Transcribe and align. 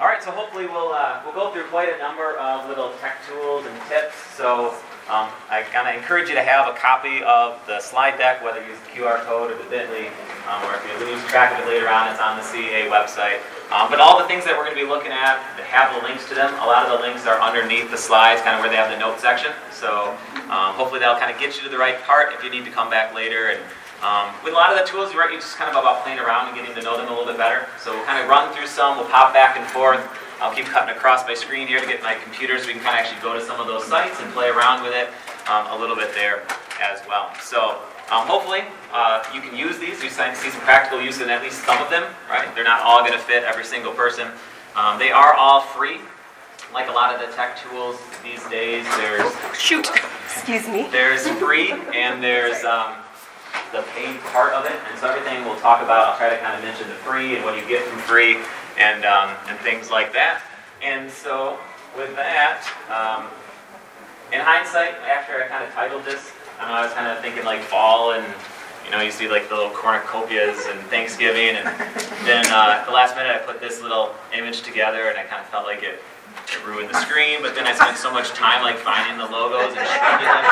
All 0.00 0.06
right, 0.06 0.22
so 0.22 0.30
hopefully 0.30 0.64
we'll 0.64 0.96
uh, 0.96 1.20
we'll 1.26 1.34
go 1.34 1.52
through 1.52 1.68
quite 1.68 1.92
a 1.92 1.98
number 1.98 2.32
of 2.40 2.66
little 2.66 2.88
tech 3.04 3.20
tools 3.28 3.66
and 3.66 3.76
tips. 3.84 4.16
So 4.32 4.72
um, 5.12 5.28
I 5.52 5.60
kind 5.68 5.84
of 5.84 5.92
encourage 5.92 6.32
you 6.32 6.34
to 6.40 6.42
have 6.42 6.72
a 6.72 6.78
copy 6.78 7.20
of 7.20 7.60
the 7.68 7.84
slide 7.84 8.16
deck, 8.16 8.42
whether 8.42 8.64
you 8.64 8.72
use 8.72 8.80
the 8.80 8.96
QR 8.96 9.20
code 9.28 9.52
or 9.52 9.60
the 9.60 9.68
Bitly, 9.68 10.08
um, 10.48 10.64
or 10.64 10.72
if 10.72 10.80
you 10.88 11.04
lose 11.04 11.20
track 11.28 11.52
of 11.52 11.60
it 11.60 11.68
later 11.68 11.84
on, 11.92 12.08
it's 12.08 12.16
on 12.16 12.40
the 12.40 12.42
CA 12.48 12.88
website. 12.88 13.44
Um, 13.68 13.92
but 13.92 14.00
all 14.00 14.16
the 14.16 14.24
things 14.24 14.48
that 14.48 14.56
we're 14.56 14.64
going 14.64 14.72
to 14.72 14.80
be 14.80 14.88
looking 14.88 15.12
at 15.12 15.36
have 15.68 15.92
the 15.92 16.00
links 16.08 16.24
to 16.32 16.34
them. 16.34 16.48
A 16.48 16.66
lot 16.66 16.88
of 16.88 16.96
the 16.96 17.04
links 17.04 17.28
are 17.28 17.36
underneath 17.36 17.92
the 17.92 18.00
slides, 18.00 18.40
kind 18.40 18.56
of 18.56 18.64
where 18.64 18.72
they 18.72 18.80
have 18.80 18.88
the 18.88 18.96
note 18.96 19.20
section. 19.20 19.52
So 19.68 20.16
um, 20.48 20.80
hopefully 20.80 21.04
that'll 21.04 21.20
kind 21.20 21.28
of 21.28 21.36
get 21.36 21.60
you 21.60 21.62
to 21.64 21.68
the 21.68 21.76
right 21.76 22.00
part 22.08 22.32
if 22.32 22.40
you 22.40 22.48
need 22.48 22.64
to 22.64 22.72
come 22.72 22.88
back 22.88 23.12
later 23.12 23.52
and 23.52 23.60
um, 24.02 24.32
with 24.42 24.52
a 24.52 24.56
lot 24.56 24.72
of 24.72 24.78
the 24.80 24.86
tools, 24.90 25.14
right, 25.14 25.30
you 25.32 25.38
just 25.38 25.56
kind 25.56 25.70
of 25.70 25.76
about 25.76 26.02
playing 26.02 26.18
around 26.18 26.48
and 26.48 26.56
getting 26.56 26.74
to 26.74 26.82
know 26.82 26.96
them 26.96 27.06
a 27.06 27.10
little 27.10 27.26
bit 27.26 27.36
better. 27.36 27.68
So 27.78 27.92
we'll 27.92 28.04
kind 28.04 28.22
of 28.22 28.28
run 28.28 28.52
through 28.54 28.66
some, 28.66 28.96
we'll 28.96 29.08
pop 29.08 29.34
back 29.34 29.56
and 29.56 29.66
forth. 29.68 30.00
I'll 30.40 30.54
keep 30.54 30.64
cutting 30.66 30.96
across 30.96 31.26
my 31.26 31.34
screen 31.34 31.68
here 31.68 31.80
to 31.80 31.86
get 31.86 32.02
my 32.02 32.14
computer 32.14 32.58
so 32.58 32.66
we 32.66 32.72
can 32.72 32.82
kind 32.82 32.98
of 32.98 33.04
actually 33.04 33.20
go 33.20 33.34
to 33.34 33.44
some 33.44 33.60
of 33.60 33.66
those 33.66 33.84
sites 33.84 34.20
and 34.20 34.32
play 34.32 34.48
around 34.48 34.82
with 34.82 34.94
it 34.94 35.08
um, 35.50 35.68
a 35.68 35.76
little 35.78 35.96
bit 35.96 36.14
there 36.14 36.44
as 36.80 37.00
well. 37.06 37.28
So 37.42 37.76
um, 38.10 38.26
hopefully 38.26 38.64
uh, 38.92 39.22
you 39.34 39.42
can 39.42 39.54
use 39.54 39.78
these. 39.78 40.02
You 40.02 40.08
see 40.08 40.48
some 40.48 40.60
practical 40.62 41.02
use 41.02 41.20
in 41.20 41.28
at 41.28 41.42
least 41.42 41.62
some 41.66 41.76
of 41.82 41.90
them, 41.90 42.04
right? 42.30 42.48
They're 42.54 42.64
not 42.64 42.80
all 42.80 43.00
going 43.00 43.12
to 43.12 43.18
fit 43.18 43.44
every 43.44 43.64
single 43.64 43.92
person. 43.92 44.28
Um, 44.76 44.98
they 44.98 45.10
are 45.10 45.34
all 45.34 45.60
free. 45.60 46.00
Like 46.72 46.88
a 46.88 46.92
lot 46.92 47.14
of 47.14 47.20
the 47.20 47.34
tech 47.36 47.58
tools 47.58 47.98
these 48.22 48.42
days, 48.48 48.86
there's 48.96 49.30
shoot. 49.58 49.90
Excuse 50.24 50.68
me. 50.68 50.88
There's 50.90 51.26
free 51.36 51.72
and 51.72 52.22
there's 52.22 52.64
um, 52.64 52.94
the 53.72 53.82
paid 53.94 54.20
part 54.32 54.52
of 54.52 54.64
it. 54.64 54.76
And 54.90 54.98
so 54.98 55.08
everything 55.08 55.44
we'll 55.44 55.60
talk 55.60 55.82
about, 55.82 56.08
I'll 56.08 56.18
try 56.18 56.30
to 56.30 56.38
kind 56.38 56.56
of 56.56 56.64
mention 56.64 56.88
the 56.88 56.94
free 56.94 57.36
and 57.36 57.44
what 57.44 57.56
you 57.56 57.66
get 57.68 57.84
from 57.86 57.98
free 58.00 58.38
and, 58.78 59.04
um, 59.04 59.36
and 59.48 59.58
things 59.60 59.90
like 59.90 60.12
that. 60.12 60.42
And 60.82 61.10
so 61.10 61.58
with 61.96 62.14
that, 62.16 62.66
um, 62.88 63.26
in 64.32 64.40
hindsight, 64.40 64.94
after 65.06 65.42
I 65.42 65.48
kind 65.48 65.64
of 65.64 65.72
titled 65.74 66.04
this, 66.04 66.32
I, 66.58 66.68
know, 66.68 66.74
I 66.74 66.84
was 66.84 66.92
kind 66.92 67.06
of 67.06 67.20
thinking 67.20 67.44
like 67.44 67.60
fall 67.60 68.12
and 68.12 68.24
you 68.84 68.96
know, 68.96 69.02
you 69.02 69.12
see 69.12 69.28
like 69.28 69.48
the 69.48 69.54
little 69.54 69.70
cornucopias 69.70 70.66
and 70.68 70.80
Thanksgiving, 70.88 71.54
and 71.54 71.66
then 72.24 72.44
uh, 72.48 72.82
the 72.84 72.90
last 72.90 73.14
minute 73.14 73.30
I 73.30 73.38
put 73.38 73.60
this 73.60 73.80
little 73.80 74.12
image 74.34 74.62
together, 74.62 75.10
and 75.10 75.16
I 75.16 75.22
kind 75.22 75.40
of 75.40 75.48
felt 75.48 75.64
like 75.64 75.84
it 75.84 76.02
it 76.54 76.66
ruined 76.66 76.90
the 76.90 77.00
screen, 77.00 77.42
but 77.42 77.54
then 77.54 77.66
I 77.66 77.74
spent 77.74 77.96
so 77.96 78.12
much 78.12 78.30
time 78.30 78.62
like 78.62 78.76
finding 78.76 79.18
the 79.18 79.26
logos 79.30 79.76
and 79.76 79.86
shrinking 79.86 80.30
them 80.30 80.46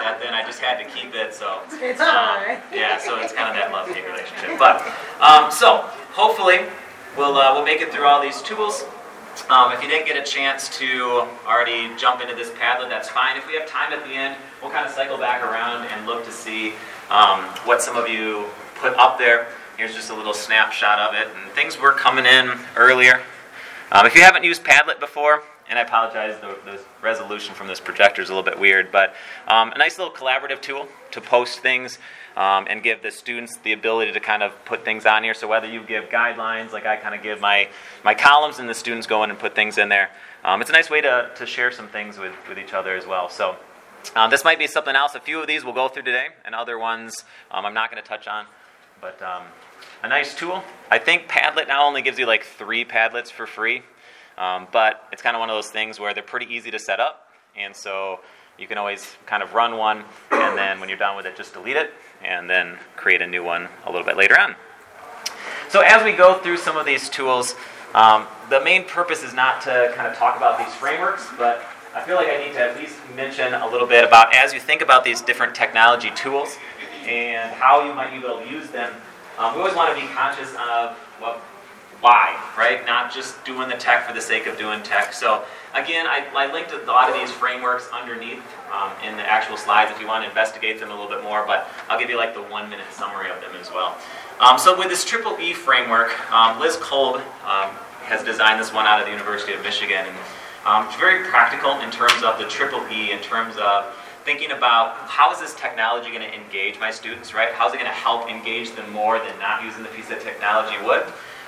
that 0.00 0.18
then 0.22 0.34
I 0.34 0.42
just 0.44 0.60
had 0.60 0.78
to 0.82 0.86
keep 0.88 1.14
it. 1.14 1.34
So 1.34 1.60
um, 2.00 2.58
yeah, 2.72 2.98
so 2.98 3.20
it's 3.20 3.32
kind 3.32 3.48
of 3.48 3.54
that 3.54 3.70
love 3.72 3.88
hate 3.88 4.06
relationship. 4.06 4.58
But 4.58 4.82
um, 5.20 5.50
so 5.50 5.88
hopefully 6.12 6.66
we'll 7.16 7.36
uh, 7.36 7.54
we'll 7.54 7.64
make 7.64 7.80
it 7.80 7.92
through 7.92 8.06
all 8.06 8.20
these 8.20 8.42
tools. 8.42 8.84
Um, 9.48 9.72
if 9.72 9.82
you 9.82 9.88
didn't 9.88 10.06
get 10.06 10.16
a 10.16 10.28
chance 10.28 10.68
to 10.78 11.26
already 11.46 11.94
jump 11.96 12.20
into 12.20 12.34
this 12.34 12.50
Padlet, 12.50 12.88
that's 12.88 13.08
fine. 13.08 13.36
If 13.36 13.46
we 13.46 13.54
have 13.54 13.66
time 13.66 13.92
at 13.92 14.04
the 14.04 14.10
end, 14.10 14.36
we'll 14.60 14.70
kind 14.70 14.86
of 14.86 14.92
cycle 14.92 15.16
back 15.16 15.42
around 15.42 15.86
and 15.86 16.06
look 16.06 16.24
to 16.24 16.32
see 16.32 16.74
um, 17.10 17.40
what 17.64 17.80
some 17.80 17.96
of 17.96 18.08
you 18.08 18.46
put 18.74 18.94
up 18.96 19.18
there. 19.18 19.48
Here's 19.76 19.94
just 19.94 20.10
a 20.10 20.14
little 20.14 20.34
snapshot 20.34 20.98
of 20.98 21.14
it. 21.14 21.28
And 21.34 21.50
things 21.52 21.80
were 21.80 21.92
coming 21.92 22.26
in 22.26 22.52
earlier. 22.76 23.22
Um, 23.92 24.06
if 24.06 24.14
you 24.14 24.22
haven't 24.22 24.44
used 24.44 24.62
Padlet 24.62 25.00
before, 25.00 25.42
and 25.68 25.76
I 25.76 25.82
apologize, 25.82 26.40
the, 26.40 26.56
the 26.64 26.80
resolution 27.02 27.56
from 27.56 27.66
this 27.66 27.80
projector 27.80 28.22
is 28.22 28.28
a 28.28 28.32
little 28.32 28.48
bit 28.48 28.60
weird, 28.60 28.92
but 28.92 29.16
um, 29.48 29.72
a 29.72 29.78
nice 29.78 29.98
little 29.98 30.12
collaborative 30.12 30.60
tool 30.60 30.86
to 31.10 31.20
post 31.20 31.58
things 31.58 31.98
um, 32.36 32.68
and 32.70 32.84
give 32.84 33.02
the 33.02 33.10
students 33.10 33.56
the 33.56 33.72
ability 33.72 34.12
to 34.12 34.20
kind 34.20 34.44
of 34.44 34.52
put 34.64 34.84
things 34.84 35.06
on 35.06 35.24
here. 35.24 35.34
So 35.34 35.48
whether 35.48 35.66
you 35.66 35.82
give 35.82 36.04
guidelines, 36.04 36.72
like 36.72 36.86
I 36.86 36.94
kind 36.96 37.16
of 37.16 37.22
give 37.22 37.40
my, 37.40 37.68
my 38.04 38.14
columns, 38.14 38.60
and 38.60 38.68
the 38.68 38.74
students 38.74 39.08
go 39.08 39.24
in 39.24 39.30
and 39.30 39.38
put 39.38 39.56
things 39.56 39.76
in 39.76 39.88
there, 39.88 40.10
um, 40.44 40.60
it's 40.60 40.70
a 40.70 40.72
nice 40.72 40.88
way 40.88 41.00
to, 41.00 41.32
to 41.34 41.44
share 41.44 41.72
some 41.72 41.88
things 41.88 42.16
with, 42.16 42.32
with 42.48 42.60
each 42.60 42.72
other 42.72 42.94
as 42.94 43.08
well. 43.08 43.28
So 43.28 43.56
um, 44.14 44.30
this 44.30 44.44
might 44.44 44.60
be 44.60 44.68
something 44.68 44.94
else. 44.94 45.16
A 45.16 45.20
few 45.20 45.40
of 45.40 45.48
these 45.48 45.64
we'll 45.64 45.74
go 45.74 45.88
through 45.88 46.04
today, 46.04 46.28
and 46.44 46.54
other 46.54 46.78
ones 46.78 47.24
um, 47.50 47.66
I'm 47.66 47.74
not 47.74 47.90
going 47.90 48.00
to 48.00 48.08
touch 48.08 48.28
on. 48.28 48.46
But 49.00 49.20
a 50.02 50.08
nice 50.08 50.34
tool. 50.34 50.62
I 50.90 50.98
think 50.98 51.28
Padlet 51.28 51.68
now 51.68 51.84
only 51.84 52.02
gives 52.02 52.18
you 52.18 52.26
like 52.26 52.44
three 52.44 52.84
Padlets 52.84 53.30
for 53.30 53.46
free, 53.46 53.82
um, 54.38 54.66
but 54.72 55.06
it's 55.12 55.22
kind 55.22 55.36
of 55.36 55.40
one 55.40 55.50
of 55.50 55.56
those 55.56 55.70
things 55.70 56.00
where 56.00 56.14
they're 56.14 56.22
pretty 56.22 56.52
easy 56.52 56.70
to 56.70 56.78
set 56.78 57.00
up, 57.00 57.30
and 57.56 57.74
so 57.74 58.20
you 58.58 58.66
can 58.66 58.78
always 58.78 59.16
kind 59.26 59.42
of 59.42 59.54
run 59.54 59.76
one, 59.76 60.04
and 60.30 60.56
then 60.56 60.80
when 60.80 60.88
you're 60.88 60.98
done 60.98 61.16
with 61.16 61.26
it, 61.26 61.36
just 61.36 61.54
delete 61.54 61.76
it, 61.76 61.92
and 62.22 62.48
then 62.48 62.78
create 62.96 63.22
a 63.22 63.26
new 63.26 63.42
one 63.42 63.68
a 63.86 63.90
little 63.90 64.06
bit 64.06 64.16
later 64.16 64.38
on. 64.38 64.54
So 65.68 65.80
as 65.80 66.04
we 66.04 66.12
go 66.12 66.38
through 66.38 66.56
some 66.56 66.76
of 66.76 66.84
these 66.84 67.08
tools, 67.08 67.54
um, 67.94 68.26
the 68.50 68.60
main 68.60 68.84
purpose 68.84 69.22
is 69.22 69.34
not 69.34 69.60
to 69.62 69.92
kind 69.94 70.06
of 70.06 70.16
talk 70.16 70.36
about 70.36 70.58
these 70.58 70.74
frameworks, 70.74 71.28
but 71.38 71.64
I 71.94 72.02
feel 72.02 72.16
like 72.16 72.28
I 72.28 72.44
need 72.44 72.52
to 72.52 72.60
at 72.60 72.76
least 72.76 72.96
mention 73.16 73.54
a 73.54 73.68
little 73.68 73.86
bit 73.86 74.04
about 74.04 74.34
as 74.34 74.52
you 74.52 74.60
think 74.60 74.80
about 74.80 75.04
these 75.04 75.22
different 75.22 75.54
technology 75.54 76.10
tools 76.14 76.56
and 77.04 77.52
how 77.52 77.84
you 77.84 77.94
might 77.94 78.10
be 78.10 78.18
able 78.18 78.40
to 78.40 78.48
use 78.48 78.70
them 78.70 78.92
um, 79.40 79.54
we 79.54 79.60
always 79.60 79.74
want 79.74 79.96
to 79.96 80.00
be 80.00 80.06
conscious 80.12 80.50
of 80.54 80.96
well, 81.20 81.40
why, 82.00 82.38
right? 82.56 82.84
Not 82.86 83.12
just 83.12 83.42
doing 83.44 83.68
the 83.68 83.76
tech 83.76 84.06
for 84.06 84.14
the 84.14 84.20
sake 84.20 84.46
of 84.46 84.56
doing 84.56 84.82
tech. 84.82 85.12
So 85.12 85.44
again, 85.74 86.06
I, 86.06 86.26
I 86.34 86.52
linked 86.52 86.72
a 86.72 86.78
lot 86.84 87.10
of 87.10 87.14
these 87.14 87.30
frameworks 87.30 87.88
underneath 87.92 88.42
um, 88.72 88.90
in 89.04 89.16
the 89.16 89.22
actual 89.22 89.56
slides 89.56 89.90
if 89.90 90.00
you 90.00 90.06
want 90.06 90.24
to 90.24 90.28
investigate 90.28 90.80
them 90.80 90.90
a 90.90 90.94
little 90.94 91.08
bit 91.08 91.22
more, 91.22 91.44
but 91.46 91.68
I'll 91.88 91.98
give 91.98 92.08
you 92.08 92.16
like 92.16 92.34
the 92.34 92.42
one 92.42 92.70
minute 92.70 92.86
summary 92.92 93.30
of 93.30 93.40
them 93.40 93.54
as 93.60 93.70
well. 93.70 93.98
Um, 94.40 94.58
so 94.58 94.76
with 94.78 94.88
this 94.88 95.04
triple 95.04 95.38
E 95.38 95.52
framework, 95.52 96.08
um, 96.32 96.58
Liz 96.58 96.76
Kolb 96.76 97.16
um, 97.16 97.70
has 98.04 98.24
designed 98.24 98.60
this 98.60 98.72
one 98.72 98.86
out 98.86 99.00
of 99.00 99.06
the 99.06 99.12
University 99.12 99.52
of 99.52 99.62
Michigan. 99.62 100.06
And, 100.06 100.16
um, 100.64 100.86
it's 100.86 100.96
very 100.96 101.24
practical 101.24 101.80
in 101.80 101.90
terms 101.90 102.22
of 102.22 102.38
the 102.38 102.44
triple 102.44 102.86
E, 102.92 103.12
in 103.12 103.18
terms 103.20 103.56
of 103.56 103.94
thinking 104.24 104.52
about 104.52 104.94
how 105.08 105.32
is 105.32 105.40
this 105.40 105.54
technology 105.54 106.08
going 106.10 106.22
to 106.22 106.34
engage 106.34 106.78
my 106.78 106.90
students, 106.90 107.34
right? 107.34 107.52
How 107.52 107.68
is 107.68 107.74
it 107.74 107.78
going 107.78 107.90
to 107.90 107.96
help 107.96 108.28
engage 108.28 108.74
them 108.74 108.90
more 108.92 109.18
than 109.18 109.38
not 109.38 109.64
using 109.64 109.82
the 109.82 109.88
piece 109.90 110.10
of 110.10 110.22
technology 110.22 110.76
would? 110.84 111.04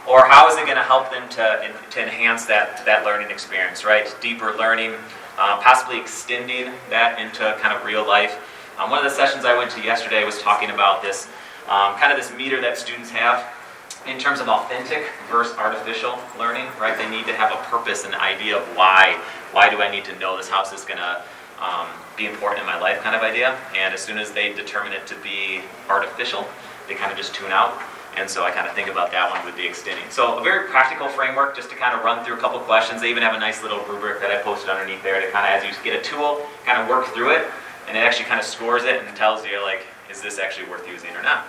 Or 0.08 0.26
how 0.26 0.48
is 0.48 0.56
it 0.56 0.64
going 0.64 0.78
to 0.78 0.82
help 0.82 1.10
them 1.10 1.28
to, 1.30 1.72
to 1.90 2.02
enhance 2.02 2.46
that, 2.46 2.84
that 2.86 3.04
learning 3.04 3.30
experience, 3.30 3.84
right? 3.84 4.14
Deeper 4.20 4.54
learning, 4.58 4.92
um, 5.38 5.60
possibly 5.60 6.00
extending 6.00 6.72
that 6.90 7.20
into 7.20 7.56
kind 7.60 7.76
of 7.76 7.84
real 7.84 8.06
life. 8.06 8.38
Um, 8.78 8.90
one 8.90 8.98
of 8.98 9.04
the 9.04 9.16
sessions 9.16 9.44
I 9.44 9.56
went 9.56 9.70
to 9.72 9.82
yesterday 9.82 10.24
was 10.24 10.40
talking 10.40 10.70
about 10.70 11.02
this, 11.02 11.28
um, 11.68 11.94
kind 11.96 12.10
of 12.10 12.18
this 12.18 12.36
meter 12.36 12.60
that 12.62 12.76
students 12.78 13.10
have 13.10 13.46
in 14.06 14.18
terms 14.18 14.40
of 14.40 14.48
authentic 14.48 15.04
versus 15.30 15.56
artificial 15.56 16.18
learning, 16.38 16.66
right? 16.80 16.96
They 16.96 17.08
need 17.08 17.26
to 17.26 17.34
have 17.34 17.52
a 17.52 17.62
purpose 17.70 18.04
and 18.04 18.14
idea 18.14 18.56
of 18.56 18.64
why. 18.76 19.20
Why 19.52 19.70
do 19.70 19.80
I 19.80 19.90
need 19.90 20.04
to 20.06 20.18
know 20.18 20.36
this? 20.36 20.48
How 20.48 20.62
is 20.64 20.70
this 20.70 20.84
going 20.84 20.98
to 20.98 21.22
um, 21.62 21.86
be 22.16 22.26
important 22.26 22.60
in 22.60 22.66
my 22.66 22.78
life 22.78 23.00
kind 23.00 23.14
of 23.14 23.22
idea. 23.22 23.56
And 23.76 23.94
as 23.94 24.02
soon 24.02 24.18
as 24.18 24.32
they 24.32 24.52
determine 24.52 24.92
it 24.92 25.06
to 25.06 25.16
be 25.22 25.62
artificial, 25.88 26.46
they 26.88 26.94
kind 26.94 27.10
of 27.10 27.16
just 27.16 27.34
tune 27.34 27.52
out. 27.52 27.80
And 28.16 28.28
so 28.28 28.44
I 28.44 28.50
kind 28.50 28.68
of 28.68 28.74
think 28.74 28.88
about 28.88 29.10
that 29.12 29.30
one 29.30 29.42
with 29.46 29.56
the 29.56 29.66
extending. 29.66 30.04
So 30.10 30.38
a 30.38 30.42
very 30.42 30.68
practical 30.68 31.08
framework 31.08 31.56
just 31.56 31.70
to 31.70 31.76
kind 31.76 31.96
of 31.96 32.04
run 32.04 32.22
through 32.24 32.34
a 32.34 32.38
couple 32.38 32.58
questions. 32.60 33.00
They 33.00 33.08
even 33.08 33.22
have 33.22 33.34
a 33.34 33.40
nice 33.40 33.62
little 33.62 33.78
rubric 33.86 34.20
that 34.20 34.30
I 34.30 34.42
posted 34.42 34.68
underneath 34.68 35.02
there 35.02 35.18
to 35.18 35.30
kind 35.30 35.46
of, 35.48 35.62
as 35.62 35.64
you 35.64 35.72
get 35.82 35.98
a 35.98 36.02
tool, 36.02 36.44
kind 36.66 36.82
of 36.82 36.88
work 36.88 37.06
through 37.14 37.30
it. 37.30 37.46
And 37.88 37.96
it 37.96 38.00
actually 38.00 38.26
kind 38.26 38.38
of 38.38 38.44
scores 38.44 38.84
it 38.84 39.02
and 39.02 39.16
tells 39.16 39.46
you, 39.46 39.62
like, 39.62 39.86
is 40.10 40.20
this 40.20 40.38
actually 40.38 40.68
worth 40.68 40.86
using 40.86 41.16
or 41.16 41.22
not? 41.22 41.46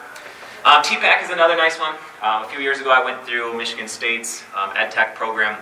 Um, 0.63 0.81
TPACK 0.81 1.23
is 1.23 1.29
another 1.29 1.57
nice 1.57 1.78
one. 1.78 1.96
Um, 2.22 2.46
a 2.46 2.47
few 2.47 2.62
years 2.62 2.79
ago, 2.79 2.91
I 2.91 3.03
went 3.03 3.22
through 3.25 3.57
Michigan 3.57 3.88
State's 3.90 4.44
um, 4.56 4.69
EdTech 4.69 5.16
program, 5.16 5.62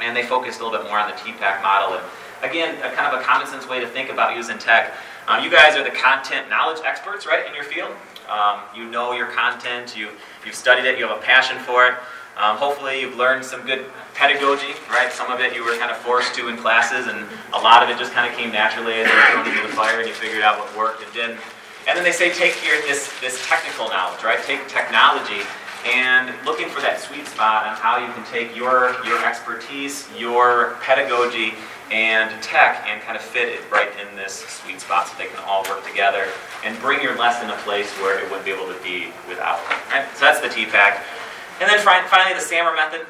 and 0.00 0.16
they 0.16 0.22
focused 0.22 0.60
a 0.60 0.64
little 0.64 0.78
bit 0.78 0.86
more 0.88 1.00
on 1.00 1.10
the 1.10 1.16
TPACK 1.16 1.60
model. 1.62 1.98
And 1.98 2.06
again, 2.42 2.76
a 2.82 2.94
kind 2.94 3.14
of 3.14 3.20
a 3.20 3.24
common 3.24 3.46
sense 3.46 3.68
way 3.68 3.80
to 3.80 3.86
think 3.86 4.10
about 4.10 4.36
using 4.36 4.58
tech. 4.58 4.94
Um, 5.28 5.42
you 5.42 5.50
guys 5.50 5.76
are 5.76 5.84
the 5.84 5.90
content 5.90 6.48
knowledge 6.48 6.80
experts, 6.84 7.26
right, 7.26 7.46
in 7.46 7.54
your 7.54 7.64
field. 7.64 7.92
Um, 8.28 8.60
you 8.74 8.84
know 8.90 9.12
your 9.12 9.26
content, 9.26 9.96
you, 9.96 10.10
you've 10.44 10.54
studied 10.54 10.84
it, 10.84 10.98
you 10.98 11.06
have 11.06 11.16
a 11.16 11.20
passion 11.20 11.58
for 11.58 11.86
it. 11.86 11.94
Um, 12.36 12.56
hopefully, 12.58 13.00
you've 13.00 13.16
learned 13.16 13.44
some 13.44 13.64
good 13.64 13.86
pedagogy, 14.14 14.74
right? 14.90 15.10
Some 15.10 15.30
of 15.32 15.40
it 15.40 15.54
you 15.54 15.64
were 15.64 15.76
kind 15.78 15.90
of 15.90 15.96
forced 15.96 16.34
to 16.34 16.48
in 16.48 16.56
classes, 16.56 17.06
and 17.06 17.26
a 17.54 17.58
lot 17.58 17.82
of 17.82 17.88
it 17.88 17.98
just 17.98 18.12
kind 18.12 18.30
of 18.30 18.36
came 18.38 18.52
naturally 18.52 18.94
as 18.94 19.08
you 19.08 19.14
were 19.14 19.42
thrown 19.42 19.48
into 19.48 19.62
the 19.66 19.74
fire 19.74 20.00
and 20.00 20.08
you 20.08 20.14
figured 20.14 20.42
out 20.42 20.58
what 20.58 20.76
worked 20.76 21.02
and 21.02 21.12
didn't. 21.12 21.40
And 21.88 21.96
then 21.96 22.04
they 22.04 22.12
say 22.12 22.32
take 22.32 22.52
here 22.54 22.80
this, 22.82 23.12
this 23.20 23.40
technical 23.46 23.88
knowledge, 23.88 24.22
right? 24.22 24.42
Take 24.42 24.66
technology 24.68 25.46
and 25.86 26.34
looking 26.44 26.68
for 26.68 26.80
that 26.80 27.00
sweet 27.00 27.26
spot 27.26 27.66
on 27.66 27.76
how 27.76 27.96
you 27.98 28.12
can 28.12 28.24
take 28.26 28.56
your, 28.56 28.96
your 29.04 29.24
expertise, 29.24 30.08
your 30.18 30.76
pedagogy, 30.82 31.54
and 31.90 32.30
tech 32.42 32.84
and 32.88 33.00
kind 33.02 33.16
of 33.16 33.22
fit 33.22 33.48
it 33.48 33.60
right 33.70 33.90
in 34.00 34.16
this 34.16 34.34
sweet 34.48 34.80
spot 34.80 35.06
so 35.06 35.16
they 35.18 35.26
can 35.26 35.38
all 35.46 35.62
work 35.64 35.86
together 35.86 36.26
and 36.64 36.78
bring 36.80 37.00
your 37.00 37.16
lesson 37.16 37.48
a 37.50 37.56
place 37.58 37.90
where 38.00 38.18
it 38.18 38.24
wouldn't 38.24 38.44
be 38.44 38.50
able 38.50 38.66
to 38.66 38.82
be 38.82 39.12
without. 39.28 39.58
Right? 39.90 40.06
So 40.14 40.20
that's 40.24 40.40
the 40.40 40.48
TPACK. 40.48 41.00
And 41.60 41.70
then 41.70 41.78
finally, 41.80 42.34
the 42.34 42.44
SAMR 42.44 42.74
method. 42.74 43.06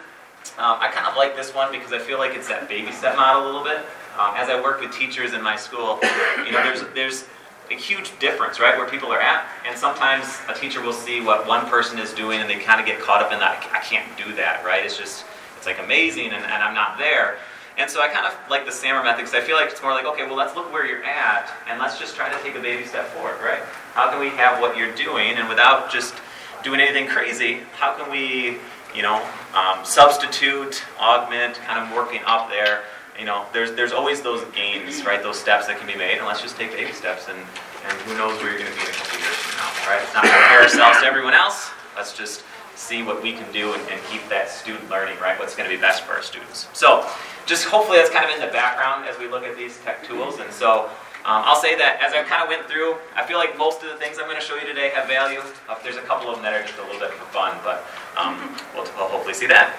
Um, 0.59 0.79
I 0.81 0.89
kind 0.89 1.07
of 1.07 1.17
like 1.17 1.35
this 1.37 1.55
one 1.55 1.73
because 1.73 1.93
I 1.93 1.99
feel 1.99 2.19
like 2.19 2.37
it's 2.37 2.49
that 2.49 2.69
baby 2.69 2.93
step 2.93 3.17
model 3.17 3.45
a 3.45 3.47
little 3.47 3.65
bit. 3.65 3.79
Um, 4.19 4.33
as 4.37 4.49
I 4.49 4.61
work 4.61 4.81
with 4.81 4.93
teachers 4.93 5.33
in 5.33 5.43
my 5.43 5.57
school, 5.57 5.99
you 6.45 6.53
know, 6.53 6.63
there's 6.63 6.83
there's 6.95 7.25
a 7.71 7.75
huge 7.75 8.17
difference, 8.21 8.61
right, 8.61 8.79
where 8.79 8.89
people 8.89 9.11
are 9.11 9.21
at. 9.21 9.47
And 9.67 9.77
sometimes 9.77 10.39
a 10.49 10.55
teacher 10.55 10.81
will 10.81 10.93
see 10.93 11.21
what 11.21 11.47
one 11.47 11.67
person 11.67 11.99
is 11.99 12.13
doing 12.13 12.41
and 12.41 12.49
they 12.49 12.57
kind 12.57 12.81
of 12.81 12.87
get 12.87 13.01
caught 13.01 13.21
up 13.21 13.33
in 13.33 13.41
that. 13.41 13.69
I 13.73 13.81
can't 13.81 14.07
do 14.17 14.33
that, 14.37 14.65
right? 14.65 14.85
It's 14.85 14.97
just 14.97 15.25
it's 15.57 15.67
like 15.67 15.81
amazing, 15.81 16.27
and, 16.27 16.45
and 16.45 16.63
I'm 16.63 16.75
not 16.75 16.99
there. 16.99 17.39
And 17.79 17.91
so 17.91 18.01
I 18.01 18.09
kind 18.09 18.25
of 18.25 18.35
like 18.49 18.65
the 18.65 18.71
SAMR 18.71 19.05
method 19.05 19.19
because 19.19 19.35
I 19.35 19.41
feel 19.41 19.57
like 19.57 19.71
it's 19.71 19.83
more 19.83 19.93
like, 19.93 20.07
okay, 20.07 20.25
well, 20.25 20.37
let's 20.37 20.57
look 20.57 20.73
where 20.73 20.87
you're 20.87 21.05
at 21.05 21.53
and 21.69 21.79
let's 21.79 21.99
just 21.99 22.17
try 22.17 22.33
to 22.33 22.43
take 22.43 22.55
a 22.55 22.61
baby 22.61 22.87
step 22.87 23.07
forward, 23.09 23.37
right? 23.43 23.61
How 23.93 24.11
can 24.11 24.19
we 24.19 24.31
have 24.31 24.61
what 24.61 24.77
you're 24.77 24.95
doing 24.95 25.35
and 25.37 25.49
without 25.49 25.91
just 25.93 26.15
doing 26.63 26.81
anything 26.81 27.07
crazy, 27.07 27.61
how 27.75 27.95
can 27.95 28.11
we, 28.11 28.59
you 28.95 29.03
know, 29.03 29.23
um, 29.55 29.85
substitute, 29.85 30.83
augment, 30.99 31.57
kind 31.67 31.79
of 31.79 31.95
working 31.95 32.21
up 32.27 32.49
there? 32.49 32.85
You 33.19 33.27
know, 33.27 33.47
there's, 33.53 33.73
there's 33.73 33.93
always 33.93 34.23
those 34.23 34.45
gains, 34.47 35.05
right? 35.05 35.23
Those 35.23 35.39
steps 35.39 35.67
that 35.69 35.79
can 35.79 35.87
be 35.87 35.97
made, 35.97 36.19
and 36.19 36.27
let's 36.27 36.43
just 36.43 36.57
take 36.57 36.73
baby 36.73 36.93
steps, 36.93 37.29
and, 37.29 37.39
and 37.39 37.93
who 38.03 38.17
knows 38.17 38.41
where 38.43 38.51
you're 38.51 38.59
going 38.59 38.73
to 38.73 38.77
be 38.77 38.83
in 38.83 38.89
a 38.89 38.93
couple 38.93 39.19
years 39.21 39.37
from 39.37 39.57
now, 39.57 39.89
right? 39.89 40.01
Let's 40.01 40.15
not 40.15 40.25
compare 40.25 40.63
ourselves 40.63 41.01
to 41.01 41.07
everyone 41.07 41.35
else. 41.35 41.71
Let's 41.95 42.17
just 42.17 42.43
see 42.77 43.03
what 43.03 43.23
we 43.23 43.33
can 43.33 43.51
do 43.53 43.73
and, 43.73 43.83
and 43.91 44.01
keep 44.11 44.27
that 44.29 44.49
student 44.49 44.89
learning, 44.89 45.19
right? 45.19 45.39
What's 45.39 45.57
going 45.57 45.69
to 45.69 45.75
be 45.75 45.81
best 45.81 46.05
for 46.05 46.13
our 46.13 46.23
students. 46.23 46.69
So, 46.73 47.09
just 47.47 47.65
hopefully 47.65 47.99
that's 47.99 48.11
kind 48.11 48.25
of 48.25 48.35
in 48.35 48.41
the 48.41 48.53
background 48.53 49.09
as 49.09 49.19
we 49.19 49.29
look 49.29 49.45
at 49.45 49.57
these 49.57 49.79
tech 49.79 50.05
tools. 50.05 50.41
And 50.41 50.53
so 50.53 50.91
um, 51.25 51.43
I'll 51.47 51.57
say 51.57 51.77
that 51.79 52.03
as 52.03 52.13
I 52.13 52.23
kind 52.25 52.43
of 52.43 52.49
went 52.49 52.69
through, 52.69 52.97
I 53.15 53.25
feel 53.25 53.39
like 53.39 53.57
most 53.57 53.83
of 53.83 53.89
the 53.89 53.97
things 53.97 54.19
I'm 54.19 54.27
going 54.27 54.39
to 54.39 54.45
show 54.45 54.57
you 54.57 54.67
today 54.67 54.91
have 54.91 55.09
value. 55.09 55.41
Uh, 55.69 55.77
there's 55.83 55.97
a 55.97 56.03
couple 56.03 56.29
of 56.29 56.37
them 56.37 56.45
that 56.45 56.53
are 56.53 56.63
just 56.63 56.79
a 56.79 56.83
little 56.83 57.01
bit 57.01 57.11
for 57.11 57.25
fun, 57.27 57.57
but 57.65 57.87
um, 58.19 58.37
we'll, 58.75 58.85
we'll, 58.99 59.09
hopefully 59.09 59.35
see 59.35 59.47
that. 59.47 59.79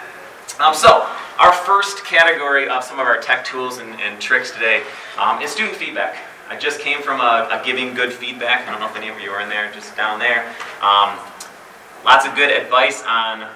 Um, 0.59 0.73
so 0.73 1.05
our 1.39 1.53
first 1.53 2.03
category 2.05 2.67
of 2.69 2.83
some 2.83 2.99
of 2.99 3.05
our 3.05 3.19
tech 3.19 3.45
tools 3.45 3.77
and, 3.77 3.99
and 3.99 4.19
tricks 4.19 4.51
today 4.51 4.81
um, 5.19 5.41
is 5.41 5.51
student 5.51 5.75
feedback. 5.75 6.17
I 6.49 6.55
just 6.55 6.79
came 6.79 7.01
from 7.01 7.19
a, 7.19 7.49
a, 7.51 7.61
giving 7.65 7.93
good 7.93 8.13
feedback. 8.13 8.65
I 8.65 8.71
don't 8.71 8.79
know 8.79 8.87
if 8.87 8.95
any 8.95 9.09
of 9.09 9.19
you 9.19 9.29
are 9.31 9.41
in 9.41 9.49
there, 9.49 9.69
just 9.73 9.97
down 9.97 10.17
there. 10.19 10.47
Lots 12.07 12.25
of 12.25 12.35
good 12.35 12.49
advice 12.49 13.03
on 13.05 13.49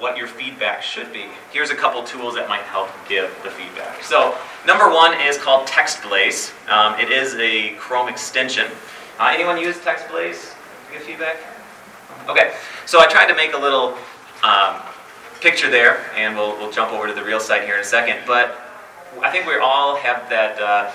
what 0.00 0.16
your 0.16 0.26
feedback 0.26 0.82
should 0.82 1.12
be. 1.12 1.26
Here's 1.52 1.70
a 1.70 1.76
couple 1.76 2.02
tools 2.02 2.34
that 2.34 2.48
might 2.48 2.62
help 2.62 2.88
give 3.08 3.30
the 3.44 3.50
feedback. 3.50 4.02
So, 4.02 4.36
number 4.66 4.90
one 4.90 5.14
is 5.20 5.38
called 5.38 5.68
TextBlaze. 5.68 6.50
Um, 6.68 6.98
it 6.98 7.12
is 7.12 7.36
a 7.36 7.74
Chrome 7.74 8.08
extension. 8.08 8.66
Uh, 9.20 9.30
anyone 9.32 9.56
use 9.56 9.78
TextBlaze 9.78 10.52
to 10.52 10.92
give 10.92 11.02
feedback? 11.02 11.36
Okay, 12.28 12.56
so 12.86 12.98
I 12.98 13.06
tried 13.06 13.28
to 13.28 13.36
make 13.36 13.54
a 13.54 13.56
little 13.56 13.96
um, 14.42 14.82
picture 15.40 15.70
there, 15.70 16.04
and 16.16 16.34
we'll, 16.34 16.58
we'll 16.58 16.72
jump 16.72 16.90
over 16.92 17.06
to 17.06 17.14
the 17.14 17.22
real 17.22 17.38
site 17.38 17.62
here 17.62 17.76
in 17.76 17.82
a 17.82 17.84
second. 17.84 18.18
But 18.26 18.60
I 19.22 19.30
think 19.30 19.46
we 19.46 19.54
all 19.58 19.94
have 19.94 20.28
that. 20.28 20.60
Uh, 20.60 20.90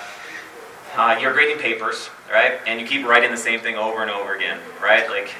uh, 0.94 1.18
you're 1.18 1.32
grading 1.32 1.56
papers, 1.56 2.10
right? 2.30 2.60
And 2.66 2.78
you 2.78 2.86
keep 2.86 3.06
writing 3.06 3.30
the 3.30 3.38
same 3.38 3.60
thing 3.60 3.76
over 3.76 4.02
and 4.02 4.10
over 4.10 4.34
again, 4.34 4.58
right? 4.82 5.08
Like 5.08 5.34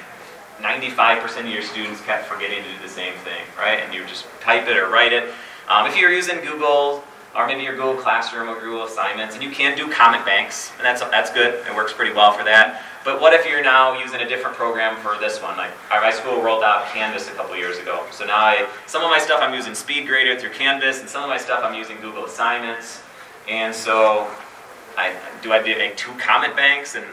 95% 0.61 1.39
of 1.41 1.47
your 1.47 1.61
students 1.61 2.01
kept 2.01 2.25
forgetting 2.25 2.63
to 2.63 2.71
do 2.71 2.83
the 2.83 2.89
same 2.89 3.13
thing, 3.23 3.41
right? 3.57 3.79
And 3.79 3.93
you 3.93 4.05
just 4.05 4.25
type 4.41 4.67
it 4.67 4.77
or 4.77 4.89
write 4.89 5.13
it. 5.13 5.31
Um, 5.67 5.87
if 5.87 5.97
you're 5.97 6.11
using 6.11 6.41
Google, 6.41 7.03
or 7.35 7.45
maybe 7.47 7.63
your 7.63 7.75
Google 7.75 7.95
Classroom 7.95 8.49
or 8.49 8.59
Google 8.59 8.85
Assignments, 8.85 9.35
and 9.35 9.43
you 9.43 9.51
can 9.51 9.77
do 9.77 9.89
comment 9.89 10.25
banks, 10.25 10.71
and 10.77 10.85
that's, 10.85 11.01
that's 11.01 11.31
good. 11.31 11.65
It 11.65 11.75
works 11.75 11.93
pretty 11.93 12.13
well 12.13 12.33
for 12.33 12.43
that. 12.43 12.83
But 13.05 13.21
what 13.21 13.33
if 13.33 13.45
you're 13.45 13.63
now 13.63 13.97
using 13.97 14.21
a 14.21 14.27
different 14.27 14.57
program 14.57 14.97
for 14.97 15.17
this 15.19 15.41
one? 15.41 15.55
Like 15.55 15.71
our 15.91 16.01
high 16.01 16.11
school 16.11 16.41
rolled 16.41 16.63
out 16.63 16.87
Canvas 16.87 17.29
a 17.29 17.31
couple 17.31 17.55
years 17.55 17.77
ago. 17.77 18.05
So 18.11 18.25
now 18.25 18.35
I, 18.35 18.67
some 18.87 19.03
of 19.03 19.09
my 19.09 19.19
stuff 19.19 19.39
I'm 19.41 19.53
using 19.53 19.73
SpeedGrader 19.73 20.39
through 20.39 20.51
Canvas, 20.51 20.99
and 20.99 21.09
some 21.09 21.23
of 21.23 21.29
my 21.29 21.37
stuff 21.37 21.63
I'm 21.63 21.75
using 21.75 22.01
Google 22.01 22.25
Assignments. 22.25 23.01
And 23.47 23.73
so 23.73 24.29
I, 24.97 25.15
do 25.41 25.53
I 25.53 25.61
make 25.61 25.95
two 25.95 26.11
comment 26.13 26.55
banks 26.55 26.95
and 26.95 27.05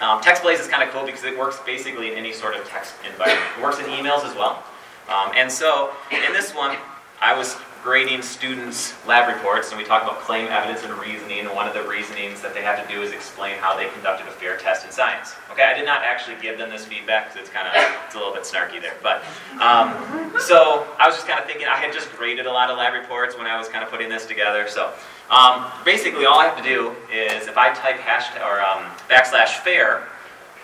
um, 0.00 0.20
TextBlaze 0.20 0.60
is 0.60 0.68
kind 0.68 0.82
of 0.82 0.94
cool 0.94 1.04
because 1.04 1.24
it 1.24 1.38
works 1.38 1.58
basically 1.66 2.12
in 2.12 2.18
any 2.18 2.32
sort 2.32 2.54
of 2.56 2.66
text 2.66 2.94
environment. 3.08 3.46
It 3.56 3.62
works 3.62 3.78
in 3.78 3.86
emails 3.86 4.24
as 4.24 4.34
well. 4.34 4.62
Um, 5.08 5.32
and 5.34 5.50
so 5.50 5.92
in 6.10 6.32
this 6.32 6.54
one, 6.54 6.76
I 7.20 7.36
was 7.36 7.56
grading 7.82 8.22
students' 8.22 8.94
lab 9.06 9.28
reports, 9.32 9.70
and 9.70 9.78
we 9.78 9.84
talked 9.84 10.04
about 10.04 10.20
claim 10.20 10.46
evidence 10.48 10.84
and 10.84 10.92
reasoning, 10.98 11.40
and 11.40 11.50
one 11.50 11.66
of 11.66 11.74
the 11.74 11.82
reasonings 11.88 12.40
that 12.42 12.52
they 12.52 12.62
have 12.62 12.86
to 12.86 12.92
do 12.92 13.02
is 13.02 13.12
explain 13.12 13.56
how 13.56 13.76
they 13.76 13.88
conducted 13.90 14.26
a 14.26 14.30
fair 14.30 14.56
test 14.56 14.84
in 14.84 14.90
science. 14.90 15.34
Okay, 15.50 15.62
I 15.62 15.74
did 15.74 15.86
not 15.86 16.02
actually 16.02 16.36
give 16.42 16.58
them 16.58 16.70
this 16.70 16.84
feedback 16.84 17.28
because 17.32 17.46
it's 17.46 17.54
kind 17.54 17.68
of 17.68 17.74
it's 18.04 18.14
a 18.14 18.18
little 18.18 18.34
bit 18.34 18.42
snarky 18.42 18.80
there, 18.80 18.96
but 19.02 19.22
um, 19.62 19.94
so 20.40 20.86
I 20.98 21.06
was 21.06 21.14
just 21.14 21.26
kind 21.26 21.38
of 21.38 21.46
thinking 21.46 21.66
I 21.66 21.76
had 21.76 21.92
just 21.92 22.10
graded 22.16 22.46
a 22.46 22.52
lot 22.52 22.68
of 22.70 22.78
lab 22.78 22.94
reports 22.94 23.36
when 23.36 23.46
I 23.46 23.56
was 23.56 23.68
kind 23.68 23.84
of 23.84 23.90
putting 23.90 24.08
this 24.08 24.26
together, 24.26 24.68
so 24.68 24.92
um, 25.30 25.66
basically, 25.84 26.24
all 26.24 26.38
I 26.38 26.46
have 26.46 26.56
to 26.56 26.62
do 26.62 26.90
is 27.12 27.46
if 27.46 27.58
I 27.58 27.72
type 27.74 27.96
hashtag 27.98 28.40
or 28.40 28.60
um, 28.60 28.84
backslash 29.08 29.58
fair, 29.60 30.08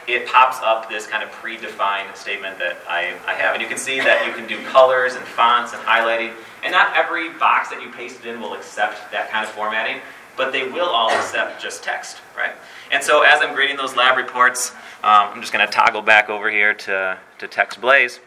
it 0.06 0.26
pops 0.26 0.58
up 0.62 0.88
this 0.88 1.06
kind 1.06 1.22
of 1.22 1.31
predefined 1.31 2.14
statement 2.16 2.58
that 2.58 2.76
I, 2.88 3.14
I 3.26 3.34
have. 3.34 3.55
And 3.55 3.62
you 3.62 3.69
can 3.69 3.78
see 3.78 3.99
that 4.00 4.26
you 4.26 4.32
can 4.32 4.46
do 4.46 4.62
colors 4.69 5.14
and 5.14 5.25
fonts 5.25 5.72
and 5.72 5.82
highlighting. 5.82 6.32
And 6.62 6.72
not 6.72 6.96
every 6.96 7.31
box 7.31 7.70
that 7.70 7.82
you 7.82 7.90
pasted 7.90 8.26
in 8.26 8.40
will 8.40 8.55
accept 8.55 9.11
that 9.12 9.31
kind 9.31 9.46
of 9.46 9.52
formatting, 9.52 10.00
but 10.37 10.52
they 10.52 10.69
will 10.69 10.88
all 10.88 11.10
accept 11.10 11.62
just 11.62 11.82
text, 11.82 12.19
right? 12.37 12.52
And 12.90 13.02
so 13.02 13.22
as 13.22 13.40
I'm 13.43 13.55
grading 13.55 13.76
those 13.76 13.96
lab 13.96 14.17
reports, 14.17 14.72
um, 15.02 15.31
I'm 15.32 15.40
just 15.40 15.52
going 15.52 15.67
to 15.67 15.72
toggle 15.72 16.02
back 16.02 16.28
over 16.28 16.50
here 16.50 16.75
to, 16.75 17.19
to 17.38 17.49
TextBlaze. 17.49 18.20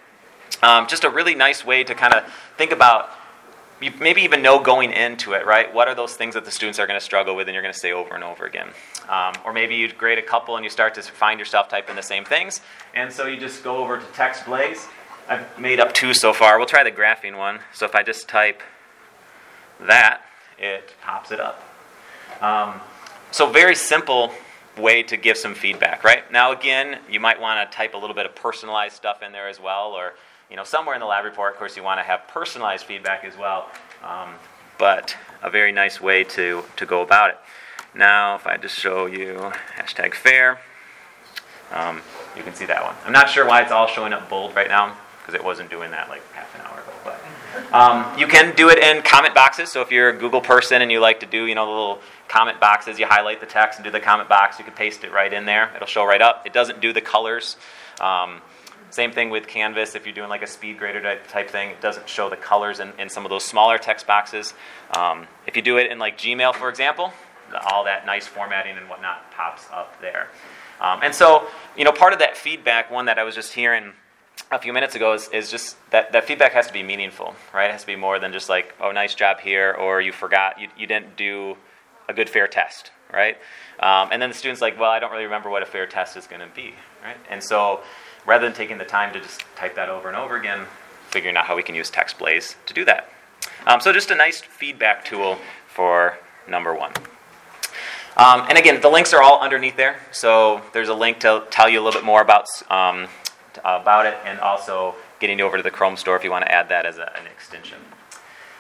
Um, 0.63 0.88
just 0.88 1.04
a 1.04 1.10
really 1.10 1.36
nice 1.36 1.66
way 1.66 1.83
to 1.83 1.94
kind 1.94 2.13
of 2.13 2.24
think 2.57 2.72
about 2.72 3.10
you 3.82 3.92
maybe 4.00 4.22
even 4.22 4.42
know 4.42 4.60
going 4.60 4.92
into 4.92 5.34
it, 5.34 5.46
right? 5.46 5.72
What 5.74 5.88
are 5.88 5.96
those 5.96 6.16
things 6.16 6.34
that 6.34 6.46
the 6.46 6.52
students 6.52 6.80
are 6.80 6.88
going 6.88 7.00
to 7.00 7.04
struggle 7.04 7.36
with 7.36 7.48
and 7.48 7.54
you're 7.54 7.62
going 7.62 7.74
to 7.74 7.80
say 7.80 7.92
over 7.92 8.16
and 8.16 8.24
over 8.24 8.46
again? 8.46 8.70
Um, 9.08 9.34
or 9.46 9.54
maybe 9.54 9.76
you 9.76 9.92
grade 9.92 10.18
a 10.18 10.24
couple 10.24 10.56
and 10.56 10.64
you 10.64 10.70
start 10.70 10.96
to 10.96 11.02
find 11.02 11.40
yourself 11.40 11.70
typing 11.70 11.96
the 11.96 12.02
same 12.02 12.26
things. 12.26 12.62
And 12.96 13.12
so 13.12 13.28
you 13.28 13.40
just 13.40 13.64
go 13.64 13.78
over 13.78 14.00
to 14.00 14.06
text 14.14 14.46
Blaze. 14.46 14.88
I've 15.30 15.60
made 15.60 15.80
up 15.80 15.94
two 15.94 16.14
so 16.14 16.34
far. 16.34 16.58
We'll 16.58 16.68
try 16.68 16.84
the 16.84 16.92
graphing 16.92 17.38
one. 17.38 17.60
So 17.74 17.86
if 17.86 17.94
I 17.94 18.02
just 18.02 18.28
type 18.28 18.62
that, 19.82 20.22
it 20.58 20.94
pops 21.04 21.32
it 21.32 21.40
up. 21.40 21.64
Um, 22.42 22.82
so 23.32 23.50
very 23.50 23.76
simple 23.76 24.32
way 24.78 25.04
to 25.04 25.18
give 25.18 25.38
some 25.38 25.54
feedback, 25.54 26.04
right? 26.04 26.32
Now 26.32 26.52
again, 26.52 27.00
you 27.10 27.20
might 27.20 27.40
want 27.40 27.70
to 27.70 27.76
type 27.76 27.94
a 27.94 27.98
little 27.98 28.16
bit 28.16 28.26
of 28.26 28.36
personalized 28.36 28.96
stuff 28.96 29.22
in 29.22 29.32
there 29.32 29.48
as 29.48 29.60
well, 29.60 29.92
or 29.92 30.14
you 30.50 30.56
know, 30.56 30.64
somewhere 30.64 30.96
in 30.96 31.02
the 31.02 31.08
lab 31.08 31.26
report, 31.26 31.54
of 31.54 31.60
course, 31.60 31.76
you 31.76 31.84
want 31.84 32.00
to 32.00 32.04
have 32.04 32.28
personalized 32.28 32.86
feedback 32.86 33.24
as 33.26 33.38
well, 33.38 33.70
um, 34.04 34.36
but 34.78 35.16
a 35.42 35.50
very 35.50 35.72
nice 35.72 36.00
way 36.00 36.24
to, 36.24 36.64
to 36.76 36.86
go 36.86 37.02
about 37.02 37.30
it. 37.32 37.38
Now, 37.94 38.36
if 38.36 38.46
I 38.46 38.58
just 38.58 38.78
show 38.78 39.06
you 39.06 39.52
hashtag 39.78 40.14
fair, 40.14 40.60
um, 41.72 42.02
you 42.36 42.44
can 42.44 42.54
see 42.54 42.66
that 42.66 42.84
one. 42.84 42.96
I'm 43.06 43.12
not 43.12 43.30
sure 43.30 43.46
why 43.46 43.62
it's 43.62 43.72
all 43.72 43.88
showing 43.88 44.14
up 44.14 44.30
bold 44.30 44.56
right 44.56 44.68
now, 44.68 44.96
because 45.20 45.34
it 45.34 45.44
wasn't 45.44 45.70
doing 45.70 45.92
that 45.92 46.08
like 46.08 46.24
half 46.34 46.54
an 46.56 46.62
hour 46.62 46.80
ago. 46.80 46.94
But 47.04 47.74
um, 47.74 48.18
you 48.18 48.28
can 48.28 48.56
do 48.56 48.70
it 48.70 48.78
in 48.78 49.02
comment 49.04 49.34
boxes. 49.34 49.72
So 49.72 49.82
if 49.82 49.92
you're 49.92 50.10
a 50.10 50.18
Google 50.18 50.42
person 50.42 50.81
and 50.81 50.92
you 50.92 51.00
like 51.00 51.19
to 51.21 51.26
do, 51.26 51.45
you 51.45 51.56
know, 51.56 51.66
the 51.66 51.71
little 51.71 52.00
comment 52.28 52.60
boxes, 52.60 53.00
you 53.00 53.07
highlight 53.07 53.40
the 53.40 53.45
text 53.45 53.80
and 53.80 53.83
do 53.83 53.92
the 53.92 54.00
comment 54.00 54.30
box. 54.30 54.60
You 54.60 54.66
can 54.66 54.74
paste 54.74 55.04
it 55.04 55.12
right 55.12 55.33
in 55.33 55.45
there. 55.45 55.71
It'll 55.76 55.88
show 55.88 56.06
right 56.06 56.21
up. 56.21 56.45
It 56.45 56.54
doesn't 56.54 56.80
do 56.80 56.94
the 56.94 57.02
colors. 57.02 57.57
Um, 58.00 58.42
same 58.97 59.11
thing 59.11 59.30
with 59.30 59.45
Canvas. 59.45 59.94
If 59.94 60.07
you're 60.07 60.16
doing 60.16 60.27
like 60.27 60.42
a 60.42 60.47
SpeedGrader 60.47 61.19
type 61.27 61.51
thing, 61.51 61.69
it 61.69 61.81
doesn't 61.81 62.09
show 62.09 62.31
the 62.31 62.35
colors 62.35 62.80
in, 62.80 62.94
in 62.97 63.09
some 63.09 63.25
of 63.25 63.30
those 63.30 63.44
smaller 63.44 63.77
text 63.77 64.07
boxes. 64.07 64.56
Um, 64.97 65.27
if 65.45 65.56
you 65.56 65.61
do 65.61 65.77
it 65.77 65.92
in 65.92 65.99
like 65.99 66.18
Gmail, 66.18 66.56
for 66.56 66.68
example, 66.68 67.13
all 67.71 67.83
that 67.83 68.07
nice 68.07 68.25
formatting 68.25 68.75
and 68.75 68.89
whatnot 68.89 69.31
pops 69.31 69.68
up 69.71 70.01
there. 70.01 70.30
Um, 70.81 71.01
and 71.04 71.13
so, 71.13 71.45
you 71.77 71.83
know, 71.83 71.92
part 71.92 72.13
of 72.13 72.19
that 72.19 72.35
feedback, 72.35 72.89
one 72.89 73.06
that 73.06 73.19
I 73.19 73.23
was 73.23 73.35
just 73.35 73.54
hearing 73.54 73.94
a 74.51 74.57
few 74.57 74.73
minutes 74.73 74.95
ago, 74.95 75.13
is, 75.13 75.30
is 75.30 75.51
just 75.51 75.77
that, 75.92 76.11
that 76.13 76.25
feedback 76.25 76.54
has 76.54 76.66
to 76.66 76.73
be 76.73 76.81
meaningful, 76.81 77.35
right? 77.54 77.69
It 77.69 77.73
has 77.73 77.81
to 77.81 77.87
be 77.87 77.95
more 77.95 78.18
than 78.18 78.33
just 78.33 78.49
like, 78.49 78.73
oh, 78.81 78.92
nice 78.92 79.13
job 79.13 79.39
here, 79.39 79.75
or 79.80 80.01
you 80.01 80.11
forgot, 80.11 80.59
you, 80.59 80.69
you 80.75 80.87
didn't 80.87 81.16
do 81.16 81.56
a 82.09 82.16
good 82.16 82.31
fair 82.31 82.47
test, 82.47 82.89
right? 83.13 83.37
Um, 83.80 84.09
and 84.11 84.19
then 84.19 84.30
the 84.30 84.35
student's 84.35 84.61
like, 84.61 84.80
well, 84.80 84.89
I 84.89 84.97
don't 84.97 85.11
really 85.11 85.25
remember 85.25 85.51
what 85.51 85.61
a 85.61 85.68
fair 85.68 85.85
test 85.85 86.18
is 86.18 86.25
going 86.25 86.42
to 86.42 86.49
be, 86.56 86.73
right? 87.04 87.18
And 87.30 87.44
so, 87.44 87.81
rather 88.28 88.46
than 88.46 88.54
taking 88.54 88.78
the 88.78 88.86
time 88.86 89.12
to 89.14 89.19
just 89.19 89.42
type 89.56 89.74
that 89.76 89.90
over 89.90 90.07
and 90.07 90.18
over 90.18 90.36
again, 90.36 90.68
figuring 91.10 91.36
out 91.36 91.46
how 91.46 91.56
we 91.56 91.64
can 91.64 91.74
use 91.74 91.90
TextBlaze 91.90 92.56
to 92.68 92.74
do 92.74 92.86
that. 92.86 93.10
Um, 93.66 93.81
so 93.81 93.92
just 93.92 94.12
a 94.12 94.16
nice 94.16 94.42
feedback 94.42 95.04
tool 95.04 95.40
for 95.68 96.18
number 96.48 96.76
one. 96.76 96.92
Um, 98.18 98.46
and 98.50 98.57
again, 98.57 98.81
the 98.81 98.90
links 98.90 99.14
are 99.14 99.22
all 99.24 99.40
underneath 99.40 99.78
there. 99.78 100.00
So 100.12 100.62
there's 100.74 100.90
a 100.90 100.94
link 100.94 101.19
to 101.22 101.46
tell 101.50 101.69
you 101.69 101.80
a 101.80 101.84
little 101.84 102.00
bit 102.00 102.06
more 102.06 102.22
about, 102.22 102.48
um, 102.69 103.07
about 103.64 104.06
it 104.06 104.18
and 104.26 104.40
also 104.40 104.96
getting 105.19 105.40
you 105.40 105.46
over 105.46 105.57
to 105.57 105.64
the 105.64 105.72
Chrome 105.72 105.98
store 105.98 106.16
if 106.16 106.24
you 106.24 106.31
want 106.31 106.46
to 106.46 106.52
add 106.52 106.69
that 106.69 106.86
as 106.86 106.98
a, 106.98 107.18
an 107.18 107.28
extension. 107.28 107.78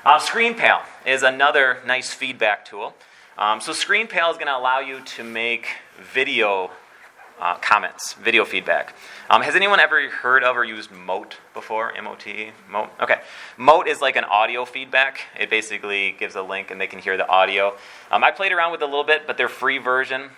Uh, 0.05 0.19
ScreenPal 0.19 0.81
is 1.05 1.23
another 1.23 1.79
nice 1.85 2.13
feedback 2.13 2.63
tool. 2.65 2.95
Um, 3.37 3.59
so 3.59 3.71
ScreenPal 3.73 4.31
is 4.31 4.37
going 4.37 4.47
to 4.47 4.57
allow 4.57 4.79
you 4.79 5.01
to 5.01 5.23
make 5.23 5.67
video 6.13 6.71
uh, 7.39 7.55
comments, 7.55 8.13
video 8.13 8.45
feedback. 8.45 8.95
Um, 9.29 9.41
has 9.41 9.55
anyone 9.55 9.79
ever 9.79 10.09
heard 10.09 10.43
of 10.43 10.57
or 10.57 10.63
used 10.63 10.91
Mote 10.91 11.37
before? 11.53 11.95
M 11.95 12.07
O 12.07 12.15
T? 12.15 12.51
Mote? 12.69 12.89
Okay. 13.01 13.19
Mote 13.57 13.87
is 13.87 14.01
like 14.01 14.15
an 14.15 14.23
audio 14.23 14.65
feedback. 14.65 15.21
It 15.39 15.49
basically 15.49 16.15
gives 16.17 16.35
a 16.35 16.41
link 16.41 16.71
and 16.71 16.79
they 16.81 16.87
can 16.87 16.99
hear 16.99 17.17
the 17.17 17.27
audio. 17.27 17.75
Um, 18.11 18.23
I 18.23 18.31
played 18.31 18.51
around 18.51 18.71
with 18.71 18.81
it 18.81 18.85
a 18.85 18.87
little 18.87 19.03
bit, 19.03 19.27
but 19.27 19.37
their 19.37 19.49
free 19.49 19.77
version, 19.77 20.29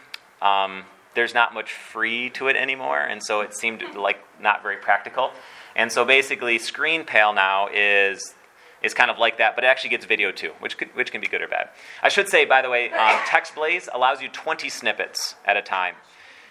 um, 0.41 0.83
there's 1.15 1.33
not 1.33 1.53
much 1.53 1.71
free 1.71 2.29
to 2.31 2.47
it 2.47 2.55
anymore, 2.55 2.99
and 2.99 3.23
so 3.23 3.41
it 3.41 3.55
seemed 3.55 3.83
like 3.95 4.19
not 4.41 4.61
very 4.61 4.77
practical. 4.77 5.31
And 5.75 5.91
so 5.91 6.05
basically, 6.05 6.59
ScreenPal 6.59 7.33
now 7.33 7.69
is 7.73 8.35
is 8.81 8.93
kind 8.93 9.11
of 9.11 9.17
like 9.17 9.37
that, 9.37 9.55
but 9.55 9.63
it 9.63 9.67
actually 9.67 9.89
gets 9.89 10.05
video 10.05 10.31
too, 10.31 10.51
which, 10.59 10.77
could, 10.77 10.87
which 10.95 11.11
can 11.11 11.19
be 11.19 11.27
good 11.27 11.41
or 11.41 11.47
bad. 11.47 11.69
I 12.01 12.07
should 12.07 12.29
say, 12.29 12.45
by 12.45 12.61
the 12.61 12.69
way, 12.69 12.89
um, 12.91 13.15
TextBlaze 13.27 13.89
allows 13.93 14.21
you 14.21 14.29
20 14.29 14.69
snippets 14.69 15.35
at 15.45 15.57
a 15.57 15.61
time. 15.61 15.95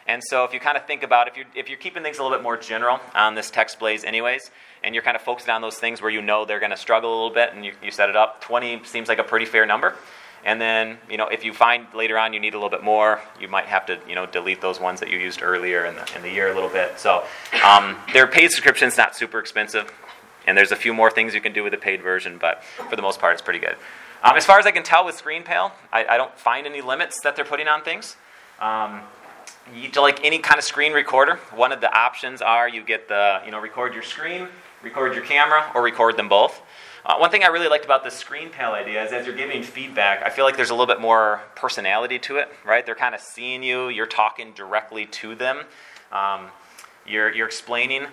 And 0.08 0.22
so 0.24 0.44
if 0.44 0.54
you 0.54 0.58
kind 0.58 0.78
of 0.78 0.86
think 0.86 1.02
about 1.02 1.28
if 1.28 1.36
you're, 1.36 1.46
if 1.54 1.68
you're 1.68 1.78
keeping 1.78 2.02
things 2.02 2.18
a 2.18 2.22
little 2.22 2.36
bit 2.36 2.42
more 2.42 2.56
general 2.56 2.98
on 3.14 3.34
this 3.34 3.50
text 3.50 3.78
blaze, 3.78 4.04
anyways, 4.04 4.50
and 4.82 4.94
you're 4.94 5.04
kind 5.04 5.16
of 5.16 5.22
focused 5.22 5.50
on 5.50 5.60
those 5.60 5.76
things 5.76 6.00
where 6.00 6.10
you 6.10 6.22
know 6.22 6.46
they're 6.46 6.60
going 6.60 6.70
to 6.70 6.78
struggle 6.78 7.12
a 7.12 7.16
little 7.16 7.34
bit 7.34 7.52
and 7.52 7.64
you, 7.64 7.72
you 7.84 7.90
set 7.90 8.08
it 8.08 8.16
up, 8.16 8.40
20 8.40 8.84
seems 8.84 9.08
like 9.08 9.18
a 9.18 9.24
pretty 9.24 9.44
fair 9.44 9.66
number. 9.66 9.94
And 10.44 10.60
then, 10.60 10.96
you 11.10 11.18
know, 11.18 11.28
if 11.28 11.44
you 11.44 11.52
find 11.52 11.86
later 11.94 12.16
on 12.16 12.32
you 12.32 12.40
need 12.40 12.54
a 12.54 12.56
little 12.56 12.70
bit 12.70 12.82
more, 12.82 13.20
you 13.38 13.48
might 13.48 13.66
have 13.66 13.84
to, 13.86 13.98
you 14.08 14.14
know, 14.14 14.24
delete 14.24 14.62
those 14.62 14.80
ones 14.80 15.00
that 15.00 15.10
you 15.10 15.18
used 15.18 15.42
earlier 15.42 15.84
in 15.84 15.94
the, 15.94 16.16
in 16.16 16.22
the 16.22 16.30
year 16.30 16.50
a 16.50 16.54
little 16.54 16.70
bit. 16.70 16.98
So 16.98 17.24
um, 17.62 17.96
their 18.14 18.26
paid 18.26 18.50
subscription's 18.50 18.96
not 18.96 19.14
super 19.14 19.38
expensive. 19.38 19.92
And 20.46 20.56
there's 20.56 20.72
a 20.72 20.76
few 20.76 20.94
more 20.94 21.10
things 21.10 21.34
you 21.34 21.42
can 21.42 21.52
do 21.52 21.62
with 21.62 21.72
the 21.72 21.78
paid 21.78 22.00
version, 22.02 22.38
but 22.38 22.64
for 22.88 22.96
the 22.96 23.02
most 23.02 23.20
part, 23.20 23.34
it's 23.34 23.42
pretty 23.42 23.58
good. 23.58 23.76
Um, 24.22 24.36
as 24.36 24.46
far 24.46 24.58
as 24.58 24.64
I 24.64 24.70
can 24.70 24.82
tell 24.82 25.04
with 25.04 25.22
ScreenPal, 25.22 25.72
I, 25.92 26.06
I, 26.06 26.16
don't 26.16 26.36
find 26.38 26.66
any 26.66 26.80
limits 26.80 27.20
that 27.20 27.36
they're 27.36 27.44
putting 27.44 27.68
on 27.68 27.82
things. 27.82 28.16
Um, 28.58 29.02
you, 29.75 29.90
like 30.00 30.25
any 30.25 30.38
kind 30.38 30.58
of 30.58 30.64
screen 30.64 30.92
recorder, 30.92 31.37
one 31.54 31.72
of 31.72 31.80
the 31.80 31.92
options 31.96 32.42
are 32.42 32.68
you 32.68 32.82
get 32.82 33.08
the, 33.08 33.40
you 33.44 33.50
know, 33.50 33.60
record 33.60 33.94
your 33.94 34.02
screen, 34.02 34.48
record 34.82 35.14
your 35.14 35.25
camera, 35.25 35.70
or 35.75 35.82
record 35.82 36.16
them 36.16 36.28
both. 36.28 36.60
Uh, 37.04 37.16
one 37.16 37.30
thing 37.30 37.42
I 37.42 37.46
really 37.46 37.68
liked 37.68 37.84
about 37.84 38.04
the 38.04 38.10
ScreenPal 38.10 38.72
idea 38.72 39.02
is 39.04 39.12
as 39.12 39.25
you're 39.26 39.37
giving 39.37 39.62
feedback, 39.62 40.22
I 40.22 40.30
feel 40.30 40.44
like 40.44 40.56
there's 40.56 40.70
a 40.70 40.75
little 40.75 40.87
bit 40.87 41.00
more 41.00 41.42
personality 41.54 42.18
to 42.20 42.37
it, 42.37 42.48
right? 42.64 42.84
They're 42.84 42.94
kind 42.94 43.14
of 43.14 43.20
seeing 43.20 43.62
you, 43.62 43.88
you're 43.88 44.06
talking 44.06 44.52
directly 44.52 45.06
to 45.06 45.34
them, 45.34 45.62
um, 46.12 46.48
you're, 47.06 47.32
you're 47.32 47.46
explaining 47.46 48.06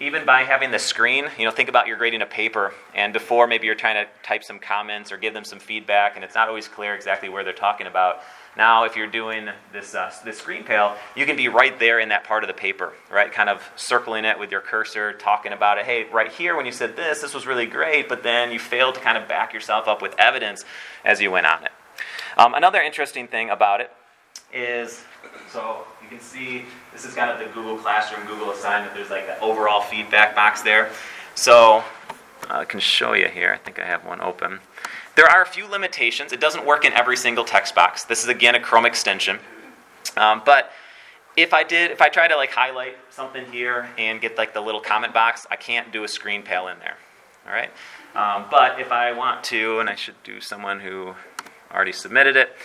even 0.00 0.24
by 0.24 0.44
having 0.44 0.70
the 0.70 0.78
screen, 0.78 1.26
you 1.38 1.44
know, 1.44 1.50
think 1.50 1.68
about 1.68 1.86
you're 1.86 1.98
grading 1.98 2.22
a 2.22 2.26
paper, 2.26 2.72
and 2.94 3.12
before 3.12 3.46
maybe 3.46 3.66
you're 3.66 3.74
trying 3.74 4.02
to 4.02 4.10
type 4.22 4.42
some 4.42 4.58
comments 4.58 5.12
or 5.12 5.18
give 5.18 5.34
them 5.34 5.44
some 5.44 5.58
feedback, 5.58 6.16
and 6.16 6.24
it's 6.24 6.34
not 6.34 6.48
always 6.48 6.66
clear 6.66 6.94
exactly 6.94 7.28
where 7.28 7.44
they're 7.44 7.52
talking 7.52 7.86
about. 7.86 8.22
Now, 8.56 8.84
if 8.84 8.96
you're 8.96 9.06
doing 9.06 9.48
this 9.72 9.94
uh, 9.94 10.12
this 10.24 10.40
ScreenPal, 10.40 10.96
you 11.14 11.24
can 11.24 11.36
be 11.36 11.48
right 11.48 11.78
there 11.78 12.00
in 12.00 12.08
that 12.08 12.24
part 12.24 12.42
of 12.42 12.48
the 12.48 12.54
paper, 12.54 12.92
right? 13.10 13.30
Kind 13.32 13.48
of 13.48 13.62
circling 13.76 14.24
it 14.24 14.38
with 14.38 14.50
your 14.50 14.60
cursor, 14.60 15.12
talking 15.12 15.52
about 15.52 15.78
it. 15.78 15.86
Hey, 15.86 16.06
right 16.12 16.30
here, 16.30 16.56
when 16.56 16.66
you 16.66 16.72
said 16.72 16.96
this, 16.96 17.22
this 17.22 17.32
was 17.32 17.46
really 17.46 17.66
great, 17.66 18.08
but 18.08 18.22
then 18.22 18.50
you 18.50 18.58
failed 18.58 18.96
to 18.96 19.00
kind 19.00 19.16
of 19.16 19.28
back 19.28 19.54
yourself 19.54 19.86
up 19.86 20.02
with 20.02 20.18
evidence 20.18 20.64
as 21.04 21.20
you 21.20 21.30
went 21.30 21.46
on 21.46 21.64
it. 21.64 21.72
Um, 22.36 22.54
another 22.54 22.80
interesting 22.80 23.28
thing 23.28 23.50
about 23.50 23.80
it 23.80 23.92
is 24.52 25.04
so 25.52 25.84
you 26.02 26.08
can 26.08 26.20
see 26.20 26.64
this 26.92 27.04
is 27.04 27.14
kind 27.14 27.30
of 27.30 27.38
the 27.38 27.52
Google 27.52 27.76
Classroom, 27.76 28.26
Google 28.26 28.50
assignment. 28.50 28.94
There's 28.94 29.10
like 29.10 29.26
the 29.26 29.38
overall 29.40 29.80
feedback 29.80 30.34
box 30.34 30.62
there. 30.62 30.90
So 31.34 31.84
I 32.48 32.64
can 32.64 32.80
show 32.80 33.12
you 33.12 33.28
here. 33.28 33.52
I 33.52 33.58
think 33.58 33.78
I 33.78 33.86
have 33.86 34.04
one 34.04 34.20
open. 34.20 34.60
There 35.20 35.28
are 35.28 35.42
a 35.42 35.46
few 35.46 35.66
limitations. 35.66 36.32
It 36.32 36.40
doesn't 36.40 36.64
work 36.64 36.86
in 36.86 36.94
every 36.94 37.14
single 37.18 37.44
text 37.44 37.74
box. 37.74 38.04
This 38.04 38.22
is 38.22 38.30
again 38.30 38.54
a 38.54 38.60
Chrome 38.60 38.86
extension. 38.86 39.38
Um, 40.16 40.40
but 40.46 40.72
if 41.36 41.52
I 41.52 41.62
did, 41.62 41.90
if 41.90 42.00
I 42.00 42.08
try 42.08 42.26
to 42.26 42.36
like 42.36 42.50
highlight 42.50 42.96
something 43.10 43.44
here 43.52 43.90
and 43.98 44.18
get 44.18 44.38
like 44.38 44.54
the 44.54 44.62
little 44.62 44.80
comment 44.80 45.12
box, 45.12 45.46
I 45.50 45.56
can't 45.56 45.92
do 45.92 46.04
a 46.04 46.06
ScreenPal 46.06 46.72
in 46.72 46.78
there. 46.78 46.96
All 47.46 47.52
right. 47.52 47.68
Um, 48.14 48.46
but 48.50 48.80
if 48.80 48.92
I 48.92 49.12
want 49.12 49.44
to, 49.44 49.80
and 49.80 49.90
I 49.90 49.94
should 49.94 50.14
do 50.24 50.40
someone 50.40 50.80
who 50.80 51.14
already 51.70 51.92
submitted 51.92 52.36
it, 52.36 52.56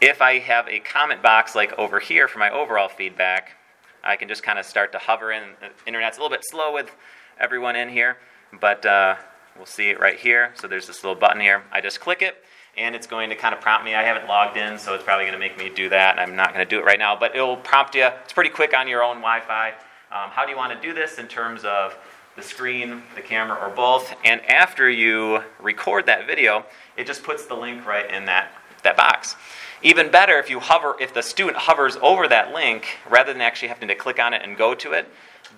if 0.00 0.22
I 0.22 0.38
have 0.38 0.66
a 0.66 0.78
comment 0.78 1.22
box 1.22 1.54
like 1.54 1.78
over 1.78 2.00
here 2.00 2.26
for 2.26 2.38
my 2.38 2.48
overall 2.48 2.88
feedback, 2.88 3.54
I 4.02 4.16
can 4.16 4.28
just 4.28 4.42
kind 4.42 4.58
of 4.58 4.64
start 4.64 4.92
to 4.92 4.98
hover 4.98 5.30
in. 5.30 5.42
The 5.60 5.68
internet's 5.86 6.16
a 6.16 6.22
little 6.22 6.34
bit 6.34 6.46
slow 6.48 6.72
with 6.72 6.90
everyone 7.38 7.76
in 7.76 7.90
here, 7.90 8.16
but 8.58 8.86
uh, 8.86 9.16
we'll 9.58 9.66
see 9.66 9.90
it 9.90 10.00
right 10.00 10.18
here. 10.18 10.52
So 10.54 10.66
there's 10.66 10.86
this 10.86 11.04
little 11.04 11.18
button 11.18 11.40
here. 11.40 11.64
I 11.70 11.80
just 11.80 12.00
click 12.00 12.22
it, 12.22 12.42
and 12.76 12.94
it's 12.94 13.06
going 13.06 13.28
to 13.30 13.36
kind 13.36 13.54
of 13.54 13.60
prompt 13.60 13.84
me. 13.84 13.94
I 13.94 14.02
haven't 14.02 14.26
logged 14.26 14.56
in, 14.56 14.78
so 14.78 14.94
it's 14.94 15.04
probably 15.04 15.24
going 15.24 15.34
to 15.34 15.38
make 15.38 15.58
me 15.58 15.68
do 15.68 15.88
that. 15.90 16.18
I'm 16.18 16.36
not 16.36 16.54
going 16.54 16.66
to 16.66 16.68
do 16.68 16.78
it 16.78 16.84
right 16.84 16.98
now, 16.98 17.16
but 17.18 17.34
it 17.34 17.40
will 17.40 17.56
prompt 17.56 17.94
you. 17.94 18.08
It's 18.24 18.32
pretty 18.32 18.50
quick 18.50 18.76
on 18.76 18.88
your 18.88 19.02
own 19.02 19.16
Wi 19.16 19.40
Fi. 19.40 19.70
Um, 20.10 20.30
how 20.30 20.44
do 20.44 20.50
you 20.50 20.56
want 20.56 20.72
to 20.72 20.80
do 20.80 20.94
this 20.94 21.18
in 21.18 21.26
terms 21.26 21.64
of 21.64 21.98
the 22.36 22.42
screen, 22.42 23.02
the 23.14 23.20
camera, 23.20 23.58
or 23.60 23.68
both? 23.68 24.14
And 24.24 24.40
after 24.46 24.88
you 24.88 25.42
record 25.60 26.06
that 26.06 26.26
video, 26.26 26.64
it 26.96 27.06
just 27.06 27.22
puts 27.22 27.46
the 27.46 27.54
link 27.54 27.84
right 27.84 28.10
in 28.10 28.24
that, 28.26 28.52
that 28.84 28.96
box. 28.96 29.36
Even 29.82 30.10
better, 30.10 30.38
if 30.38 30.48
you 30.50 30.58
hover, 30.58 30.96
if 30.98 31.12
the 31.12 31.22
student 31.22 31.56
hovers 31.56 31.96
over 31.96 32.26
that 32.26 32.52
link, 32.52 32.86
rather 33.08 33.32
than 33.32 33.42
actually 33.42 33.68
having 33.68 33.88
to 33.88 33.94
click 33.94 34.18
on 34.18 34.32
it 34.32 34.42
and 34.42 34.56
go 34.56 34.74
to 34.74 34.92
it, 34.92 35.08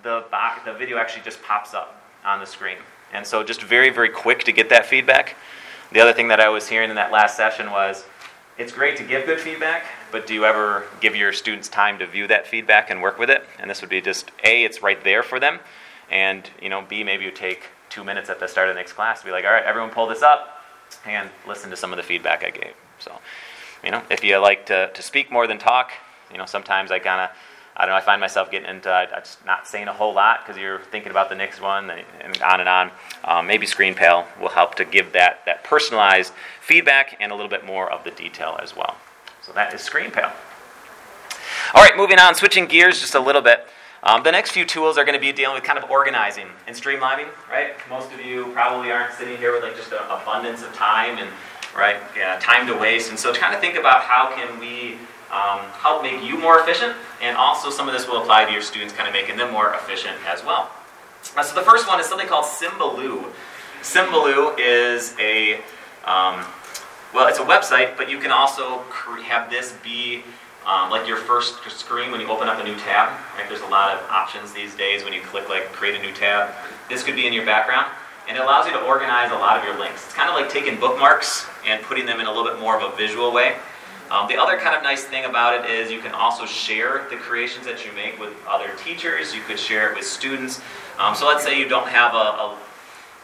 the, 0.03 0.25
box, 0.29 0.61
the 0.65 0.73
video 0.73 0.97
actually 0.97 1.23
just 1.23 1.41
pops 1.41 1.73
up 1.73 2.03
on 2.23 2.39
the 2.39 2.45
screen. 2.45 2.77
And 3.13 3.25
so 3.25 3.43
just 3.43 3.61
very, 3.61 3.89
very 3.89 4.09
quick 4.09 4.43
to 4.45 4.51
get 4.51 4.69
that 4.69 4.85
feedback. 4.85 5.35
The 5.91 5.99
other 5.99 6.13
thing 6.13 6.29
that 6.29 6.39
I 6.39 6.49
was 6.49 6.67
hearing 6.67 6.89
in 6.89 6.95
that 6.95 7.11
last 7.11 7.35
session 7.35 7.71
was, 7.71 8.05
it's 8.57 8.71
great 8.71 8.97
to 8.97 9.03
give 9.03 9.25
good 9.25 9.39
feedback, 9.39 9.85
but 10.11 10.27
do 10.27 10.33
you 10.33 10.45
ever 10.45 10.85
give 10.99 11.15
your 11.15 11.33
students 11.33 11.67
time 11.67 11.97
to 11.99 12.05
view 12.05 12.27
that 12.27 12.45
feedback 12.45 12.89
and 12.89 13.01
work 13.01 13.17
with 13.17 13.29
it? 13.29 13.45
And 13.59 13.69
this 13.69 13.81
would 13.81 13.89
be 13.89 14.01
just 14.01 14.31
A, 14.43 14.63
it's 14.63 14.83
right 14.83 15.01
there 15.03 15.23
for 15.23 15.39
them, 15.39 15.59
and 16.09 16.49
you 16.61 16.69
know, 16.69 16.81
B, 16.87 17.03
maybe 17.03 17.25
you 17.25 17.31
take 17.31 17.69
two 17.89 18.03
minutes 18.03 18.29
at 18.29 18.39
the 18.39 18.47
start 18.47 18.69
of 18.69 18.75
the 18.75 18.79
next 18.79 18.93
class 18.93 19.21
to 19.21 19.25
be 19.25 19.31
like, 19.31 19.45
all 19.45 19.51
right, 19.51 19.63
everyone 19.63 19.89
pull 19.89 20.05
this 20.07 20.21
up 20.21 20.61
and 21.05 21.29
listen 21.47 21.69
to 21.71 21.75
some 21.75 21.91
of 21.91 21.97
the 21.97 22.03
feedback 22.03 22.43
I 22.43 22.49
gave. 22.51 22.73
So 22.99 23.19
you 23.83 23.91
know, 23.91 24.01
if 24.09 24.23
you 24.23 24.37
like 24.37 24.65
to, 24.67 24.91
to 24.93 25.01
speak 25.01 25.31
more 25.31 25.47
than 25.47 25.57
talk, 25.57 25.91
you 26.31 26.37
know, 26.37 26.45
sometimes 26.45 26.91
I 26.91 26.99
kind 26.99 27.21
of, 27.21 27.29
I 27.75 27.85
don't 27.85 27.93
know, 27.93 27.97
I 27.97 28.01
find 28.01 28.19
myself 28.19 28.51
getting 28.51 28.69
into 28.69 28.91
uh, 28.91 29.19
just 29.19 29.45
not 29.45 29.67
saying 29.67 29.87
a 29.87 29.93
whole 29.93 30.13
lot 30.13 30.45
because 30.45 30.59
you're 30.59 30.79
thinking 30.79 31.11
about 31.11 31.29
the 31.29 31.35
next 31.35 31.61
one 31.61 31.89
and 31.89 32.41
on 32.41 32.59
and 32.59 32.69
on. 32.69 32.91
Um, 33.23 33.47
maybe 33.47 33.65
ScreenPal 33.65 34.25
will 34.39 34.49
help 34.49 34.75
to 34.75 34.85
give 34.85 35.13
that, 35.13 35.45
that 35.45 35.63
personalized 35.63 36.33
feedback 36.59 37.17
and 37.19 37.31
a 37.31 37.35
little 37.35 37.49
bit 37.49 37.65
more 37.65 37.91
of 37.91 38.03
the 38.03 38.11
detail 38.11 38.59
as 38.61 38.75
well. 38.75 38.95
So 39.41 39.51
that 39.53 39.73
is 39.73 39.81
ScreenPal. 39.81 40.31
All 41.73 41.81
right, 41.81 41.95
moving 41.95 42.19
on, 42.19 42.35
switching 42.35 42.65
gears 42.65 42.99
just 42.99 43.15
a 43.15 43.19
little 43.19 43.41
bit. 43.41 43.67
Um, 44.03 44.23
the 44.23 44.31
next 44.31 44.51
few 44.51 44.65
tools 44.65 44.97
are 44.97 45.05
going 45.05 45.15
to 45.15 45.21
be 45.21 45.31
dealing 45.31 45.55
with 45.55 45.63
kind 45.63 45.77
of 45.77 45.89
organizing 45.89 46.47
and 46.67 46.75
streamlining, 46.75 47.27
right? 47.49 47.73
Most 47.87 48.11
of 48.11 48.19
you 48.19 48.47
probably 48.53 48.91
aren't 48.91 49.13
sitting 49.13 49.37
here 49.37 49.53
with 49.53 49.63
like 49.63 49.75
just 49.75 49.91
an 49.91 49.99
abundance 50.09 50.63
of 50.63 50.73
time 50.73 51.19
and 51.19 51.29
right? 51.75 51.97
Yeah, 52.15 52.37
time 52.39 52.67
to 52.67 52.73
waste. 52.75 53.09
And 53.09 53.19
so 53.19 53.33
to 53.33 53.57
think 53.59 53.77
about 53.77 54.01
how 54.01 54.33
can 54.33 54.59
we 54.59 54.97
um, 55.31 55.59
help 55.79 56.03
make 56.03 56.23
you 56.23 56.37
more 56.37 56.59
efficient, 56.59 56.95
and 57.21 57.37
also 57.37 57.69
some 57.69 57.87
of 57.87 57.93
this 57.93 58.07
will 58.07 58.21
apply 58.21 58.45
to 58.45 58.51
your 58.51 58.61
students, 58.61 58.93
kind 58.93 59.07
of 59.07 59.13
making 59.13 59.37
them 59.37 59.51
more 59.51 59.73
efficient 59.73 60.17
as 60.27 60.43
well. 60.43 60.69
Uh, 61.35 61.43
so 61.43 61.55
the 61.55 61.65
first 61.65 61.87
one 61.87 61.99
is 61.99 62.05
something 62.05 62.27
called 62.27 62.45
Symbaloo. 62.45 63.31
Symbaloo 63.81 64.55
is 64.59 65.15
a 65.19 65.61
um, 66.05 66.43
well, 67.13 67.27
it's 67.27 67.39
a 67.39 67.43
website, 67.43 67.97
but 67.97 68.09
you 68.09 68.19
can 68.19 68.31
also 68.31 68.79
have 69.23 69.49
this 69.49 69.73
be 69.83 70.23
um, 70.65 70.89
like 70.89 71.07
your 71.07 71.17
first 71.17 71.61
screen 71.69 72.11
when 72.11 72.21
you 72.21 72.27
open 72.27 72.47
up 72.47 72.59
a 72.59 72.63
new 72.63 72.75
tab. 72.77 73.09
Right? 73.37 73.47
There's 73.49 73.61
a 73.61 73.67
lot 73.67 73.95
of 73.95 74.09
options 74.09 74.53
these 74.53 74.75
days 74.75 75.03
when 75.03 75.13
you 75.13 75.21
click 75.21 75.49
like 75.49 75.71
create 75.73 75.99
a 75.99 76.01
new 76.01 76.13
tab. 76.13 76.53
This 76.89 77.03
could 77.03 77.15
be 77.15 77.27
in 77.27 77.33
your 77.33 77.45
background 77.45 77.87
and 78.27 78.37
it 78.37 78.43
allows 78.43 78.65
you 78.65 78.71
to 78.71 78.81
organize 78.83 79.31
a 79.31 79.35
lot 79.35 79.57
of 79.57 79.63
your 79.65 79.77
links. 79.77 80.05
It's 80.05 80.13
kind 80.13 80.29
of 80.29 80.35
like 80.35 80.49
taking 80.49 80.79
bookmarks 80.79 81.47
and 81.65 81.83
putting 81.83 82.05
them 82.05 82.19
in 82.19 82.27
a 82.27 82.31
little 82.31 82.45
bit 82.45 82.59
more 82.59 82.79
of 82.79 82.93
a 82.93 82.95
visual 82.95 83.33
way. 83.33 83.57
Um, 84.11 84.27
the 84.27 84.35
other 84.35 84.57
kind 84.57 84.75
of 84.75 84.83
nice 84.83 85.05
thing 85.05 85.23
about 85.23 85.63
it 85.63 85.71
is 85.71 85.89
you 85.89 86.01
can 86.01 86.11
also 86.11 86.45
share 86.45 87.07
the 87.09 87.15
creations 87.15 87.65
that 87.65 87.85
you 87.85 87.93
make 87.93 88.19
with 88.19 88.33
other 88.45 88.69
teachers. 88.83 89.33
You 89.33 89.41
could 89.41 89.57
share 89.57 89.89
it 89.89 89.95
with 89.95 90.05
students. 90.05 90.59
Um, 90.99 91.15
so 91.15 91.25
let's 91.25 91.45
say 91.45 91.57
you 91.57 91.69
don't 91.69 91.87
have 91.87 92.13
a, 92.13 92.17
a, 92.17 92.57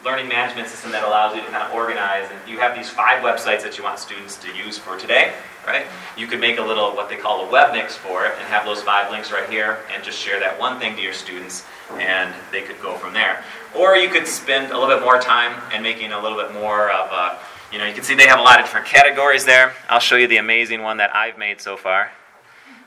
learning 0.06 0.30
management 0.30 0.68
system 0.70 0.92
that 0.92 1.04
allows 1.04 1.36
you 1.36 1.42
to 1.42 1.48
kind 1.48 1.64
of 1.64 1.74
organize, 1.74 2.30
and 2.30 2.40
you 2.50 2.60
have 2.60 2.78
these 2.78 2.88
five 2.88 3.24
websites 3.24 3.64
that 3.64 3.78
you 3.78 3.84
want 3.84 3.98
students 3.98 4.38
to 4.38 4.48
use 4.56 4.78
for 4.78 4.96
today, 4.96 5.34
right? 5.66 5.88
You 6.16 6.28
could 6.28 6.40
make 6.40 6.60
a 6.60 6.62
little 6.62 6.92
what 6.92 7.10
they 7.10 7.18
call 7.18 7.46
a 7.46 7.52
web 7.52 7.74
mix 7.74 7.98
for 7.98 8.26
it 8.26 8.34
and 8.38 8.48
have 8.48 8.64
those 8.64 8.82
five 8.84 9.12
links 9.12 9.32
right 9.32 9.50
here 9.50 9.80
and 9.94 10.04
just 10.04 10.20
share 10.20 10.40
that 10.40 10.58
one 10.60 10.80
thing 10.80 10.96
to 10.96 11.02
your 11.02 11.14
students, 11.14 11.66
and 11.94 12.34
they 12.52 12.62
could 12.62 12.80
go 12.80 12.96
from 12.96 13.12
there. 13.14 13.44
Or 13.76 13.98
you 13.98 14.08
could 14.08 14.28
spend 14.28 14.72
a 14.72 14.80
little 14.80 14.96
bit 14.96 15.04
more 15.04 15.20
time 15.20 15.60
and 15.74 15.82
making 15.82 16.12
a 16.12 16.22
little 16.22 16.38
bit 16.38 16.54
more 16.54 16.92
of 16.92 17.12
a, 17.12 17.40
you 17.72 17.78
know, 17.78 17.86
you 17.86 17.94
can 17.94 18.04
see 18.04 18.16
they 18.16 18.28
have 18.28 18.40
a 18.40 18.44
lot 18.44 18.60
of 18.60 18.66
different 18.66 18.86
categories 18.86 19.46
there. 19.46 19.74
I'll 19.90 20.00
show 20.00 20.16
you 20.16 20.28
the 20.28 20.38
amazing 20.38 20.82
one 20.84 20.98
that 20.98 21.14
I've 21.16 21.38
made 21.38 21.60
so 21.60 21.76
far, 21.76 22.12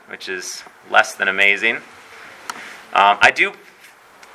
which 0.07 0.27
is 0.27 0.63
less 0.89 1.13
than 1.15 1.27
amazing. 1.27 1.77
Um, 2.93 3.17
I 3.21 3.31
do 3.33 3.53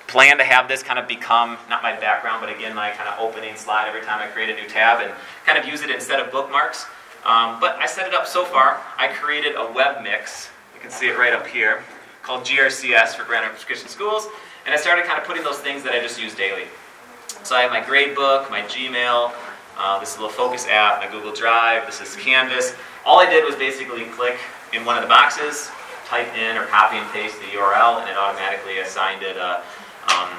plan 0.06 0.38
to 0.38 0.44
have 0.44 0.68
this 0.68 0.82
kind 0.82 1.00
of 1.00 1.08
become 1.08 1.58
not 1.68 1.82
my 1.82 1.98
background, 1.98 2.40
but 2.40 2.54
again 2.54 2.74
my 2.74 2.90
kind 2.92 3.08
of 3.08 3.18
opening 3.18 3.56
slide 3.56 3.88
every 3.88 4.02
time 4.02 4.20
I 4.22 4.28
create 4.28 4.50
a 4.50 4.54
new 4.54 4.68
tab 4.68 5.02
and 5.02 5.12
kind 5.44 5.58
of 5.58 5.66
use 5.66 5.82
it 5.82 5.90
instead 5.90 6.20
of 6.20 6.30
bookmarks. 6.30 6.86
Um, 7.24 7.58
but 7.58 7.74
I 7.76 7.86
set 7.86 8.06
it 8.06 8.14
up 8.14 8.26
so 8.26 8.44
far. 8.44 8.80
I 8.96 9.08
created 9.08 9.56
a 9.56 9.72
web 9.72 10.02
mix. 10.02 10.48
You 10.74 10.80
can 10.80 10.90
see 10.90 11.08
it 11.08 11.18
right 11.18 11.32
up 11.32 11.46
here 11.46 11.82
called 12.22 12.44
GRCS 12.44 13.16
for 13.16 13.24
Grand 13.24 13.44
Rapids 13.44 13.64
Christian 13.64 13.88
Schools. 13.88 14.28
And 14.64 14.72
I 14.74 14.78
started 14.78 15.06
kind 15.06 15.20
of 15.20 15.26
putting 15.26 15.42
those 15.42 15.58
things 15.58 15.82
that 15.82 15.92
I 15.92 16.00
just 16.00 16.20
use 16.20 16.34
daily. 16.34 16.64
So 17.42 17.56
I 17.56 17.62
have 17.62 17.70
my 17.70 17.84
grade 17.84 18.14
book, 18.14 18.50
my 18.50 18.62
Gmail, 18.62 19.32
uh, 19.78 19.98
this 20.00 20.12
is 20.12 20.16
a 20.16 20.20
little 20.20 20.34
Focus 20.34 20.66
app, 20.68 21.00
my 21.00 21.10
Google 21.10 21.32
Drive, 21.32 21.86
this 21.86 22.00
is 22.00 22.16
Canvas. 22.16 22.74
All 23.04 23.18
I 23.18 23.28
did 23.28 23.44
was 23.44 23.54
basically 23.56 24.04
click 24.06 24.38
in 24.72 24.84
one 24.84 24.96
of 24.96 25.02
the 25.02 25.08
boxes, 25.08 25.70
type 26.06 26.32
in 26.36 26.56
or 26.56 26.64
copy 26.66 26.96
and 26.96 27.10
paste 27.12 27.38
the 27.38 27.56
URL, 27.56 28.00
and 28.00 28.08
it 28.08 28.16
automatically 28.16 28.78
assigned 28.78 29.22
it 29.22 29.36
a, 29.36 29.62
um, 30.12 30.30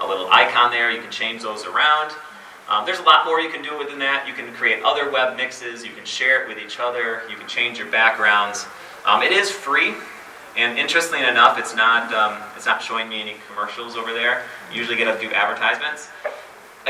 a 0.00 0.06
little 0.06 0.28
icon 0.30 0.70
there. 0.70 0.90
You 0.90 1.00
can 1.00 1.10
change 1.10 1.42
those 1.42 1.66
around. 1.66 2.12
Um, 2.68 2.86
there's 2.86 3.00
a 3.00 3.02
lot 3.02 3.26
more 3.26 3.40
you 3.40 3.50
can 3.50 3.62
do 3.62 3.76
within 3.78 3.98
that. 3.98 4.26
You 4.26 4.34
can 4.34 4.52
create 4.54 4.82
other 4.84 5.10
web 5.10 5.36
mixes. 5.36 5.84
You 5.84 5.92
can 5.92 6.04
share 6.04 6.42
it 6.42 6.48
with 6.48 6.58
each 6.58 6.78
other. 6.78 7.22
You 7.28 7.36
can 7.36 7.48
change 7.48 7.78
your 7.78 7.88
backgrounds. 7.88 8.66
Um, 9.04 9.22
it 9.22 9.32
is 9.32 9.50
free, 9.50 9.94
and 10.56 10.78
interestingly 10.78 11.26
enough, 11.26 11.58
it's 11.58 11.74
not 11.74 12.12
um, 12.12 12.42
it's 12.56 12.66
not 12.66 12.82
showing 12.82 13.08
me 13.08 13.20
any 13.20 13.36
commercials 13.48 13.96
over 13.96 14.12
there. 14.12 14.42
You 14.70 14.78
usually 14.78 14.96
get 14.96 15.08
a 15.08 15.18
few 15.18 15.30
advertisements. 15.30 16.08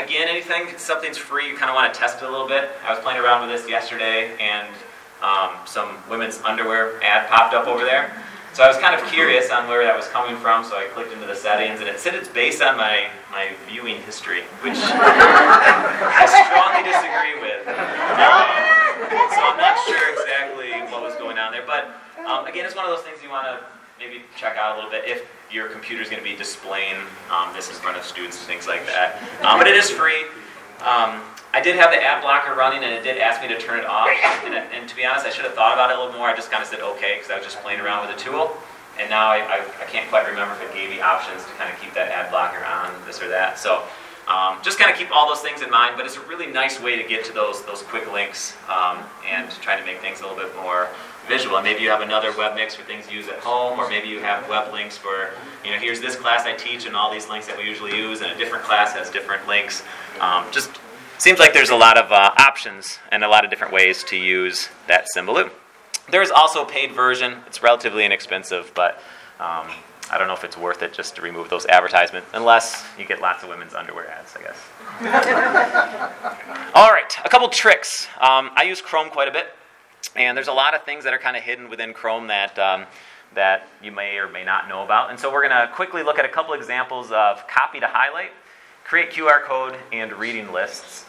Again, 0.00 0.28
anything 0.28 0.76
something's 0.78 1.19
free, 1.19 1.49
you 1.49 1.57
kind 1.57 1.69
of 1.69 1.75
want 1.75 1.92
to 1.92 1.99
test 1.99 2.23
it 2.23 2.26
a 2.26 2.30
little 2.30 2.49
bit. 2.49 2.71
I 2.87 2.90
was 2.90 2.99
playing 3.04 3.21
around 3.21 3.47
with 3.47 3.52
this 3.52 3.69
yesterday, 3.69 4.33
and 4.40 4.66
um, 5.21 5.50
some 5.66 5.99
women's 6.09 6.40
underwear 6.40 6.97
ad 7.02 7.28
popped 7.28 7.52
up 7.52 7.66
over 7.69 7.85
there. 7.85 8.11
So 8.54 8.64
I 8.64 8.69
was 8.69 8.78
kind 8.78 8.99
of 8.99 9.07
curious 9.12 9.50
on 9.50 9.69
where 9.69 9.85
that 9.85 9.95
was 9.95 10.09
coming 10.09 10.40
from, 10.40 10.64
so 10.64 10.75
I 10.75 10.88
clicked 10.90 11.12
into 11.12 11.26
the 11.26 11.37
settings, 11.37 11.80
and 11.80 11.88
it 11.88 12.00
said 12.00 12.14
it's 12.14 12.28
based 12.28 12.62
on 12.62 12.76
my, 12.76 13.09
my 13.30 13.52
viewing 13.69 14.00
history, 14.02 14.42
which 14.64 14.80
I 14.80 16.25
strongly 16.49 16.83
disagree 16.83 17.37
with. 17.38 17.69
Um, 17.69 18.47
so 19.30 19.40
I'm 19.52 19.61
not 19.61 19.76
sure 19.85 20.16
exactly 20.16 20.80
what 20.90 21.04
was 21.04 21.14
going 21.16 21.38
on 21.38 21.52
there, 21.52 21.64
but 21.69 21.92
um, 22.25 22.47
again, 22.47 22.64
it's 22.64 22.75
one 22.75 22.85
of 22.85 22.90
those 22.90 23.04
things 23.04 23.23
you 23.23 23.30
want 23.30 23.47
to 23.47 23.61
maybe 24.00 24.23
check 24.35 24.57
out 24.57 24.73
a 24.73 24.76
little 24.76 24.90
bit 24.90 25.04
if 25.04 25.28
your 25.52 25.69
computer 25.69 26.02
is 26.02 26.09
going 26.09 26.23
to 26.23 26.28
be 26.28 26.35
displaying 26.35 26.97
um, 27.30 27.52
this 27.52 27.69
in 27.69 27.76
front 27.76 27.99
of 27.99 28.02
students 28.02 28.38
and 28.38 28.47
things 28.47 28.66
like 28.66 28.87
that. 28.87 29.21
Um, 29.45 29.59
but 29.59 29.69
it 29.69 29.76
is 29.76 29.90
free. 29.90 30.25
Um, 30.80 31.21
I 31.52 31.61
did 31.61 31.76
have 31.76 31.90
the 31.90 32.00
ad 32.00 32.23
blocker 32.23 32.54
running, 32.54 32.83
and 32.83 32.95
it 32.95 33.04
did 33.04 33.19
ask 33.19 33.42
me 33.42 33.49
to 33.49 33.59
turn 33.61 33.78
it 33.78 33.85
off. 33.85 34.09
And, 34.47 34.54
and 34.54 34.88
to 34.88 34.97
be 34.97 35.04
honest, 35.04 35.26
I 35.26 35.30
should 35.30 35.45
have 35.45 35.52
thought 35.52 35.75
about 35.75 35.90
it 35.90 35.99
a 35.99 36.00
little 36.00 36.16
more. 36.16 36.28
I 36.28 36.35
just 36.35 36.50
kind 36.50 36.62
of 36.62 36.69
said 36.69 36.80
okay 36.80 37.16
because 37.16 37.30
I 37.30 37.37
was 37.37 37.45
just 37.45 37.61
playing 37.61 37.80
around 37.80 38.09
with 38.09 38.16
the 38.16 38.23
tool. 38.23 38.57
And 38.99 39.11
now 39.11 39.28
I, 39.28 39.38
I, 39.38 39.57
I, 39.61 39.85
can't 39.85 40.09
quite 40.09 40.26
remember 40.26 40.54
if 40.54 40.62
it 40.62 40.75
gave 40.75 40.88
me 40.88 41.00
options 41.00 41.45
to 41.45 41.50
kind 41.61 41.73
of 41.73 41.80
keep 41.80 41.92
that 41.95 42.09
ad 42.09 42.30
blocker 42.30 42.64
on, 42.64 42.92
this 43.07 43.21
or 43.21 43.28
that. 43.28 43.59
So 43.59 43.85
um, 44.28 44.59
just 44.62 44.78
kind 44.78 44.90
of 44.90 44.97
keep 44.97 45.11
all 45.11 45.28
those 45.28 45.40
things 45.40 45.61
in 45.61 45.71
mind. 45.71 45.97
But 45.97 46.07
it's 46.07 46.16
a 46.16 46.25
really 46.26 46.47
nice 46.47 46.80
way 46.80 46.97
to 46.97 47.07
get 47.07 47.25
to 47.26 47.33
those 47.33 47.64
those 47.64 47.83
quick 47.83 48.11
links 48.12 48.57
um, 48.69 49.04
and 49.28 49.50
try 49.61 49.78
to 49.78 49.85
make 49.85 50.00
things 50.00 50.21
a 50.21 50.26
little 50.26 50.38
bit 50.38 50.54
more 50.57 50.88
visual. 51.27 51.57
And 51.57 51.65
maybe 51.65 51.83
you 51.83 51.91
have 51.91 52.00
another 52.00 52.37
web 52.37 52.55
mix 52.55 52.75
for 52.75 52.83
things 52.83 53.11
you 53.11 53.19
use 53.19 53.29
at 53.29 53.39
home, 53.39 53.79
or 53.79 53.89
maybe 53.89 54.09
you 54.09 54.21
have 54.21 54.49
web 54.49 54.73
links 54.73 54.97
for, 54.97 55.31
you 55.65 55.71
know, 55.71 55.79
here's 55.79 56.00
this 56.00 56.17
class 56.17 56.45
I 56.45 56.55
teach 56.55 56.87
and 56.87 56.97
all 56.97 57.12
these 57.12 57.29
links 57.29 57.47
that 57.47 57.57
we 57.57 57.65
usually 57.65 57.97
use, 57.97 58.21
and 58.21 58.31
a 58.31 58.37
different 58.37 58.65
class 58.65 58.93
has 58.95 59.11
different 59.11 59.47
links. 59.47 59.83
Um, 60.21 60.45
just 60.50 60.71
seems 61.19 61.39
like 61.39 61.53
there's 61.53 61.71
a 61.71 61.77
lot 61.77 61.99
of 61.99 62.11
uh, 62.11 62.31
options 62.39 62.99
and 63.12 63.23
a 63.23 63.29
lot 63.29 63.45
of 63.45 63.50
different 63.50 63.73
ways 63.73 64.03
to 64.05 64.17
use 64.17 64.69
that 64.89 65.07
Symbaloo. 65.15 65.50
There's 66.11 66.31
also 66.31 66.65
a 66.65 66.67
paid 66.67 66.93
version. 66.93 67.39
It's 67.47 67.62
relatively 67.62 68.05
inexpensive, 68.05 68.73
but 68.75 68.97
um, 69.39 69.69
I 70.11 70.19
don't 70.19 70.27
know 70.27 70.35
if 70.35 70.43
it's 70.43 70.57
worth 70.57 70.83
it 70.83 70.93
just 70.93 71.15
to 71.17 71.23
remove 71.23 71.49
those 71.50 71.67
advertisements, 71.67 72.29
unless 72.35 72.85
you 72.99 73.05
get 73.05 73.21
lots 73.21 73.45
of 73.45 73.49
women's 73.49 73.75
underwear 73.75 74.11
ads, 74.11 74.35
I 74.37 74.43
guess. 74.43 74.59
All 76.75 76.91
right, 76.91 77.15
a 77.25 77.29
couple 77.29 77.49
tricks. 77.49 78.09
Um, 78.21 78.50
I 78.57 78.65
use 78.65 78.81
Chrome 78.81 79.11
quite 79.11 79.29
a 79.29 79.31
bit. 79.31 79.55
And 80.16 80.37
there's 80.37 80.49
a 80.49 80.52
lot 80.52 80.75
of 80.75 80.85
things 80.85 81.04
that 81.04 81.14
are 81.14 81.19
kind 81.19 81.37
of 81.37 81.42
hidden 81.42 81.71
within 81.71 81.92
Chrome 81.92 82.26
that, 82.28 82.59
um, 82.59 82.87
that 83.35 83.69
you 83.83 83.92
may 83.92 84.16
or 84.16 84.28
may 84.28 84.45
not 84.45 84.69
know 84.69 84.83
about. 84.83 85.11
And 85.11 85.19
so 85.19 85.33
we're 85.33 85.47
going 85.47 85.69
to 85.69 85.73
quickly 85.75 86.02
look 86.02 86.19
at 86.19 86.25
a 86.25 86.28
couple 86.28 86.54
examples 86.54 87.12
of 87.12 87.47
copy 87.47 87.80
to 87.80 87.87
highlight, 87.87 88.30
create 88.85 89.11
QR 89.11 89.42
code, 89.42 89.76
and 89.92 90.12
reading 90.12 90.52
lists. 90.52 91.07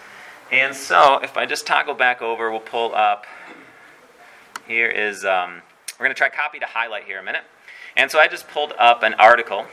And 0.52 0.76
so 0.76 1.20
if 1.24 1.38
I 1.38 1.46
just 1.46 1.66
toggle 1.66 1.94
back 1.94 2.22
over, 2.22 2.52
we'll 2.52 2.60
pull 2.60 2.94
up. 2.94 3.26
Here 4.68 4.90
is, 4.90 5.26
um, 5.26 5.62
we're 6.00 6.06
going 6.06 6.16
to 6.16 6.18
try 6.18 6.30
copy 6.30 6.60
to 6.60 6.66
highlight 6.66 7.06
here 7.06 7.20
a 7.20 7.24
minute. 7.24 7.44
And 7.98 8.12
so 8.12 8.20
I 8.20 8.28
just 8.28 8.48
pulled 8.50 8.74
up 8.78 9.04
an 9.04 9.16
article 9.16 9.66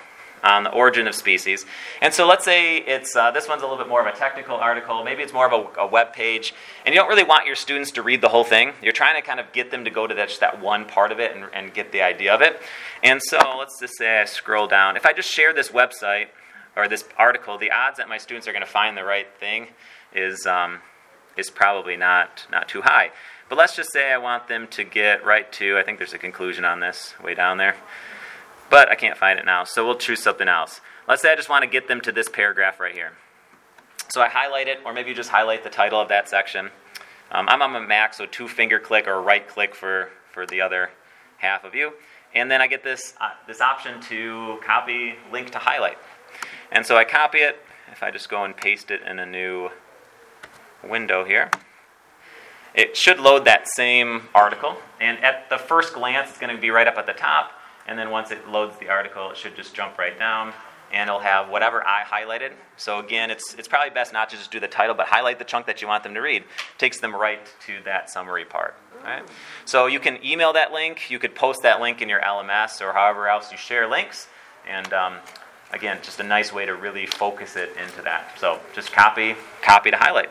on 0.42 0.64
the 0.64 0.70
origin 0.70 1.06
of 1.06 1.14
species. 1.14 1.66
And 2.00 2.12
so 2.12 2.26
let's 2.26 2.44
say 2.44 2.78
it's 2.78 3.14
uh, 3.16 3.30
this 3.30 3.48
one's 3.48 3.62
a 3.62 3.66
little 3.66 3.78
bit 3.78 3.88
more 3.88 4.06
of 4.06 4.12
a 4.12 4.16
technical 4.16 4.56
article. 4.56 5.04
Maybe 5.04 5.22
it's 5.22 5.32
more 5.32 5.46
of 5.46 5.52
a, 5.52 5.80
a, 5.80 5.86
web 5.86 6.12
page, 6.12 6.54
and 6.84 6.94
you 6.94 7.00
don't 7.00 7.08
really 7.08 7.24
want 7.24 7.46
your 7.46 7.56
students 7.56 7.90
to 7.92 8.02
read 8.02 8.20
the 8.20 8.28
whole 8.28 8.44
thing. 8.44 8.72
You're 8.82 8.92
trying 8.92 9.20
to 9.20 9.26
kind 9.26 9.40
of 9.40 9.52
get 9.52 9.70
them 9.70 9.84
to 9.84 9.90
go 9.90 10.06
to 10.06 10.14
that, 10.14 10.28
just 10.28 10.40
that 10.40 10.60
one 10.60 10.84
part 10.84 11.12
of 11.12 11.20
it 11.20 11.34
and, 11.34 11.46
and 11.52 11.72
get 11.72 11.92
the 11.92 12.02
idea 12.02 12.34
of 12.34 12.42
it. 12.42 12.60
And 13.02 13.20
so 13.22 13.38
let's 13.58 13.78
just 13.80 13.96
say 13.96 14.20
I 14.20 14.24
scroll 14.24 14.66
down. 14.66 14.96
If 14.96 15.06
I 15.06 15.12
just 15.12 15.30
share 15.30 15.52
this 15.52 15.68
website 15.68 16.28
or 16.76 16.88
this 16.88 17.04
article, 17.16 17.58
the 17.58 17.70
odds 17.70 17.98
that 17.98 18.08
my 18.08 18.18
students 18.18 18.46
are 18.46 18.52
going 18.52 18.64
to 18.64 18.70
find 18.70 18.96
the 18.96 19.04
right 19.04 19.26
thing 19.40 19.68
is 20.14 20.46
um, 20.46 20.78
is 21.36 21.50
probably 21.50 21.96
not 21.96 22.46
not 22.50 22.68
too 22.68 22.82
high. 22.82 23.10
But 23.48 23.56
let's 23.56 23.74
just 23.74 23.92
say 23.92 24.12
I 24.12 24.18
want 24.18 24.46
them 24.46 24.66
to 24.68 24.84
get 24.84 25.24
right 25.24 25.50
to. 25.52 25.78
I 25.78 25.82
think 25.82 25.96
there's 25.96 26.12
a 26.12 26.18
conclusion 26.18 26.66
on 26.66 26.80
this 26.80 27.14
way 27.22 27.34
down 27.34 27.56
there 27.56 27.76
but 28.70 28.90
I 28.90 28.94
can't 28.94 29.16
find 29.16 29.38
it 29.38 29.44
now, 29.44 29.64
so 29.64 29.86
we'll 29.86 29.96
choose 29.96 30.22
something 30.22 30.48
else. 30.48 30.80
Let's 31.06 31.22
say 31.22 31.32
I 31.32 31.36
just 31.36 31.48
want 31.48 31.62
to 31.62 31.70
get 31.70 31.88
them 31.88 32.00
to 32.02 32.12
this 32.12 32.28
paragraph 32.28 32.80
right 32.80 32.94
here. 32.94 33.12
So 34.10 34.20
I 34.20 34.28
highlight 34.28 34.68
it, 34.68 34.78
or 34.84 34.92
maybe 34.92 35.10
you 35.10 35.14
just 35.14 35.30
highlight 35.30 35.64
the 35.64 35.70
title 35.70 36.00
of 36.00 36.08
that 36.08 36.28
section. 36.28 36.70
Um, 37.30 37.48
I'm 37.48 37.60
on 37.60 37.72
my 37.72 37.80
Mac, 37.80 38.14
so 38.14 38.26
two 38.26 38.48
finger 38.48 38.78
click 38.78 39.06
or 39.06 39.20
right 39.20 39.46
click 39.46 39.74
for, 39.74 40.10
for 40.32 40.46
the 40.46 40.60
other 40.60 40.90
half 41.38 41.64
of 41.64 41.74
you. 41.74 41.92
And 42.34 42.50
then 42.50 42.60
I 42.60 42.66
get 42.66 42.84
this, 42.84 43.14
uh, 43.20 43.30
this 43.46 43.60
option 43.60 44.00
to 44.02 44.58
copy 44.64 45.14
link 45.32 45.50
to 45.50 45.58
highlight. 45.58 45.98
And 46.72 46.84
so 46.84 46.96
I 46.96 47.04
copy 47.04 47.38
it. 47.38 47.58
If 47.90 48.02
I 48.02 48.10
just 48.10 48.28
go 48.28 48.44
and 48.44 48.56
paste 48.56 48.90
it 48.90 49.02
in 49.02 49.18
a 49.18 49.26
new 49.26 49.70
window 50.82 51.24
here, 51.24 51.50
it 52.74 52.96
should 52.96 53.18
load 53.18 53.44
that 53.46 53.66
same 53.66 54.28
article. 54.34 54.76
And 55.00 55.22
at 55.24 55.48
the 55.48 55.58
first 55.58 55.94
glance, 55.94 56.30
it's 56.30 56.38
going 56.38 56.54
to 56.54 56.60
be 56.60 56.70
right 56.70 56.86
up 56.86 56.96
at 56.96 57.06
the 57.06 57.12
top 57.12 57.52
and 57.88 57.98
then 57.98 58.10
once 58.10 58.30
it 58.30 58.46
loads 58.46 58.76
the 58.78 58.90
article, 58.90 59.30
it 59.30 59.36
should 59.36 59.56
just 59.56 59.74
jump 59.74 59.98
right 59.98 60.16
down 60.18 60.52
and 60.92 61.08
it'll 61.08 61.20
have 61.20 61.48
whatever 61.48 61.86
I 61.86 62.02
highlighted. 62.02 62.52
So 62.76 62.98
again, 62.98 63.30
it's, 63.30 63.54
it's 63.54 63.68
probably 63.68 63.90
best 63.90 64.12
not 64.12 64.30
to 64.30 64.36
just 64.36 64.50
do 64.50 64.60
the 64.60 64.68
title, 64.68 64.94
but 64.94 65.06
highlight 65.06 65.38
the 65.38 65.44
chunk 65.44 65.66
that 65.66 65.82
you 65.82 65.88
want 65.88 66.02
them 66.02 66.14
to 66.14 66.20
read. 66.20 66.42
It 66.42 66.78
takes 66.78 67.00
them 67.00 67.14
right 67.14 67.40
to 67.66 67.78
that 67.84 68.10
summary 68.10 68.44
part. 68.44 68.76
Right? 69.04 69.22
So 69.64 69.86
you 69.86 70.00
can 70.00 70.18
email 70.24 70.52
that 70.52 70.72
link, 70.72 71.10
you 71.10 71.18
could 71.18 71.34
post 71.34 71.62
that 71.62 71.80
link 71.80 72.02
in 72.02 72.08
your 72.08 72.20
LMS 72.20 72.80
or 72.80 72.92
however 72.92 73.28
else 73.28 73.50
you 73.50 73.58
share 73.58 73.88
links. 73.88 74.28
And 74.66 74.92
um, 74.92 75.16
again, 75.72 75.98
just 76.02 76.20
a 76.20 76.24
nice 76.24 76.52
way 76.52 76.66
to 76.66 76.74
really 76.74 77.06
focus 77.06 77.56
it 77.56 77.74
into 77.82 78.02
that. 78.02 78.38
So 78.38 78.60
just 78.74 78.92
copy, 78.92 79.34
copy 79.62 79.90
to 79.90 79.96
highlight. 79.96 80.30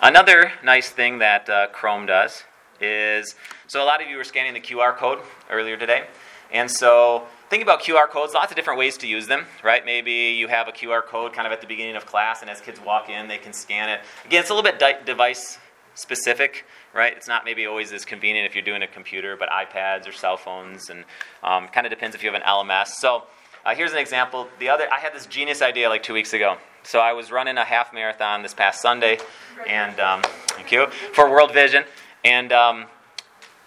Another 0.00 0.52
nice 0.64 0.90
thing 0.90 1.18
that 1.18 1.48
uh, 1.48 1.66
Chrome 1.68 2.06
does 2.06 2.44
is 2.80 3.34
so 3.66 3.82
a 3.82 3.86
lot 3.86 4.02
of 4.02 4.08
you 4.08 4.16
were 4.16 4.24
scanning 4.24 4.54
the 4.54 4.60
QR 4.60 4.96
code 4.96 5.18
earlier 5.50 5.76
today. 5.76 6.04
And 6.50 6.70
so 6.70 7.26
think 7.50 7.62
about 7.62 7.82
QR 7.82 8.08
codes, 8.08 8.32
lots 8.34 8.50
of 8.50 8.56
different 8.56 8.78
ways 8.78 8.96
to 8.98 9.06
use 9.06 9.26
them, 9.26 9.44
right? 9.62 9.84
Maybe 9.84 10.12
you 10.12 10.48
have 10.48 10.68
a 10.68 10.72
QR 10.72 11.02
code 11.02 11.32
kind 11.32 11.46
of 11.46 11.52
at 11.52 11.60
the 11.60 11.66
beginning 11.66 11.96
of 11.96 12.06
class, 12.06 12.40
and 12.40 12.50
as 12.50 12.60
kids 12.60 12.80
walk 12.80 13.10
in, 13.10 13.28
they 13.28 13.38
can 13.38 13.52
scan 13.52 13.88
it. 13.88 14.00
Again, 14.24 14.40
it's 14.40 14.50
a 14.50 14.54
little 14.54 14.70
bit 14.70 15.04
device 15.04 15.58
specific, 15.94 16.64
right? 16.94 17.12
It's 17.14 17.28
not 17.28 17.44
maybe 17.44 17.66
always 17.66 17.92
as 17.92 18.04
convenient 18.04 18.46
if 18.46 18.54
you're 18.54 18.64
doing 18.64 18.82
a 18.82 18.86
computer, 18.86 19.36
but 19.36 19.48
iPads 19.50 20.08
or 20.08 20.12
cell 20.12 20.36
phones, 20.36 20.90
and 20.90 21.04
um, 21.42 21.68
kind 21.68 21.86
of 21.86 21.90
depends 21.90 22.14
if 22.14 22.22
you 22.22 22.30
have 22.30 22.40
an 22.40 22.46
LMS. 22.46 22.88
So 22.88 23.24
uh, 23.66 23.74
here's 23.74 23.92
an 23.92 23.98
example. 23.98 24.48
The 24.58 24.68
other, 24.68 24.86
I 24.90 24.98
had 24.98 25.14
this 25.14 25.26
genius 25.26 25.60
idea 25.60 25.88
like 25.88 26.02
two 26.02 26.14
weeks 26.14 26.32
ago. 26.32 26.56
So 26.84 27.00
I 27.00 27.12
was 27.12 27.30
running 27.30 27.58
a 27.58 27.64
half 27.64 27.92
marathon 27.92 28.42
this 28.42 28.54
past 28.54 28.80
Sunday, 28.80 29.18
and 29.66 29.98
um, 30.00 30.22
thank 30.48 30.72
you 30.72 30.86
for 31.12 31.28
World 31.30 31.52
Vision, 31.52 31.84
and 32.24 32.52
um, 32.52 32.86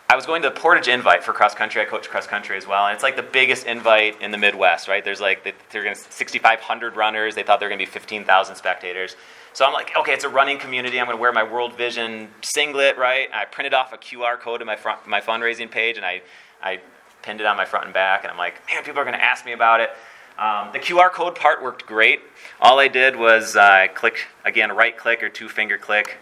I 0.10 0.16
was 0.16 0.26
going 0.26 0.42
to 0.42 0.50
the 0.50 0.56
Portage 0.56 0.90
Invite 0.90 1.24
for 1.24 1.32
cross 1.32 1.56
country. 1.56 1.82
I 1.82 1.86
coach 1.86 2.10
cross 2.10 2.28
country 2.28 2.58
as 2.58 2.68
well, 2.68 2.86
and 2.86 2.94
it's 2.94 3.04
like 3.04 3.16
the 3.16 3.24
biggest 3.24 3.66
invite 3.66 4.22
in 4.22 4.32
the 4.32 4.38
Midwest, 4.38 4.88
right? 4.90 5.04
There's 5.06 5.22
like 5.22 5.44
they're 5.70 5.84
going 5.84 5.96
to 5.96 6.02
6,500 6.02 6.96
runners. 6.98 7.34
They 7.36 7.44
thought 7.44 7.60
they 7.60 7.66
were 7.66 7.70
going 7.70 7.80
to 7.80 7.86
be 7.86 7.92
15,000 7.92 8.56
spectators. 8.56 9.16
So 9.54 9.66
I'm 9.66 9.74
like, 9.74 9.92
okay, 9.98 10.14
it's 10.14 10.24
a 10.24 10.30
running 10.30 10.58
community. 10.58 11.00
I'm 11.00 11.06
going 11.06 11.18
to 11.18 11.22
wear 11.22 11.32
my 11.32 11.44
World 11.44 11.78
Vision 11.78 12.30
singlet, 12.42 12.98
right? 12.98 13.30
I 13.34 13.46
printed 13.46 13.74
off 13.74 13.94
a 13.94 13.98
QR 13.98 14.40
code 14.40 14.62
in 14.62 14.68
my 14.68 14.76
front, 14.76 15.08
my 15.08 15.22
fundraising 15.22 15.70
page, 15.70 15.98
and 15.98 16.06
I, 16.06 16.22
I 16.62 16.80
pinned 17.22 17.42
it 17.42 17.46
on 17.46 17.58
my 17.58 17.66
front 17.66 17.86
and 17.86 17.94
back. 17.94 18.24
And 18.24 18.32
I'm 18.32 18.38
like, 18.38 18.56
man, 18.70 18.84
people 18.84 19.00
are 19.02 19.06
going 19.06 19.18
to 19.18 19.24
ask 19.24 19.46
me 19.46 19.54
about 19.54 19.82
it. 19.82 19.92
Um, 20.38 20.70
the 20.74 20.80
QR 20.80 21.12
code 21.12 21.36
part 21.36 21.62
worked 21.62 21.86
great. 21.86 22.22
All 22.62 22.80
I 22.80 22.88
did 22.88 23.16
was 23.16 23.56
uh, 23.56 23.88
click 23.94 24.28
again, 24.46 24.76
right 24.76 24.98
click 24.98 25.22
or 25.22 25.30
two 25.30 25.50
finger 25.50 25.78
click. 25.78 26.18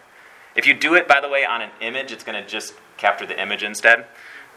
If 0.59 0.67
you 0.67 0.73
do 0.73 0.95
it, 0.95 1.07
by 1.07 1.21
the 1.21 1.29
way, 1.29 1.45
on 1.45 1.61
an 1.61 1.69
image, 1.79 2.11
it's 2.11 2.25
going 2.25 2.43
to 2.43 2.45
just 2.45 2.73
capture 2.97 3.25
the 3.25 3.41
image 3.41 3.63
instead. 3.63 4.05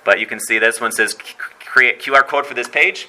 But 0.03 0.19
you 0.19 0.27
can 0.27 0.41
see 0.41 0.59
this 0.59 0.81
one 0.81 0.91
says 0.91 1.15
create 1.61 2.03
QR 2.03 2.27
code 2.27 2.45
for 2.45 2.55
this 2.55 2.67
page. 2.67 3.07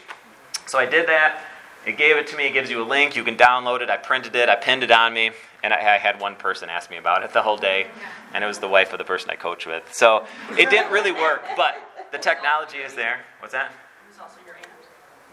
So 0.68 0.78
I 0.78 0.86
did 0.86 1.08
that. 1.08 1.44
It 1.88 1.98
gave 1.98 2.18
it 2.18 2.28
to 2.28 2.38
me. 2.38 2.46
It 2.46 2.54
gives 2.54 2.70
you 2.70 2.84
a 2.84 2.86
link. 2.86 3.16
You 3.16 3.24
can 3.24 3.36
download 3.36 3.82
it. 3.82 3.90
I 3.90 3.98
printed 3.98 4.36
it. 4.36 4.48
I 4.48 4.56
pinned 4.56 4.84
it 4.84 4.92
on 4.92 5.12
me. 5.12 5.32
And 5.64 5.74
I, 5.74 5.96
I 5.96 5.98
had 5.98 6.22
one 6.22 6.36
person 6.36 6.70
ask 6.70 6.92
me 6.92 6.98
about 6.98 7.24
it 7.24 7.34
the 7.34 7.42
whole 7.42 7.58
day. 7.58 7.88
And 8.32 8.44
it 8.44 8.48
was 8.48 8.60
the 8.60 8.68
wife 8.68 8.94
of 8.94 9.00
the 9.00 9.06
person 9.06 9.32
I 9.32 9.38
coach 9.38 9.66
with. 9.66 9.92
So 9.92 10.28
it 10.52 10.70
didn't 10.70 10.92
really 10.92 11.14
work. 11.14 11.42
But 11.58 11.78
the 12.12 12.20
technology 12.20 12.78
is 12.78 12.94
there. 12.94 13.22
What's 13.40 13.54
that? 13.54 13.72
It 14.08 14.22
also 14.22 14.38
your 14.46 14.56
aunt. 14.56 14.68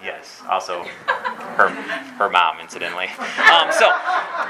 Yes, 0.02 0.40
also 0.48 0.82
her, 1.58 1.68
her 1.68 2.30
mom, 2.30 2.58
incidentally. 2.58 3.08
Um, 3.52 3.70
so, 3.70 3.90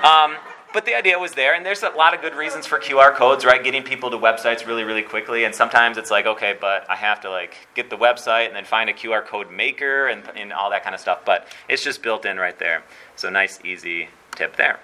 um, 0.06 0.36
but 0.72 0.84
the 0.84 0.94
idea 0.94 1.18
was 1.18 1.32
there, 1.32 1.54
and 1.54 1.66
there's 1.66 1.82
a 1.82 1.90
lot 1.90 2.14
of 2.14 2.20
good 2.20 2.34
reasons 2.34 2.66
for 2.66 2.78
QR 2.78 3.14
codes, 3.14 3.44
right? 3.44 3.62
Getting 3.62 3.82
people 3.82 4.10
to 4.10 4.16
websites 4.16 4.66
really, 4.66 4.84
really 4.84 5.02
quickly, 5.02 5.44
and 5.44 5.54
sometimes 5.54 5.98
it's 5.98 6.10
like, 6.10 6.26
okay, 6.26 6.56
but 6.60 6.88
I 6.88 6.96
have 6.96 7.20
to 7.22 7.30
like 7.30 7.68
get 7.74 7.90
the 7.90 7.96
website 7.96 8.46
and 8.46 8.54
then 8.54 8.64
find 8.64 8.88
a 8.88 8.92
QR 8.92 9.24
code 9.24 9.50
maker 9.50 10.06
and, 10.06 10.22
and 10.36 10.52
all 10.52 10.70
that 10.70 10.84
kind 10.84 10.94
of 10.94 11.00
stuff. 11.00 11.24
But 11.24 11.48
it's 11.68 11.82
just 11.82 12.02
built 12.02 12.24
in 12.24 12.36
right 12.36 12.58
there. 12.58 12.84
So 13.16 13.30
nice, 13.30 13.58
easy 13.64 14.08
tip 14.36 14.56
there. 14.56 14.78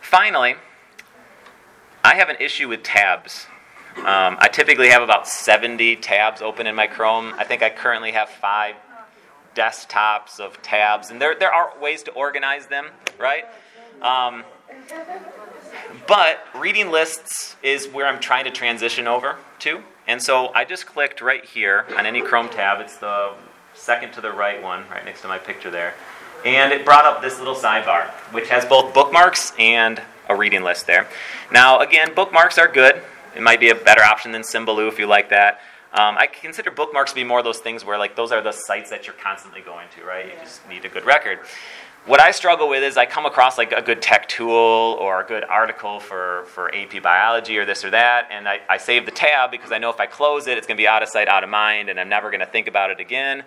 finally, 0.00 0.54
I 2.04 2.14
have 2.14 2.28
an 2.28 2.36
issue 2.40 2.68
with 2.68 2.82
tabs. 2.82 3.46
Um, 3.96 4.36
I 4.38 4.48
typically 4.48 4.88
have 4.88 5.02
about 5.02 5.26
70 5.26 5.96
tabs 5.96 6.40
open 6.40 6.66
in 6.66 6.74
my 6.74 6.86
Chrome. 6.86 7.34
I 7.36 7.44
think 7.44 7.62
I 7.62 7.70
currently 7.70 8.12
have 8.12 8.30
five 8.30 8.76
desktops 9.54 10.38
of 10.38 10.62
tabs, 10.62 11.10
and 11.10 11.20
there, 11.20 11.34
there 11.34 11.52
are 11.52 11.72
ways 11.80 12.04
to 12.04 12.12
organize 12.12 12.68
them, 12.68 12.86
right? 13.18 13.44
Um, 14.00 14.44
but 16.06 16.40
reading 16.54 16.90
lists 16.90 17.56
is 17.62 17.86
where 17.88 18.06
I'm 18.06 18.20
trying 18.20 18.44
to 18.44 18.50
transition 18.50 19.06
over 19.06 19.36
to. 19.60 19.82
And 20.06 20.20
so 20.22 20.48
I 20.54 20.64
just 20.64 20.86
clicked 20.86 21.20
right 21.20 21.44
here 21.44 21.86
on 21.96 22.06
any 22.06 22.20
Chrome 22.20 22.48
tab. 22.48 22.80
It's 22.80 22.96
the 22.96 23.32
second 23.74 24.12
to 24.14 24.20
the 24.20 24.32
right 24.32 24.62
one, 24.62 24.84
right 24.90 25.04
next 25.04 25.22
to 25.22 25.28
my 25.28 25.38
picture 25.38 25.70
there. 25.70 25.94
And 26.44 26.72
it 26.72 26.84
brought 26.84 27.04
up 27.04 27.22
this 27.22 27.38
little 27.38 27.54
sidebar, 27.54 28.08
which 28.32 28.48
has 28.48 28.64
both 28.64 28.94
bookmarks 28.94 29.52
and 29.58 30.00
a 30.28 30.34
reading 30.34 30.62
list 30.62 30.86
there. 30.86 31.06
Now, 31.52 31.80
again, 31.80 32.14
bookmarks 32.14 32.58
are 32.58 32.68
good. 32.68 33.02
It 33.36 33.42
might 33.42 33.60
be 33.60 33.70
a 33.70 33.74
better 33.74 34.02
option 34.02 34.32
than 34.32 34.42
Symbaloo 34.42 34.88
if 34.88 34.98
you 34.98 35.06
like 35.06 35.28
that. 35.30 35.60
Um, 35.92 36.16
I 36.16 36.28
consider 36.28 36.70
bookmarks 36.70 37.10
to 37.10 37.16
be 37.16 37.24
more 37.24 37.40
of 37.40 37.44
those 37.44 37.58
things 37.58 37.84
where, 37.84 37.98
like, 37.98 38.14
those 38.14 38.32
are 38.32 38.40
the 38.40 38.52
sites 38.52 38.90
that 38.90 39.06
you're 39.06 39.16
constantly 39.16 39.60
going 39.60 39.88
to, 39.96 40.04
right? 40.04 40.26
You 40.26 40.32
just 40.40 40.66
need 40.68 40.84
a 40.84 40.88
good 40.88 41.04
record. 41.04 41.40
What 42.10 42.18
I 42.18 42.32
struggle 42.32 42.68
with 42.68 42.82
is 42.82 42.96
I 42.96 43.06
come 43.06 43.24
across 43.24 43.56
like 43.56 43.70
a 43.70 43.80
good 43.80 44.02
tech 44.02 44.28
tool 44.28 44.98
or 45.00 45.20
a 45.20 45.24
good 45.24 45.44
article 45.44 46.00
for, 46.00 46.42
for 46.46 46.74
AP 46.74 47.00
biology 47.04 47.56
or 47.56 47.64
this 47.64 47.84
or 47.84 47.90
that, 47.90 48.26
and 48.32 48.48
I, 48.48 48.58
I 48.68 48.78
save 48.78 49.06
the 49.06 49.12
tab 49.12 49.52
because 49.52 49.70
I 49.70 49.78
know 49.78 49.90
if 49.90 50.00
I 50.00 50.06
close 50.06 50.48
it, 50.48 50.58
it's 50.58 50.66
going 50.66 50.76
to 50.76 50.80
be 50.80 50.88
out 50.88 51.04
of 51.04 51.08
sight, 51.08 51.28
out 51.28 51.44
of 51.44 51.50
mind, 51.50 51.88
and 51.88 52.00
I'm 52.00 52.08
never 52.08 52.30
going 52.30 52.40
to 52.40 52.46
think 52.46 52.66
about 52.66 52.90
it 52.90 52.98
again. 52.98 53.44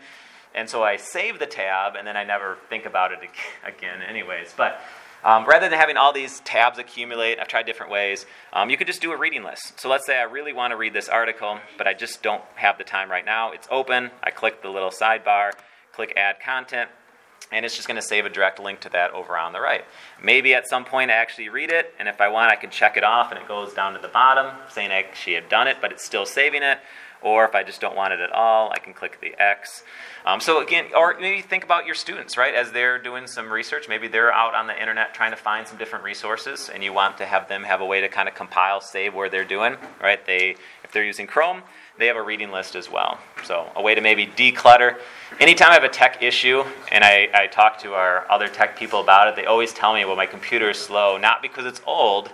And 0.55 0.69
so 0.69 0.81
I 0.81 0.95
save 0.95 1.39
the 1.39 1.45
tab, 1.45 1.97
and 1.97 2.07
then 2.07 2.15
I 2.15 2.23
never 2.23 2.57
think 2.69 2.85
about 2.85 3.11
it 3.11 3.19
again, 3.67 4.01
anyways. 4.01 4.53
But 4.55 4.79
um, 5.25 5.43
rather 5.43 5.67
than 5.67 5.77
having 5.77 5.97
all 5.97 6.13
these 6.13 6.39
tabs 6.39 6.79
accumulate, 6.79 7.41
I've 7.41 7.49
tried 7.49 7.65
different 7.65 7.91
ways. 7.91 8.25
Um, 8.53 8.69
you 8.69 8.77
could 8.77 8.87
just 8.87 9.01
do 9.01 9.11
a 9.11 9.17
reading 9.17 9.43
list. 9.43 9.77
So 9.77 9.89
let's 9.89 10.05
say 10.05 10.17
I 10.17 10.23
really 10.23 10.53
want 10.53 10.71
to 10.71 10.77
read 10.77 10.93
this 10.93 11.09
article, 11.09 11.59
but 11.77 11.85
I 11.85 11.93
just 11.93 12.23
don't 12.23 12.43
have 12.55 12.77
the 12.77 12.85
time 12.85 13.11
right 13.11 13.25
now. 13.25 13.51
It's 13.51 13.67
open. 13.69 14.11
I 14.23 14.31
click 14.31 14.61
the 14.61 14.69
little 14.69 14.89
sidebar, 14.89 15.51
click 15.91 16.13
Add 16.15 16.37
Content, 16.39 16.89
and 17.51 17.65
it's 17.65 17.75
just 17.75 17.87
going 17.87 17.99
to 17.99 18.01
save 18.01 18.25
a 18.25 18.29
direct 18.29 18.59
link 18.59 18.79
to 18.81 18.89
that 18.89 19.11
over 19.11 19.37
on 19.37 19.53
the 19.53 19.61
right. 19.61 19.85
Maybe 20.21 20.53
at 20.53 20.67
some 20.67 20.85
point 20.85 21.11
I 21.11 21.15
actually 21.15 21.49
read 21.49 21.69
it, 21.69 21.93
and 21.99 22.07
if 22.07 22.21
I 22.21 22.27
want, 22.27 22.51
I 22.51 22.55
can 22.55 22.69
check 22.69 22.97
it 22.97 23.03
off, 23.03 23.31
and 23.31 23.39
it 23.39 23.47
goes 23.47 23.73
down 23.73 23.93
to 23.93 23.99
the 23.99 24.07
bottom 24.07 24.55
saying 24.69 24.91
I 24.91 25.03
actually 25.03 25.35
have 25.35 25.49
done 25.49 25.67
it, 25.67 25.77
but 25.81 25.91
it's 25.91 26.05
still 26.05 26.25
saving 26.25 26.63
it. 26.63 26.79
Or 27.21 27.45
if 27.45 27.55
I 27.55 27.63
just 27.63 27.79
don't 27.79 27.95
want 27.95 28.11
it 28.11 28.19
at 28.19 28.33
all, 28.33 28.69
I 28.73 28.79
can 28.79 28.93
click 28.93 29.21
the 29.21 29.33
X. 29.41 29.83
Um, 30.25 30.41
so 30.41 30.61
again, 30.61 30.87
or 30.93 31.15
maybe 31.17 31.41
think 31.41 31.63
about 31.63 31.85
your 31.85 31.95
students, 31.95 32.37
right? 32.37 32.53
As 32.53 32.73
they're 32.73 32.99
doing 32.99 33.27
some 33.27 33.49
research, 33.49 33.87
maybe 33.87 34.09
they're 34.09 34.33
out 34.33 34.53
on 34.53 34.67
the 34.67 34.77
internet 34.77 35.13
trying 35.13 35.31
to 35.31 35.37
find 35.37 35.65
some 35.65 35.77
different 35.77 36.03
resources, 36.03 36.69
and 36.69 36.83
you 36.83 36.91
want 36.91 37.17
to 37.19 37.25
have 37.25 37.47
them 37.47 37.63
have 37.63 37.79
a 37.79 37.85
way 37.85 38.01
to 38.01 38.09
kind 38.09 38.27
of 38.27 38.35
compile, 38.35 38.81
save 38.81 39.13
where 39.13 39.29
they're 39.29 39.45
doing, 39.45 39.77
right? 40.01 40.25
They, 40.25 40.57
if 40.83 40.91
they're 40.91 41.05
using 41.05 41.25
Chrome, 41.25 41.63
they 41.97 42.07
have 42.07 42.15
a 42.15 42.21
reading 42.21 42.51
list 42.51 42.75
as 42.75 42.89
well. 42.89 43.19
So, 43.43 43.69
a 43.75 43.81
way 43.81 43.93
to 43.95 44.01
maybe 44.01 44.25
declutter. 44.25 44.97
Anytime 45.39 45.71
I 45.71 45.73
have 45.73 45.83
a 45.83 45.89
tech 45.89 46.23
issue 46.23 46.63
and 46.91 47.03
I, 47.03 47.29
I 47.33 47.47
talk 47.47 47.79
to 47.79 47.93
our 47.93 48.29
other 48.31 48.47
tech 48.47 48.77
people 48.77 49.01
about 49.01 49.27
it, 49.27 49.35
they 49.35 49.45
always 49.45 49.73
tell 49.73 49.93
me, 49.93 50.05
well, 50.05 50.15
my 50.15 50.25
computer 50.25 50.71
is 50.71 50.77
slow, 50.77 51.17
not 51.17 51.41
because 51.41 51.65
it's 51.65 51.81
old, 51.85 52.31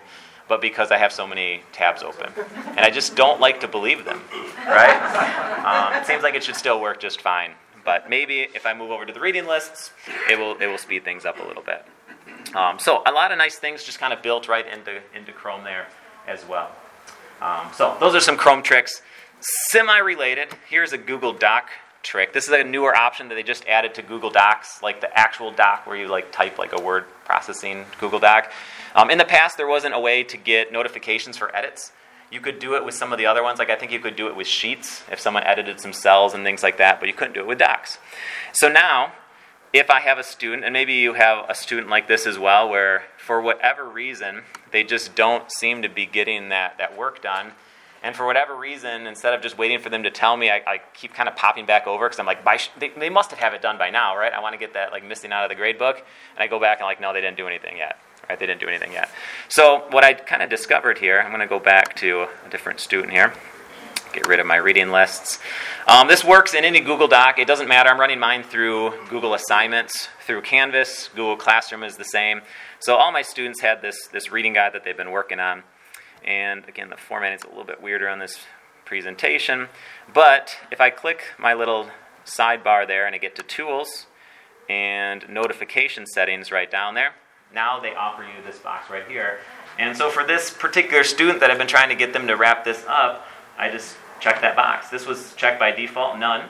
but 0.47 0.61
because 0.61 0.91
I 0.91 0.97
have 0.97 1.11
so 1.11 1.27
many 1.27 1.61
tabs 1.71 2.03
open. 2.03 2.31
And 2.67 2.79
I 2.79 2.89
just 2.89 3.15
don't 3.15 3.39
like 3.39 3.59
to 3.61 3.67
believe 3.67 4.05
them, 4.05 4.21
right? 4.65 5.93
Um, 5.93 6.01
it 6.01 6.05
seems 6.05 6.23
like 6.23 6.35
it 6.35 6.43
should 6.43 6.55
still 6.55 6.81
work 6.81 6.99
just 6.99 7.21
fine. 7.21 7.51
But 7.85 8.09
maybe 8.09 8.47
if 8.53 8.65
I 8.65 8.73
move 8.73 8.91
over 8.91 9.05
to 9.05 9.13
the 9.13 9.19
reading 9.19 9.45
lists, 9.45 9.91
it 10.29 10.37
will, 10.37 10.57
it 10.57 10.67
will 10.67 10.77
speed 10.77 11.03
things 11.03 11.25
up 11.25 11.39
a 11.39 11.47
little 11.47 11.63
bit. 11.63 11.85
Um, 12.55 12.79
so, 12.79 13.03
a 13.05 13.11
lot 13.11 13.31
of 13.31 13.37
nice 13.37 13.57
things 13.57 13.83
just 13.83 13.99
kind 13.99 14.13
of 14.13 14.21
built 14.21 14.47
right 14.47 14.65
into, 14.67 15.01
into 15.15 15.31
Chrome 15.31 15.63
there 15.63 15.87
as 16.27 16.47
well. 16.47 16.71
Um, 17.41 17.69
so, 17.73 17.95
those 17.99 18.15
are 18.15 18.19
some 18.19 18.37
Chrome 18.37 18.63
tricks. 18.63 19.01
Semi 19.41 19.97
related, 19.99 20.49
here's 20.69 20.91
a 20.91 20.97
Google 20.97 21.33
Doc 21.33 21.69
trick. 22.03 22.33
This 22.33 22.47
is 22.47 22.53
a 22.53 22.63
newer 22.63 22.95
option 22.95 23.29
that 23.29 23.35
they 23.35 23.43
just 23.43 23.65
added 23.67 23.93
to 23.95 24.01
Google 24.01 24.29
Docs, 24.29 24.81
like 24.81 25.01
the 25.01 25.17
actual 25.17 25.51
doc 25.51 25.85
where 25.85 25.95
you 25.95 26.07
like 26.07 26.31
type 26.31 26.57
like 26.57 26.73
a 26.73 26.81
word 26.81 27.05
processing 27.25 27.85
Google 27.99 28.19
Doc. 28.19 28.51
Um, 28.95 29.09
in 29.09 29.17
the 29.17 29.25
past, 29.25 29.57
there 29.57 29.67
wasn't 29.67 29.93
a 29.93 29.99
way 29.99 30.23
to 30.23 30.37
get 30.37 30.71
notifications 30.71 31.37
for 31.37 31.55
edits. 31.55 31.91
You 32.31 32.41
could 32.41 32.59
do 32.59 32.75
it 32.75 32.85
with 32.85 32.93
some 32.93 33.11
of 33.11 33.17
the 33.17 33.25
other 33.25 33.41
ones, 33.41 33.59
like 33.59 33.69
I 33.69 33.75
think 33.75 33.91
you 33.91 33.99
could 33.99 34.15
do 34.15 34.27
it 34.27 34.35
with 34.35 34.47
Sheets 34.47 35.03
if 35.11 35.19
someone 35.19 35.43
edited 35.43 35.79
some 35.79 35.93
cells 35.93 36.33
and 36.33 36.43
things 36.43 36.61
like 36.61 36.77
that, 36.77 36.99
but 36.99 37.07
you 37.07 37.13
couldn't 37.13 37.33
do 37.33 37.39
it 37.39 37.47
with 37.47 37.59
Docs. 37.59 37.97
So 38.53 38.69
now, 38.69 39.13
if 39.73 39.89
I 39.89 39.99
have 40.01 40.17
a 40.17 40.23
student, 40.23 40.63
and 40.63 40.73
maybe 40.73 40.93
you 40.93 41.13
have 41.13 41.49
a 41.49 41.55
student 41.55 41.89
like 41.89 42.07
this 42.07 42.27
as 42.27 42.37
well, 42.37 42.69
where 42.69 43.03
for 43.17 43.41
whatever 43.41 43.87
reason 43.87 44.43
they 44.71 44.83
just 44.83 45.15
don't 45.15 45.51
seem 45.51 45.81
to 45.81 45.89
be 45.89 46.05
getting 46.05 46.49
that, 46.49 46.77
that 46.77 46.97
work 46.97 47.21
done, 47.21 47.53
and 48.01 48.15
for 48.15 48.25
whatever 48.25 48.55
reason, 48.55 49.07
instead 49.07 49.33
of 49.33 49.41
just 49.41 49.57
waiting 49.57 49.79
for 49.79 49.89
them 49.89 50.03
to 50.03 50.11
tell 50.11 50.37
me, 50.37 50.49
I, 50.49 50.61
I 50.65 50.81
keep 50.93 51.13
kind 51.13 51.27
of 51.27 51.35
popping 51.35 51.65
back 51.65 51.85
over 51.85 52.07
because 52.07 52.19
I'm 52.19 52.25
like, 52.25 52.39
sh- 52.59 52.69
they, 52.77 52.89
they 52.89 53.09
must 53.09 53.31
have 53.31 53.53
it 53.53 53.61
done 53.61 53.77
by 53.77 53.89
now, 53.89 54.15
right? 54.15 54.31
I 54.31 54.39
want 54.39 54.53
to 54.53 54.59
get 54.59 54.73
that 54.73 54.91
like 54.91 55.03
missing 55.03 55.31
out 55.31 55.43
of 55.43 55.49
the 55.49 55.55
grade 55.55 55.77
book. 55.77 55.97
And 55.97 56.43
I 56.43 56.47
go 56.47 56.59
back 56.59 56.79
and 56.79 56.85
like, 56.85 57.01
no, 57.01 57.13
they 57.13 57.21
didn't 57.21 57.37
do 57.37 57.47
anything 57.47 57.77
yet. 57.77 57.99
Right? 58.29 58.39
They 58.39 58.45
didn't 58.45 58.61
do 58.61 58.67
anything 58.67 58.93
yet. 58.93 59.09
So 59.47 59.87
what 59.89 60.03
I 60.03 60.13
kind 60.13 60.41
of 60.41 60.49
discovered 60.49 60.99
here, 60.99 61.19
I'm 61.19 61.29
going 61.29 61.41
to 61.41 61.47
go 61.47 61.59
back 61.59 61.95
to 61.97 62.27
a 62.45 62.49
different 62.49 62.79
student 62.79 63.11
here. 63.11 63.33
Get 64.13 64.27
rid 64.27 64.39
of 64.39 64.47
my 64.47 64.55
reading 64.55 64.91
lists. 64.91 65.39
Um, 65.87 66.07
this 66.07 66.23
works 66.23 66.53
in 66.53 66.63
any 66.63 66.79
Google 66.79 67.07
Doc. 67.07 67.37
It 67.37 67.47
doesn't 67.47 67.67
matter. 67.67 67.89
I'm 67.89 67.99
running 67.99 68.19
mine 68.19 68.43
through 68.43 68.93
Google 69.09 69.33
Assignments, 69.33 70.09
through 70.25 70.41
Canvas. 70.41 71.09
Google 71.09 71.37
Classroom 71.37 71.83
is 71.83 71.97
the 71.97 72.03
same. 72.03 72.41
So 72.79 72.95
all 72.95 73.11
my 73.11 73.21
students 73.21 73.61
had 73.61 73.81
this, 73.81 74.07
this 74.07 74.31
reading 74.31 74.53
guide 74.53 74.73
that 74.73 74.83
they've 74.83 74.97
been 74.97 75.11
working 75.11 75.39
on. 75.39 75.63
And 76.25 76.67
again, 76.67 76.89
the 76.89 76.97
formatting 76.97 77.37
is 77.37 77.43
a 77.43 77.47
little 77.47 77.63
bit 77.63 77.81
weirder 77.81 78.07
on 78.07 78.19
this 78.19 78.39
presentation. 78.85 79.67
But 80.13 80.57
if 80.71 80.81
I 80.81 80.89
click 80.89 81.23
my 81.37 81.53
little 81.53 81.89
sidebar 82.25 82.87
there 82.87 83.05
and 83.05 83.15
I 83.15 83.17
get 83.17 83.35
to 83.37 83.43
Tools 83.43 84.07
and 84.67 85.27
Notification 85.29 86.05
Settings 86.05 86.51
right 86.51 86.69
down 86.69 86.93
there, 86.93 87.13
now 87.53 87.79
they 87.79 87.95
offer 87.95 88.23
you 88.23 88.43
this 88.45 88.59
box 88.59 88.89
right 88.89 89.07
here. 89.07 89.39
And 89.77 89.97
so 89.97 90.09
for 90.09 90.25
this 90.25 90.51
particular 90.51 91.03
student 91.03 91.39
that 91.39 91.49
I've 91.49 91.57
been 91.57 91.67
trying 91.67 91.89
to 91.89 91.95
get 91.95 92.13
them 92.13 92.27
to 92.27 92.35
wrap 92.35 92.63
this 92.63 92.85
up, 92.87 93.25
I 93.57 93.69
just 93.69 93.95
checked 94.19 94.41
that 94.41 94.55
box. 94.55 94.89
This 94.89 95.05
was 95.05 95.33
checked 95.35 95.59
by 95.59 95.71
default, 95.71 96.19
none. 96.19 96.49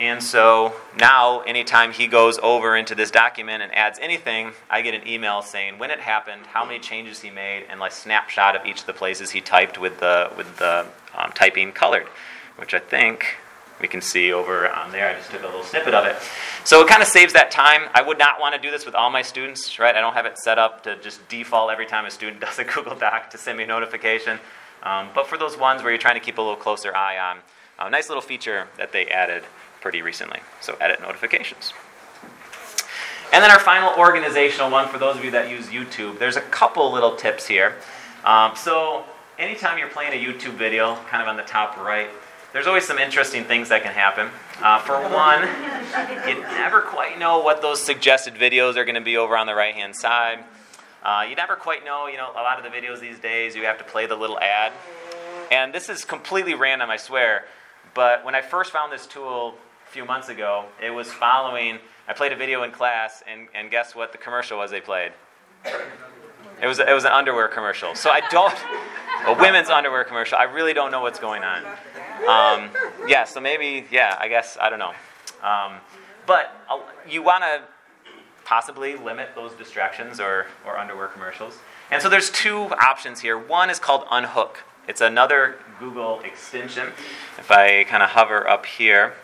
And 0.00 0.22
so 0.22 0.74
now, 0.96 1.40
anytime 1.40 1.92
he 1.92 2.06
goes 2.06 2.38
over 2.38 2.76
into 2.76 2.94
this 2.94 3.10
document 3.10 3.62
and 3.62 3.74
adds 3.74 3.98
anything, 4.00 4.52
I 4.70 4.82
get 4.82 4.94
an 4.94 5.06
email 5.08 5.42
saying 5.42 5.78
when 5.78 5.90
it 5.90 5.98
happened, 5.98 6.46
how 6.46 6.64
many 6.64 6.78
changes 6.78 7.20
he 7.20 7.30
made, 7.30 7.64
and 7.68 7.80
like 7.80 7.90
snapshot 7.90 8.54
of 8.54 8.64
each 8.64 8.80
of 8.80 8.86
the 8.86 8.92
places 8.92 9.30
he 9.30 9.40
typed 9.40 9.78
with 9.78 9.98
the 9.98 10.30
with 10.36 10.56
the 10.58 10.86
um, 11.16 11.32
typing 11.32 11.72
colored, 11.72 12.06
which 12.56 12.74
I 12.74 12.78
think 12.78 13.38
we 13.80 13.88
can 13.88 14.00
see 14.00 14.32
over 14.32 14.68
on 14.68 14.92
there. 14.92 15.08
I 15.08 15.14
just 15.14 15.30
took 15.30 15.42
a 15.42 15.46
little 15.46 15.64
snippet 15.64 15.94
of 15.94 16.04
it. 16.06 16.16
So 16.64 16.80
it 16.80 16.88
kind 16.88 17.02
of 17.02 17.08
saves 17.08 17.32
that 17.32 17.50
time. 17.50 17.82
I 17.94 18.02
would 18.02 18.18
not 18.18 18.40
want 18.40 18.54
to 18.54 18.60
do 18.60 18.70
this 18.70 18.84
with 18.86 18.94
all 18.94 19.10
my 19.10 19.22
students, 19.22 19.78
right? 19.78 19.94
I 19.94 20.00
don't 20.00 20.14
have 20.14 20.26
it 20.26 20.38
set 20.38 20.58
up 20.58 20.82
to 20.84 20.96
just 21.00 21.26
default 21.28 21.70
every 21.70 21.86
time 21.86 22.04
a 22.04 22.10
student 22.10 22.40
does 22.40 22.58
a 22.58 22.64
Google 22.64 22.94
Doc 22.94 23.30
to 23.30 23.38
send 23.38 23.58
me 23.58 23.64
a 23.64 23.66
notification. 23.66 24.38
Um, 24.82 25.08
but 25.12 25.26
for 25.26 25.36
those 25.36 25.56
ones 25.56 25.82
where 25.82 25.90
you're 25.90 25.98
trying 25.98 26.14
to 26.14 26.20
keep 26.20 26.38
a 26.38 26.42
little 26.42 26.56
closer 26.56 26.94
eye 26.94 27.18
on, 27.18 27.38
a 27.80 27.90
nice 27.90 28.08
little 28.08 28.22
feature 28.22 28.68
that 28.76 28.92
they 28.92 29.06
added 29.06 29.44
pretty 29.80 30.02
recently. 30.02 30.40
So 30.60 30.76
edit 30.80 31.00
notifications. 31.00 31.72
And 33.32 33.44
then 33.44 33.50
our 33.50 33.58
final 33.58 33.94
organizational 33.98 34.70
one 34.70 34.88
for 34.88 34.98
those 34.98 35.16
of 35.16 35.24
you 35.24 35.30
that 35.32 35.50
use 35.50 35.66
YouTube. 35.66 36.18
There's 36.18 36.36
a 36.36 36.40
couple 36.40 36.90
little 36.90 37.14
tips 37.14 37.46
here. 37.46 37.76
Um, 38.24 38.56
so 38.56 39.04
anytime 39.38 39.78
you're 39.78 39.88
playing 39.88 40.12
a 40.12 40.24
YouTube 40.24 40.54
video, 40.54 40.96
kind 41.08 41.22
of 41.22 41.28
on 41.28 41.36
the 41.36 41.42
top 41.42 41.76
right, 41.76 42.08
there's 42.52 42.66
always 42.66 42.84
some 42.84 42.98
interesting 42.98 43.44
things 43.44 43.68
that 43.68 43.82
can 43.82 43.92
happen. 43.92 44.30
Uh, 44.62 44.78
for 44.80 44.94
one, 45.14 45.42
you 46.26 46.40
never 46.56 46.80
quite 46.80 47.18
know 47.18 47.40
what 47.40 47.60
those 47.60 47.82
suggested 47.82 48.34
videos 48.34 48.76
are 48.76 48.84
going 48.84 48.94
to 48.94 49.02
be 49.02 49.18
over 49.18 49.36
on 49.36 49.46
the 49.46 49.54
right 49.54 49.74
hand 49.74 49.94
side. 49.94 50.42
Uh, 51.02 51.26
you 51.28 51.36
never 51.36 51.54
quite 51.54 51.84
know, 51.84 52.06
you 52.06 52.16
know, 52.16 52.30
a 52.32 52.42
lot 52.42 52.58
of 52.58 52.64
the 52.64 52.76
videos 52.76 53.00
these 53.00 53.18
days, 53.18 53.54
you 53.54 53.64
have 53.64 53.78
to 53.78 53.84
play 53.84 54.06
the 54.06 54.16
little 54.16 54.38
ad. 54.40 54.72
And 55.50 55.72
this 55.72 55.88
is 55.88 56.04
completely 56.04 56.54
random, 56.54 56.90
I 56.90 56.96
swear. 56.96 57.44
But 57.94 58.24
when 58.24 58.34
I 58.34 58.40
first 58.40 58.72
found 58.72 58.92
this 58.92 59.06
tool 59.06 59.54
few 59.90 60.04
months 60.04 60.28
ago. 60.28 60.66
It 60.82 60.90
was 60.90 61.12
following, 61.12 61.78
I 62.06 62.12
played 62.12 62.32
a 62.32 62.36
video 62.36 62.62
in 62.62 62.70
class, 62.70 63.22
and, 63.26 63.48
and 63.54 63.70
guess 63.70 63.94
what 63.94 64.12
the 64.12 64.18
commercial 64.18 64.58
was 64.58 64.70
they 64.70 64.80
played? 64.80 65.12
It 66.62 66.66
was, 66.66 66.78
it 66.78 66.92
was 66.92 67.04
an 67.04 67.12
underwear 67.12 67.48
commercial. 67.48 67.94
So 67.94 68.10
I 68.10 68.20
don't, 68.30 68.54
a 69.26 69.40
women's 69.40 69.70
underwear 69.70 70.04
commercial. 70.04 70.38
I 70.38 70.44
really 70.44 70.74
don't 70.74 70.90
know 70.90 71.00
what's 71.00 71.18
going 71.18 71.42
on. 71.42 71.64
Um, 72.28 72.70
yeah, 73.06 73.24
so 73.24 73.40
maybe, 73.40 73.86
yeah, 73.90 74.16
I 74.20 74.28
guess, 74.28 74.58
I 74.60 74.68
don't 74.68 74.78
know. 74.78 74.92
Um, 75.42 75.76
but 76.26 76.52
you 77.08 77.22
want 77.22 77.44
to 77.44 77.62
possibly 78.44 78.96
limit 78.96 79.30
those 79.34 79.52
distractions 79.52 80.20
or, 80.20 80.46
or 80.66 80.78
underwear 80.78 81.08
commercials. 81.08 81.58
And 81.90 82.02
so 82.02 82.08
there's 82.08 82.30
two 82.30 82.64
options 82.64 83.20
here. 83.20 83.38
One 83.38 83.70
is 83.70 83.78
called 83.78 84.04
Unhook. 84.10 84.64
It's 84.86 85.00
another 85.00 85.56
Google 85.78 86.20
extension. 86.20 86.88
If 87.38 87.50
I 87.50 87.84
kind 87.84 88.02
of 88.02 88.10
hover 88.10 88.48
up 88.48 88.66
here, 88.66 89.14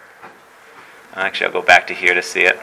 Actually, 1.15 1.47
I'll 1.47 1.53
go 1.53 1.63
back 1.63 1.87
to 1.87 1.95
here 1.95 2.15
to 2.15 2.23
see 2.23 2.43
it. 2.43 2.59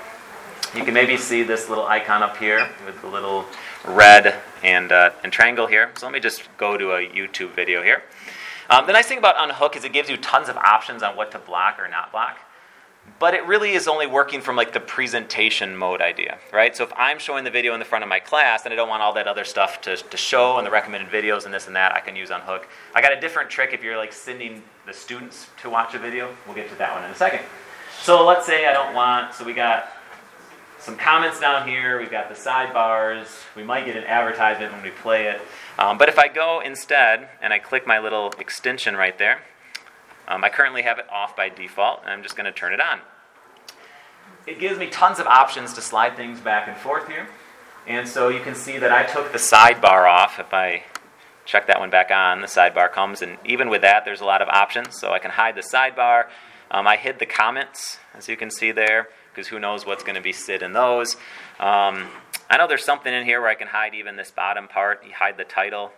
You 0.76 0.84
can 0.84 0.94
maybe 0.94 1.18
see 1.18 1.44
this 1.44 1.70
little 1.70 1.86
icon 1.86 2.22
up 2.22 2.38
here 2.38 2.70
with 2.86 3.02
the 3.02 3.08
little 3.08 3.46
red 3.86 4.36
and, 4.64 4.92
uh, 4.92 5.12
and 5.24 5.32
triangle 5.32 5.68
here. 5.68 5.92
So 5.98 6.06
let 6.06 6.14
me 6.14 6.20
just 6.20 6.44
go 6.58 6.78
to 6.78 6.92
a 6.92 7.08
YouTube 7.08 7.52
video 7.52 7.82
here. 7.82 8.04
Um, 8.70 8.88
the 8.88 8.94
nice 8.94 9.08
thing 9.08 9.18
about 9.18 9.36
Unhook 9.38 9.76
is 9.76 9.84
it 9.84 9.92
gives 9.92 10.10
you 10.10 10.18
tons 10.18 10.48
of 10.48 10.58
options 10.58 11.04
on 11.04 11.16
what 11.16 11.32
to 11.32 11.40
block 11.40 11.80
or 11.80 11.90
not 11.90 12.12
block. 12.12 12.40
But 13.20 13.34
it 13.34 13.46
really 13.46 13.72
is 13.72 13.88
only 13.88 14.06
working 14.06 14.42
from 14.42 14.56
like 14.56 14.74
the 14.74 14.80
presentation 14.80 15.76
mode 15.76 16.02
idea, 16.02 16.38
right? 16.54 16.76
So 16.76 16.84
if 16.84 16.94
I'm 16.96 17.20
showing 17.20 17.44
the 17.44 17.50
video 17.50 17.74
in 17.74 17.80
the 17.80 17.86
front 17.86 18.04
of 18.04 18.10
my 18.10 18.20
class 18.20 18.64
and 18.64 18.72
I 18.72 18.76
don't 18.76 18.88
want 18.88 19.02
all 19.02 19.14
that 19.14 19.28
other 19.28 19.44
stuff 19.44 19.82
to, 19.82 19.98
to 19.98 20.18
show 20.18 20.58
and 20.58 20.66
the 20.66 20.72
recommended 20.72 21.10
videos 21.10 21.46
and 21.46 21.54
this 21.54 21.68
and 21.68 21.76
that, 21.76 21.94
I 21.94 22.00
can 22.00 22.16
use 22.16 22.30
Unhook. 22.30 22.68
I 22.94 23.02
got 23.02 23.12
a 23.12 23.20
different 23.20 23.50
trick 23.50 23.74
if 23.74 23.84
you're 23.84 23.98
like 23.98 24.14
sending 24.14 24.62
the 24.86 24.94
students 24.94 25.48
to 25.62 25.70
watch 25.70 25.96
a 25.96 26.00
video. 26.00 26.34
We'll 26.46 26.56
get 26.56 26.70
to 26.70 26.76
that 26.76 26.94
one 26.94 27.04
in 27.04 27.12
a 27.12 27.16
second. 27.16 27.42
So 28.02 28.26
let's 28.26 28.48
say 28.48 28.66
I 28.66 28.74
don't 28.74 28.96
want, 28.96 29.36
so 29.36 29.46
we 29.46 29.54
got 29.54 29.88
some 30.80 30.98
comments 30.98 31.40
down 31.40 31.68
here, 31.68 32.00
we've 32.00 32.10
got 32.10 32.30
the 32.30 32.36
sidebars, 32.36 33.28
we 33.56 33.64
might 33.64 33.86
get 33.86 33.96
an 33.96 34.06
advertisement 34.06 34.74
when 34.74 34.82
we 34.82 34.90
play 34.90 35.28
it. 35.28 35.40
Um, 35.78 36.00
but 36.00 36.10
if 36.10 36.18
I 36.18 36.28
go 36.28 36.62
instead 36.62 37.30
and 37.44 37.54
I 37.54 37.60
click 37.60 37.86
my 37.86 38.00
little 38.00 38.34
extension 38.40 38.96
right 38.96 39.16
there, 39.20 39.44
um, 40.28 40.44
I 40.44 40.50
currently 40.50 40.82
have 40.82 40.98
it 40.98 41.06
off 41.12 41.36
by 41.36 41.50
default, 41.50 42.02
and 42.02 42.12
I'm 42.12 42.24
just 42.24 42.36
going 42.36 42.46
to 42.46 42.52
turn 42.52 42.74
it 42.74 42.82
on. 42.82 43.02
It 44.48 44.60
gives 44.60 44.80
me 44.80 44.88
tons 44.88 45.20
of 45.20 45.28
options 45.28 45.74
to 45.74 45.82
slide 45.82 46.16
things 46.16 46.40
back 46.40 46.68
and 46.68 46.76
forth 46.76 47.08
here. 47.08 47.28
And 47.86 48.08
so 48.08 48.30
you 48.30 48.40
can 48.40 48.56
see 48.56 48.80
that 48.80 48.92
I 48.92 49.04
took 49.04 49.32
the 49.32 49.38
sidebar 49.38 50.10
off. 50.10 50.40
If 50.40 50.56
I 50.56 50.86
check 51.46 51.68
that 51.68 51.80
one 51.80 51.92
back 51.92 52.10
on, 52.10 52.42
the 52.42 52.48
sidebar 52.48 52.92
comes, 52.92 53.22
and 53.22 53.38
even 53.46 53.70
with 53.70 53.82
that, 53.84 54.06
there's 54.06 54.22
a 54.22 54.26
lot 54.26 54.42
of 54.42 54.50
options. 54.50 55.00
So 55.00 55.12
I 55.12 55.20
can 55.20 55.30
hide 55.30 55.54
the 55.54 55.62
sidebar. 55.62 56.26
Um, 56.72 56.88
I 56.88 56.96
hid 56.96 57.20
the 57.20 57.26
comments, 57.26 58.00
as 58.16 58.30
you 58.30 58.38
can 58.38 58.50
see 58.50 58.72
there, 58.72 59.10
because 59.30 59.50
who 59.50 59.60
knows 59.60 59.86
what's 59.86 60.04
going 60.04 60.16
to 60.16 60.22
be 60.22 60.32
sit 60.32 60.62
in 60.62 60.72
those. 60.72 61.16
Um, 61.60 62.08
I 62.50 62.58
know 62.58 62.68
there's 62.68 62.86
something 62.86 63.14
in 63.14 63.26
here 63.26 63.42
where 63.42 63.50
I 63.50 63.56
can 63.56 63.68
hide 63.68 63.94
even 63.94 64.16
this 64.16 64.32
bottom 64.32 64.68
part. 64.68 65.06
You 65.06 65.12
hide 65.14 65.38
the 65.38 65.44
title. 65.44 65.92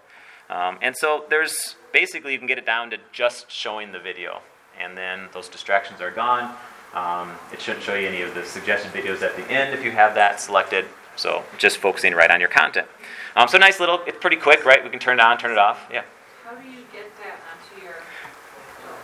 Um, 0.50 0.78
and 0.82 0.96
so 0.98 1.26
there's 1.30 1.76
basically 1.92 2.34
you 2.34 2.40
can 2.40 2.48
get 2.48 2.58
it 2.58 2.66
down 2.66 2.90
to 2.90 2.98
just 3.12 3.50
showing 3.50 3.92
the 3.92 4.00
video, 4.00 4.42
and 4.80 4.98
then 4.98 5.30
those 5.32 5.48
distractions 5.48 6.02
are 6.02 6.12
gone. 6.12 6.56
Um, 6.94 7.32
it 7.52 7.62
shouldn't 7.62 7.84
show 7.84 7.96
you 7.96 8.08
any 8.08 8.22
of 8.22 8.36
the 8.36 8.44
suggested 8.44 8.92
videos 8.92 9.22
at 9.22 9.36
the 9.36 9.50
end 9.50 9.74
if 9.74 9.84
you 9.84 9.92
have 9.92 10.16
that 10.16 10.42
selected. 10.42 10.86
So 11.16 11.44
just 11.58 11.78
focusing 11.78 12.14
right 12.14 12.30
on 12.30 12.40
your 12.40 12.50
content. 12.50 12.88
Um, 13.36 13.48
so 13.48 13.58
nice 13.58 13.80
little, 13.80 14.02
it's 14.06 14.18
pretty 14.20 14.38
quick, 14.38 14.66
right? 14.66 14.84
We 14.84 14.90
can 14.90 15.00
turn 15.00 15.20
it 15.20 15.24
on, 15.24 15.38
turn 15.38 15.52
it 15.52 15.58
off. 15.58 15.88
Yeah. 15.92 16.04
How 16.44 16.56
do 16.56 16.68
you 16.68 16.84
get 16.92 17.12
that 17.18 17.40
onto 17.50 17.84
your 17.84 17.96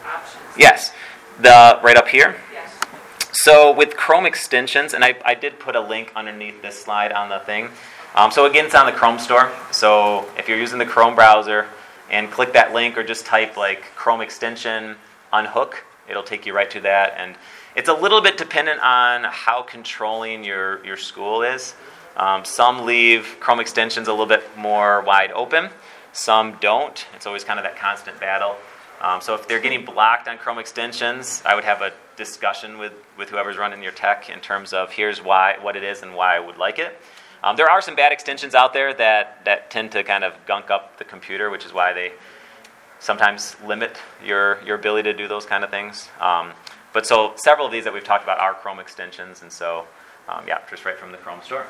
options? 0.06 0.44
Yes. 0.58 0.92
The 1.42 1.80
right 1.82 1.96
up 1.96 2.10
here. 2.10 2.36
Yes. 2.52 2.78
So 3.32 3.74
with 3.74 3.96
Chrome 3.96 4.26
extensions, 4.26 4.94
and 4.94 5.06
I, 5.06 5.16
I 5.24 5.36
did 5.36 5.58
put 5.58 5.74
a 5.74 5.80
link 5.80 6.12
underneath 6.14 6.62
this 6.62 6.84
slide 6.84 7.14
on 7.14 7.30
the 7.30 7.40
thing. 7.40 7.70
Um, 8.14 8.30
so 8.30 8.46
again, 8.46 8.66
it's 8.66 8.76
on 8.76 8.86
the 8.86 8.92
Chrome 8.92 9.20
store. 9.20 9.50
So 9.72 10.30
if 10.38 10.50
you're 10.50 10.58
using 10.58 10.80
the 10.80 10.86
Chrome 10.86 11.16
browser 11.16 11.68
and 12.10 12.30
click 12.30 12.52
that 12.54 12.74
link 12.74 12.98
or 12.98 13.04
just 13.06 13.26
type 13.26 13.56
like 13.56 13.84
Chrome 13.96 14.20
extension 14.20 14.98
unhook, 15.32 15.86
it'll 16.10 16.24
take 16.24 16.46
you 16.46 16.54
right 16.54 16.70
to 16.72 16.82
that. 16.82 17.14
And 17.16 17.36
it's 17.74 17.88
a 17.88 17.94
little 17.94 18.20
bit 18.20 18.38
dependent 18.38 18.82
on 18.82 19.24
how 19.24 19.62
controlling 19.62 20.44
your, 20.44 20.84
your 20.86 20.98
school 20.98 21.42
is. 21.42 21.74
Um, 22.18 22.44
some 22.44 22.86
leave 22.86 23.38
Chrome 23.40 23.62
extensions 23.62 24.10
a 24.10 24.12
little 24.12 24.26
bit 24.26 24.44
more 24.58 25.02
wide 25.04 25.32
open. 25.32 25.70
Some 26.12 26.58
don't. 26.60 27.06
It's 27.16 27.26
always 27.26 27.46
kind 27.46 27.60
of 27.60 27.64
that 27.64 27.78
constant 27.78 28.20
battle. 28.20 28.58
Um, 29.02 29.22
so 29.22 29.34
if 29.34 29.48
they're 29.48 29.62
getting 29.62 29.86
blocked 29.86 30.28
on 30.28 30.38
Chrome 30.38 30.60
extensions, 30.60 31.42
I 31.46 31.56
would 31.56 31.64
have 31.64 31.82
a 31.82 31.94
discussion 32.18 32.78
with, 32.78 32.94
with 33.18 33.30
whoever's 33.30 33.58
running 33.58 33.82
your 33.82 33.94
tech 33.94 34.30
in 34.30 34.40
terms 34.40 34.74
of 34.74 34.92
here's 34.92 35.24
why, 35.24 35.58
what 35.62 35.76
it 35.76 35.84
is, 35.84 36.02
and 36.02 36.14
why 36.14 36.36
I 36.36 36.40
would 36.40 36.58
like 36.58 36.80
it. 36.80 37.00
Um, 37.42 37.56
there 37.56 37.70
are 37.70 37.82
some 37.82 37.96
bad 37.96 38.12
extensions 38.12 38.54
out 38.54 38.74
there 38.74 38.94
that, 38.94 39.46
that 39.46 39.72
tend 39.72 39.94
to 39.94 40.04
kind 40.04 40.26
of 40.26 40.34
gunk 40.46 40.70
up 40.70 40.98
the 40.98 41.06
computer, 41.06 41.50
which 41.50 41.66
is 41.66 41.72
why 41.72 41.94
they 41.94 42.12
sometimes 43.00 43.56
limit 43.66 43.98
your, 44.26 44.62
your 44.66 44.76
ability 44.76 45.10
to 45.10 45.18
do 45.18 45.30
those 45.30 45.46
kind 45.46 45.64
of 45.64 45.70
things. 45.70 46.10
Um, 46.20 46.52
but 46.92 47.06
so 47.06 47.34
several 47.38 47.66
of 47.68 47.72
these 47.72 47.86
that 47.86 47.94
we've 47.94 48.04
talked 48.04 48.24
about 48.24 48.40
are 48.40 48.54
Chrome 48.54 48.80
extensions, 48.80 49.42
and 49.42 49.52
so 49.52 49.88
um, 50.28 50.44
yeah, 50.46 50.60
just 50.70 50.84
right 50.84 50.98
from 50.98 51.14
the 51.14 51.18
Chrome 51.18 51.42
store. 51.42 51.66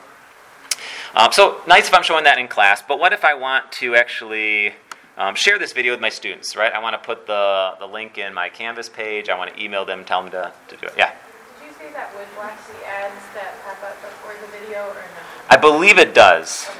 Um, 1.13 1.32
so 1.32 1.62
nice 1.68 1.88
if 1.88 1.94
I'm 1.94 2.04
showing 2.04 2.24
that 2.24 2.39
in 2.39 2.48
class, 2.48 2.82
but 2.82 3.00
what 3.00 3.13
if 3.13 3.24
I 3.24 3.36
want 3.36 3.72
to 3.74 3.96
actually 3.96 4.74
um, 5.20 5.36
share 5.36 5.60
this 5.60 5.74
video 5.74 5.92
with 5.92 6.00
my 6.00 6.10
students, 6.10 6.56
right? 6.56 6.72
I 6.72 6.80
want 6.80 6.94
to 6.94 7.06
put 7.06 7.28
the, 7.28 7.74
the 7.78 7.86
link 7.86 8.18
in 8.18 8.34
my 8.34 8.48
Canvas 8.48 8.88
page. 8.88 9.28
I 9.28 9.38
want 9.38 9.54
to 9.54 9.62
email 9.62 9.84
them, 9.84 10.06
tell 10.06 10.22
them 10.24 10.32
to, 10.32 10.54
to 10.70 10.78
do 10.78 10.88
it. 10.88 10.94
Yeah? 10.98 11.12
Did 11.60 11.68
you 11.68 11.74
say 11.74 11.94
that 11.94 12.16
would 12.16 12.34
block 12.36 12.58
the 12.68 12.88
ads 12.88 13.22
that 13.36 13.62
pop 13.66 13.84
up 13.84 14.02
before 14.02 14.34
the 14.42 14.58
video 14.58 14.88
or 14.88 14.94
no? 14.94 15.02
I 15.50 15.58
believe 15.58 16.00
it 16.00 16.16
does, 16.16 16.68
Okay. 16.70 16.80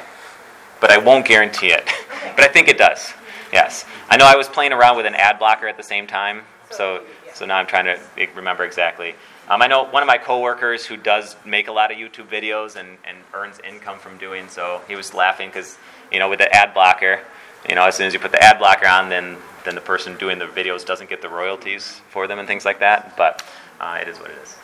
but 0.80 0.90
I 0.90 0.98
won't 0.98 1.26
guarantee 1.26 1.68
it. 1.74 1.82
Okay. 1.82 2.34
but 2.38 2.46
I 2.46 2.48
think 2.48 2.70
it 2.70 2.78
does. 2.78 3.14
Yes. 3.52 3.86
I 4.10 4.16
know 4.16 4.26
I 4.26 4.38
was 4.38 4.48
playing 4.48 4.72
around 4.72 4.96
with 4.96 5.06
an 5.06 5.16
ad 5.16 5.38
blocker 5.38 5.68
at 5.68 5.76
the 5.76 5.84
same 5.84 6.08
time, 6.08 6.44
so, 6.72 7.04
so 7.34 7.46
now 7.46 7.58
I'm 7.58 7.68
trying 7.68 7.86
to 7.86 8.00
remember 8.36 8.64
exactly. 8.64 9.16
Um, 9.50 9.62
I 9.62 9.68
know 9.68 9.84
one 9.84 10.02
of 10.02 10.08
my 10.08 10.18
coworkers 10.18 10.86
who 10.86 10.96
does 10.96 11.36
make 11.44 11.68
a 11.68 11.72
lot 11.74 11.92
of 11.92 11.98
YouTube 11.98 12.30
videos 12.30 12.78
and, 12.78 12.98
and 13.04 13.18
earns 13.34 13.60
income 13.68 14.00
from 14.00 14.18
doing 14.18 14.48
so. 14.48 14.80
He 14.88 14.96
was 14.96 15.14
laughing 15.14 15.50
because, 15.50 15.78
you 16.12 16.20
know, 16.20 16.30
with 16.30 16.40
the 16.40 16.56
ad 16.56 16.74
blocker, 16.74 17.22
you 17.68 17.76
know, 17.76 17.86
as 17.86 17.96
soon 17.96 18.08
as 18.08 18.14
you 18.14 18.20
put 18.20 18.32
the 18.32 18.42
ad 18.42 18.60
blocker 18.60 18.88
on, 18.88 19.10
then, 19.10 19.38
then 19.66 19.76
the 19.76 19.82
person 19.82 20.16
doing 20.18 20.40
the 20.40 20.46
videos 20.46 20.86
doesn't 20.86 21.10
get 21.10 21.22
the 21.22 21.30
royalties 21.30 22.02
for 22.10 22.28
them 22.28 22.40
and 22.40 22.48
things 22.48 22.66
like 22.66 22.80
that. 22.80 23.18
But 23.18 23.44
uh, 23.80 24.00
it 24.02 24.08
is 24.08 24.20
what 24.20 24.32
it 24.32 24.38
is. 24.42 24.58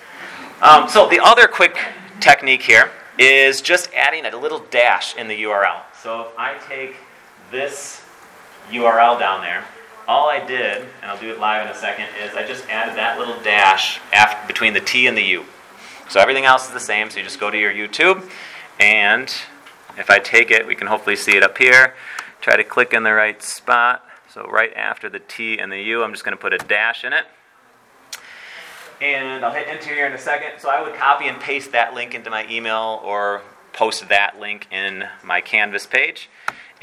Um, 0.62 0.88
so 0.88 1.10
the 1.10 1.20
other 1.20 1.48
quick 1.48 1.78
technique 2.20 2.62
here 2.62 2.92
is 3.18 3.62
just 3.62 3.90
adding 3.94 4.26
a 4.26 4.38
little 4.38 4.60
dash 4.72 5.16
in 5.16 5.28
the 5.28 5.44
URL. 5.44 5.82
So 6.02 6.22
if 6.22 6.28
I 6.38 6.58
take 6.68 6.96
this 7.52 8.02
URL 8.70 9.20
down 9.20 9.42
there, 9.42 9.64
all 10.08 10.30
I 10.30 10.46
did, 10.46 10.84
and 11.02 11.12
I'll 11.12 11.20
do 11.20 11.32
it 11.32 11.40
live 11.40 11.66
in 11.66 11.72
a 11.72 11.78
second, 11.78 12.06
is 12.24 12.36
I 12.36 12.46
just 12.46 12.68
added 12.70 12.96
that 12.96 13.18
little 13.18 13.42
dash 13.42 14.00
after, 14.14 14.46
between 14.48 14.74
the 14.74 14.80
T 14.80 15.08
and 15.08 15.18
the 15.18 15.24
U. 15.24 15.46
So 16.10 16.20
everything 16.20 16.46
else 16.46 16.68
is 16.68 16.74
the 16.74 16.80
same. 16.80 17.10
So 17.10 17.18
you 17.18 17.24
just 17.24 17.40
go 17.40 17.50
to 17.50 17.58
your 17.58 17.74
YouTube, 17.74 18.30
and 18.80 19.34
if 19.98 20.10
I 20.10 20.20
take 20.20 20.52
it, 20.52 20.68
we 20.68 20.76
can 20.76 20.88
hopefully 20.88 21.16
see 21.16 21.36
it 21.36 21.44
up 21.44 21.58
here. 21.58 21.96
Try 22.46 22.58
to 22.58 22.64
click 22.64 22.94
in 22.94 23.02
the 23.02 23.12
right 23.12 23.42
spot. 23.42 24.06
So 24.32 24.46
right 24.46 24.72
after 24.76 25.10
the 25.10 25.18
T 25.18 25.58
and 25.58 25.72
the 25.72 25.82
U, 25.82 26.04
I'm 26.04 26.12
just 26.12 26.24
going 26.24 26.38
to 26.38 26.40
put 26.40 26.54
a 26.54 26.60
dash 26.60 27.04
in 27.04 27.12
it. 27.12 27.26
And 29.02 29.44
I'll 29.44 29.52
hit 29.52 29.68
enter 29.68 29.96
here 29.96 30.06
in 30.06 30.14
a 30.14 30.20
second. 30.20 30.60
So 30.60 30.70
I 30.70 30.80
would 30.80 30.94
copy 30.94 31.28
and 31.28 31.42
paste 31.42 31.72
that 31.72 31.96
link 31.96 32.14
into 32.14 32.30
my 32.30 32.48
email 32.48 33.02
or 33.04 33.42
post 33.74 34.10
that 34.10 34.40
link 34.40 34.68
in 34.72 35.06
my 35.24 35.42
Canvas 35.42 35.88
page. 35.88 36.30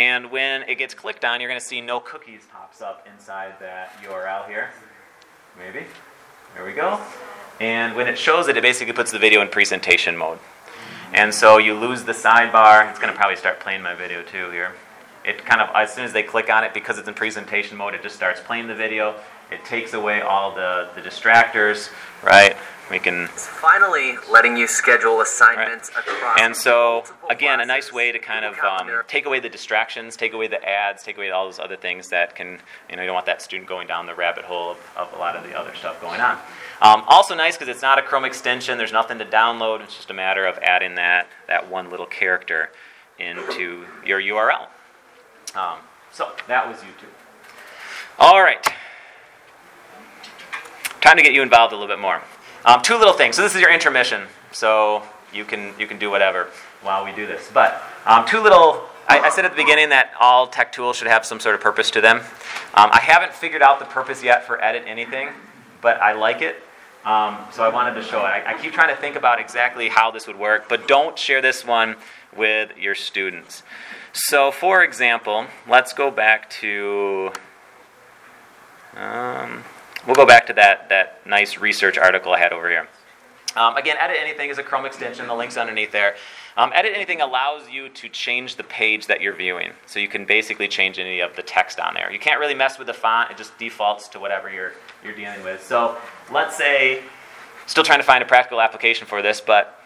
And 0.00 0.32
when 0.32 0.62
it 0.62 0.78
gets 0.78 0.94
clicked 0.94 1.24
on, 1.24 1.40
you're 1.40 1.48
going 1.48 1.60
to 1.60 1.64
see 1.64 1.80
no 1.80 2.00
cookies 2.00 2.40
pops 2.50 2.82
up 2.82 3.06
inside 3.14 3.54
that 3.60 3.92
URL 4.02 4.48
here. 4.48 4.70
Maybe. 5.56 5.86
There 6.56 6.66
we 6.66 6.72
go. 6.72 7.00
And 7.60 7.94
when 7.94 8.08
it 8.08 8.18
shows 8.18 8.48
it, 8.48 8.56
it 8.56 8.62
basically 8.62 8.94
puts 8.94 9.12
the 9.12 9.18
video 9.20 9.40
in 9.40 9.46
presentation 9.46 10.16
mode. 10.16 10.40
And 11.12 11.32
so 11.32 11.58
you 11.58 11.74
lose 11.74 12.02
the 12.02 12.14
sidebar. 12.14 12.90
It's 12.90 12.98
going 12.98 13.12
to 13.12 13.16
probably 13.16 13.36
start 13.36 13.60
playing 13.60 13.82
my 13.82 13.94
video 13.94 14.22
too 14.22 14.50
here. 14.50 14.72
It 15.24 15.44
kind 15.44 15.60
of, 15.60 15.70
as 15.74 15.92
soon 15.92 16.04
as 16.04 16.12
they 16.12 16.22
click 16.22 16.50
on 16.50 16.64
it, 16.64 16.74
because 16.74 16.98
it's 16.98 17.08
in 17.08 17.14
presentation 17.14 17.76
mode, 17.76 17.94
it 17.94 18.02
just 18.02 18.16
starts 18.16 18.40
playing 18.40 18.66
the 18.66 18.74
video. 18.74 19.14
It 19.50 19.64
takes 19.64 19.92
away 19.92 20.22
all 20.22 20.54
the, 20.54 20.88
the 20.94 21.00
distractors, 21.00 21.90
right? 22.22 22.56
We 22.90 22.98
can 22.98 23.24
It's 23.24 23.46
finally 23.46 24.16
letting 24.30 24.56
you 24.56 24.66
schedule 24.66 25.20
assignments 25.20 25.90
across. 25.90 26.40
and 26.40 26.56
so, 26.56 27.04
again, 27.30 27.60
a 27.60 27.64
nice 27.64 27.92
way 27.92 28.12
to 28.12 28.18
kind 28.18 28.44
of 28.44 28.58
um, 28.58 28.90
take 29.06 29.24
away 29.24 29.40
the 29.40 29.48
distractions, 29.48 30.16
take 30.16 30.32
away 30.32 30.46
the 30.48 30.62
ads, 30.68 31.02
take 31.02 31.16
away 31.16 31.30
all 31.30 31.44
those 31.44 31.58
other 31.58 31.76
things 31.76 32.08
that 32.08 32.34
can, 32.34 32.58
you 32.90 32.96
know, 32.96 33.02
you 33.02 33.06
don't 33.06 33.14
want 33.14 33.26
that 33.26 33.40
student 33.40 33.68
going 33.68 33.86
down 33.86 34.06
the 34.06 34.14
rabbit 34.14 34.44
hole 34.44 34.72
of, 34.72 34.78
of 34.96 35.12
a 35.14 35.18
lot 35.18 35.36
of 35.36 35.44
the 35.44 35.56
other 35.58 35.74
stuff 35.74 36.00
going 36.00 36.20
on. 36.20 36.38
Um, 36.80 37.04
also 37.06 37.34
nice 37.34 37.56
because 37.56 37.68
it's 37.68 37.82
not 37.82 37.98
a 37.98 38.02
Chrome 38.02 38.24
extension. 38.24 38.76
There's 38.76 38.92
nothing 38.92 39.18
to 39.18 39.24
download. 39.24 39.80
It's 39.82 39.96
just 39.96 40.10
a 40.10 40.14
matter 40.14 40.44
of 40.44 40.58
adding 40.58 40.96
that 40.96 41.28
that 41.46 41.70
one 41.70 41.90
little 41.90 42.06
character 42.06 42.70
into 43.18 43.86
your 44.04 44.20
URL. 44.20 44.66
Um, 45.54 45.78
so 46.12 46.32
that 46.48 46.66
was 46.68 46.78
YouTube. 46.78 47.12
All 48.18 48.42
right. 48.42 48.62
Time 51.00 51.16
to 51.16 51.22
get 51.22 51.32
you 51.32 51.42
involved 51.42 51.72
a 51.72 51.76
little 51.76 51.92
bit 51.92 52.00
more. 52.00 52.22
Um, 52.64 52.80
two 52.82 52.96
little 52.96 53.14
things. 53.14 53.36
So 53.36 53.42
this 53.42 53.54
is 53.54 53.60
your 53.60 53.72
intermission. 53.72 54.22
So 54.52 55.02
you 55.32 55.44
can 55.44 55.74
you 55.78 55.86
can 55.86 55.98
do 55.98 56.10
whatever 56.10 56.48
while 56.82 57.04
we 57.04 57.12
do 57.12 57.26
this. 57.26 57.50
But 57.52 57.82
um, 58.06 58.26
two 58.26 58.40
little. 58.40 58.84
I, 59.08 59.18
I 59.18 59.30
said 59.30 59.44
at 59.44 59.50
the 59.50 59.56
beginning 59.56 59.88
that 59.88 60.12
all 60.20 60.46
tech 60.46 60.70
tools 60.72 60.96
should 60.96 61.08
have 61.08 61.26
some 61.26 61.40
sort 61.40 61.56
of 61.56 61.60
purpose 61.60 61.90
to 61.90 62.00
them. 62.00 62.18
Um, 62.18 62.90
I 62.92 63.00
haven't 63.00 63.32
figured 63.32 63.60
out 63.60 63.80
the 63.80 63.84
purpose 63.84 64.22
yet 64.22 64.46
for 64.46 64.62
edit 64.62 64.84
anything, 64.86 65.30
but 65.80 66.00
I 66.00 66.12
like 66.12 66.40
it. 66.40 66.62
Um, 67.04 67.38
so 67.50 67.64
I 67.64 67.68
wanted 67.68 67.94
to 67.94 68.02
show 68.02 68.20
it. 68.20 68.28
I, 68.28 68.54
I 68.54 68.62
keep 68.62 68.72
trying 68.72 68.94
to 68.94 69.00
think 69.00 69.16
about 69.16 69.40
exactly 69.40 69.88
how 69.88 70.10
this 70.10 70.26
would 70.26 70.38
work, 70.38 70.68
but 70.68 70.86
don't 70.86 71.18
share 71.18 71.42
this 71.42 71.66
one 71.66 71.96
with 72.36 72.76
your 72.76 72.94
students. 72.94 73.64
So, 74.12 74.52
for 74.52 74.84
example, 74.84 75.46
let's 75.68 75.92
go 75.92 76.10
back 76.10 76.48
to. 76.50 77.32
Um, 78.94 79.64
we'll 80.06 80.14
go 80.14 80.26
back 80.26 80.46
to 80.46 80.52
that, 80.52 80.90
that 80.90 81.26
nice 81.26 81.58
research 81.58 81.96
article 81.96 82.32
I 82.32 82.38
had 82.38 82.52
over 82.52 82.68
here. 82.68 82.88
Um, 83.56 83.76
again, 83.76 83.96
edit 83.98 84.18
anything 84.20 84.50
is 84.50 84.58
a 84.58 84.62
Chrome 84.62 84.86
extension. 84.86 85.26
The 85.26 85.34
link's 85.34 85.56
underneath 85.56 85.92
there. 85.92 86.16
Um, 86.56 86.70
edit 86.74 86.92
anything 86.94 87.22
allows 87.22 87.68
you 87.70 87.88
to 87.88 88.08
change 88.08 88.56
the 88.56 88.64
page 88.64 89.06
that 89.06 89.22
you're 89.22 89.34
viewing. 89.34 89.72
So 89.86 90.00
you 90.00 90.08
can 90.08 90.26
basically 90.26 90.68
change 90.68 90.98
any 90.98 91.20
of 91.20 91.34
the 91.34 91.42
text 91.42 91.80
on 91.80 91.94
there. 91.94 92.12
You 92.12 92.18
can't 92.18 92.38
really 92.38 92.54
mess 92.54 92.78
with 92.78 92.88
the 92.88 92.94
font, 92.94 93.30
it 93.30 93.38
just 93.38 93.56
defaults 93.58 94.08
to 94.08 94.20
whatever 94.20 94.50
you're, 94.50 94.72
you're 95.02 95.14
dealing 95.14 95.42
with. 95.42 95.64
So 95.64 95.96
let's 96.30 96.56
say, 96.56 97.02
still 97.66 97.84
trying 97.84 98.00
to 98.00 98.04
find 98.04 98.22
a 98.22 98.26
practical 98.26 98.60
application 98.60 99.06
for 99.06 99.22
this, 99.22 99.40
but 99.40 99.78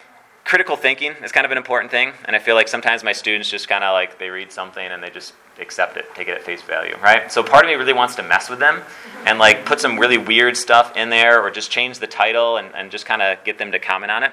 critical 0.45 0.77
thinking 0.77 1.13
is 1.25 1.31
kind 1.31 1.45
of 1.45 1.53
an 1.53 1.59
important 1.59 1.91
thing. 1.91 2.13
And 2.25 2.35
I 2.35 2.41
feel 2.41 2.57
like 2.57 2.69
sometimes 2.69 3.05
my 3.05 3.13
students 3.13 3.49
just 3.49 3.69
kind 3.69 3.85
of 3.85 3.93
like 3.93 4.19
they 4.19 4.31
read 4.31 4.51
something 4.51 4.85
and 4.85 5.03
they 5.03 5.11
just 5.11 5.35
accept 5.61 5.97
it, 5.97 6.07
take 6.15 6.29
it 6.29 6.35
at 6.35 6.43
face 6.43 6.63
value, 6.63 6.97
right? 7.03 7.31
So 7.31 7.43
part 7.43 7.65
of 7.65 7.71
me 7.71 7.75
really 7.75 7.93
wants 7.93 8.17
to 8.17 8.23
mess 8.23 8.51
with 8.51 8.59
them 8.59 8.83
and 9.25 9.39
like 9.39 9.65
put 9.65 9.81
some 9.81 9.99
really 9.99 10.19
weird 10.19 10.57
stuff 10.57 10.97
in 10.97 11.11
there 11.11 11.41
or 11.43 11.51
just 11.51 11.71
change 11.71 12.01
the 12.01 12.07
title 12.07 12.57
and, 12.57 12.75
and 12.75 12.91
just 12.91 13.07
kind 13.07 13.23
of 13.23 13.43
get 13.45 13.59
them 13.59 13.73
to 13.73 13.79
comment 13.79 14.11
on 14.11 14.23
it. 14.23 14.33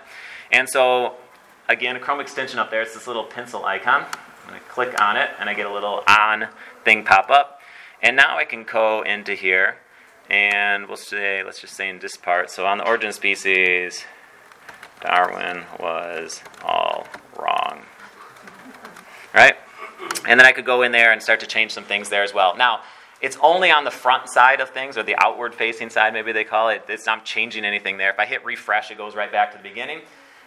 And 0.51 0.69
so 0.69 1.15
again, 1.69 1.95
a 1.95 1.99
Chrome 1.99 2.19
extension 2.19 2.59
up 2.59 2.69
there. 2.71 2.81
It's 2.81 2.93
this 2.93 3.07
little 3.07 3.23
pencil 3.23 3.65
icon. 3.65 4.05
I'm 4.43 4.49
going 4.49 4.59
to 4.59 4.69
click 4.69 5.01
on 5.01 5.15
it, 5.17 5.29
and 5.39 5.49
I 5.49 5.53
get 5.53 5.65
a 5.65 5.73
little 5.73 6.03
on 6.07 6.47
thing 6.83 7.03
pop 7.03 7.29
up. 7.29 7.61
And 8.01 8.15
now 8.15 8.37
I 8.37 8.45
can 8.45 8.63
go 8.63 9.01
into 9.01 9.33
here, 9.33 9.77
and 10.29 10.87
we'll 10.87 10.97
say, 10.97 11.43
let's 11.43 11.59
just 11.59 11.75
say 11.75 11.89
in 11.89 11.99
this 11.99 12.17
part. 12.17 12.49
So 12.49 12.65
on 12.65 12.77
the 12.79 12.85
origin 12.85 13.13
species, 13.13 14.03
Darwin 15.01 15.63
was 15.79 16.41
all 16.61 17.07
wrong. 17.39 17.83
Right? 19.33 19.55
And 20.27 20.39
then 20.39 20.45
I 20.45 20.51
could 20.51 20.65
go 20.65 20.81
in 20.81 20.91
there 20.91 21.11
and 21.11 21.21
start 21.21 21.39
to 21.39 21.47
change 21.47 21.71
some 21.71 21.85
things 21.85 22.09
there 22.09 22.23
as 22.23 22.33
well. 22.33 22.55
Now, 22.57 22.81
it's 23.21 23.37
only 23.41 23.71
on 23.71 23.85
the 23.85 23.91
front 23.91 24.27
side 24.27 24.59
of 24.59 24.69
things, 24.71 24.97
or 24.97 25.03
the 25.03 25.15
outward 25.17 25.55
facing 25.55 25.89
side, 25.89 26.11
maybe 26.11 26.33
they 26.33 26.43
call 26.43 26.67
it. 26.67 26.83
It's 26.89 27.05
not 27.05 27.23
changing 27.23 27.63
anything 27.63 27.97
there. 27.97 28.09
If 28.09 28.19
I 28.19 28.25
hit 28.25 28.43
refresh, 28.43 28.91
it 28.91 28.97
goes 28.97 29.15
right 29.15 29.31
back 29.31 29.51
to 29.51 29.57
the 29.57 29.63
beginning. 29.63 30.01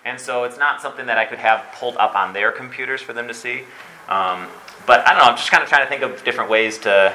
And 0.06 0.20
so 0.20 0.44
it's 0.44 0.56
not 0.56 0.80
something 0.80 1.06
that 1.06 1.18
I 1.18 1.24
could 1.24 1.40
have 1.40 1.66
pulled 1.74 1.96
up 1.96 2.14
on 2.14 2.32
their 2.32 2.52
computers 2.52 3.02
for 3.02 3.12
them 3.12 3.26
to 3.26 3.34
see. 3.34 3.64
Um, 4.08 4.46
but 4.86 5.04
I 5.04 5.10
don't 5.10 5.18
know, 5.18 5.30
I'm 5.30 5.36
just 5.36 5.50
kind 5.50 5.64
of 5.64 5.68
trying 5.68 5.84
to 5.84 5.88
think 5.88 6.02
of 6.02 6.22
different 6.24 6.48
ways 6.48 6.78
to 6.78 7.12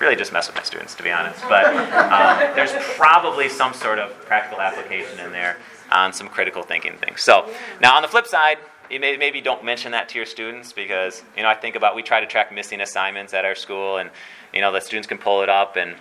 really 0.00 0.16
just 0.16 0.32
mess 0.32 0.48
with 0.48 0.56
my 0.56 0.62
students, 0.64 0.96
to 0.96 1.04
be 1.04 1.12
honest. 1.12 1.40
But 1.48 1.66
um, 1.66 2.54
there's 2.56 2.72
probably 2.96 3.48
some 3.48 3.72
sort 3.72 4.00
of 4.00 4.10
practical 4.22 4.60
application 4.60 5.20
in 5.20 5.30
there 5.30 5.56
on 5.92 6.12
some 6.12 6.26
critical 6.28 6.64
thinking 6.64 6.96
things. 6.96 7.22
So 7.22 7.48
now 7.80 7.94
on 7.94 8.02
the 8.02 8.08
flip 8.08 8.26
side, 8.26 8.58
you 8.90 8.98
may, 8.98 9.16
maybe 9.16 9.40
don't 9.40 9.64
mention 9.64 9.92
that 9.92 10.08
to 10.08 10.18
your 10.18 10.26
students 10.26 10.72
because 10.72 11.22
you 11.36 11.44
know 11.44 11.48
I 11.48 11.54
think 11.54 11.76
about 11.76 11.94
we 11.94 12.02
try 12.02 12.18
to 12.18 12.26
track 12.26 12.52
missing 12.52 12.80
assignments 12.80 13.32
at 13.34 13.44
our 13.44 13.54
school, 13.54 13.98
and 13.98 14.10
you 14.52 14.60
know 14.60 14.72
the 14.72 14.80
students 14.80 15.06
can 15.06 15.18
pull 15.18 15.42
it 15.42 15.48
up 15.48 15.76
and 15.76 15.94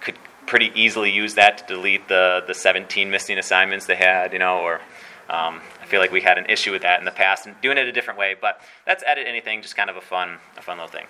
could 0.00 0.14
pretty 0.46 0.70
easily 0.76 1.10
use 1.10 1.34
that 1.34 1.58
to 1.58 1.74
delete 1.74 2.06
the 2.06 2.44
the 2.46 2.54
17 2.54 3.10
missing 3.10 3.36
assignments 3.36 3.86
they 3.86 3.96
had, 3.96 4.32
you 4.32 4.38
know, 4.38 4.58
or 4.60 4.80
um, 5.34 5.60
I 5.82 5.86
feel 5.86 6.00
like 6.00 6.12
we 6.12 6.20
had 6.20 6.38
an 6.38 6.46
issue 6.46 6.70
with 6.70 6.82
that 6.82 7.00
in 7.00 7.04
the 7.04 7.10
past 7.10 7.46
and 7.46 7.60
doing 7.60 7.76
it 7.76 7.88
a 7.88 7.92
different 7.92 8.18
way, 8.18 8.36
but 8.40 8.60
that's 8.86 9.02
edit 9.06 9.26
anything, 9.26 9.62
just 9.62 9.74
kind 9.76 9.90
of 9.90 9.96
a 9.96 10.00
fun, 10.00 10.38
a 10.56 10.62
fun 10.62 10.78
little 10.78 10.90
thing. 10.90 11.06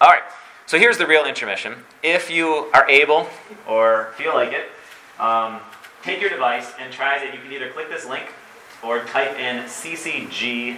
All 0.00 0.08
right, 0.08 0.22
so 0.66 0.78
here's 0.78 0.96
the 0.96 1.06
real 1.06 1.26
intermission. 1.26 1.74
If 2.02 2.30
you 2.30 2.70
are 2.72 2.88
able 2.88 3.28
or 3.68 4.14
feel 4.16 4.32
like 4.34 4.52
it, 4.52 4.70
um, 5.20 5.60
take 6.02 6.20
your 6.20 6.30
device 6.30 6.72
and 6.78 6.92
try 6.92 7.16
it. 7.16 7.34
You 7.34 7.40
can 7.40 7.52
either 7.52 7.70
click 7.70 7.88
this 7.90 8.06
link 8.06 8.26
or 8.82 9.04
type 9.04 9.38
in 9.38 9.64
ccg.buzz. 9.64 10.74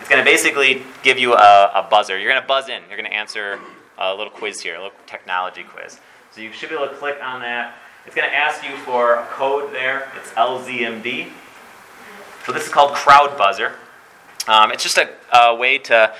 It's 0.00 0.08
going 0.08 0.22
to 0.22 0.30
basically 0.30 0.82
give 1.02 1.18
you 1.18 1.34
a, 1.34 1.70
a 1.74 1.86
buzzer. 1.90 2.18
You're 2.18 2.30
going 2.30 2.42
to 2.42 2.48
buzz 2.48 2.68
in. 2.68 2.82
You're 2.88 2.98
going 2.98 3.10
to 3.10 3.16
answer 3.16 3.58
a 3.98 4.14
little 4.14 4.32
quiz 4.32 4.60
here, 4.60 4.74
a 4.74 4.82
little 4.82 4.96
technology 5.06 5.62
quiz. 5.62 5.98
So 6.30 6.40
you 6.40 6.52
should 6.52 6.68
be 6.68 6.74
able 6.74 6.88
to 6.88 6.94
click 6.94 7.18
on 7.22 7.40
that 7.40 7.74
it's 8.06 8.14
going 8.14 8.28
to 8.28 8.34
ask 8.34 8.62
you 8.62 8.76
for 8.78 9.14
a 9.14 9.26
code 9.26 9.72
there. 9.72 10.10
It's 10.16 10.30
LZMD. 10.30 11.30
So 12.46 12.52
this 12.52 12.66
is 12.66 12.68
called 12.68 12.94
Crowd 12.94 13.38
Buzzer. 13.38 13.72
Um, 14.46 14.70
it's 14.72 14.82
just 14.82 14.98
a, 14.98 15.08
a 15.32 15.54
way 15.54 15.78
to 15.78 16.14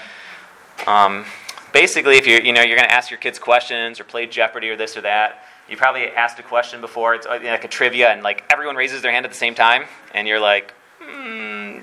um, 0.86 1.24
basically, 1.72 2.16
if 2.16 2.26
you're 2.26 2.40
you 2.40 2.52
know 2.52 2.62
you're 2.62 2.76
going 2.76 2.88
to 2.88 2.94
ask 2.94 3.10
your 3.10 3.18
kids 3.18 3.38
questions 3.38 4.00
or 4.00 4.04
play 4.04 4.26
Jeopardy 4.26 4.70
or 4.70 4.76
this 4.76 4.96
or 4.96 5.02
that. 5.02 5.44
You 5.68 5.78
probably 5.78 6.08
asked 6.08 6.38
a 6.38 6.42
question 6.42 6.80
before. 6.80 7.14
It's 7.14 7.26
uh, 7.26 7.40
like 7.42 7.64
a 7.64 7.68
trivia, 7.68 8.10
and 8.10 8.22
like 8.22 8.44
everyone 8.50 8.76
raises 8.76 9.02
their 9.02 9.12
hand 9.12 9.24
at 9.24 9.32
the 9.32 9.38
same 9.38 9.54
time, 9.54 9.84
and 10.12 10.28
you're 10.28 10.40
like, 10.40 10.74
hmm, 11.00 11.78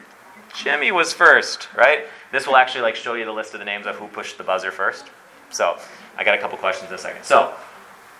Jimmy 0.56 0.92
was 0.92 1.14
first, 1.14 1.68
right? 1.76 2.06
This 2.32 2.46
will 2.48 2.58
actually 2.58 2.82
like 2.82 2.96
show 2.96 3.16
you 3.16 3.26
the 3.26 3.32
list 3.32 3.54
of 3.54 3.60
the 3.60 3.66
names 3.66 3.88
of 3.88 3.96
who 3.96 4.08
pushed 4.08 4.38
the 4.38 4.44
buzzer 4.44 4.72
first. 4.72 5.06
So 5.50 5.78
I 6.18 6.24
got 6.24 6.38
a 6.38 6.42
couple 6.42 6.58
questions 6.58 6.90
in 6.90 6.96
a 6.96 7.00
second. 7.00 7.24
So 7.24 7.54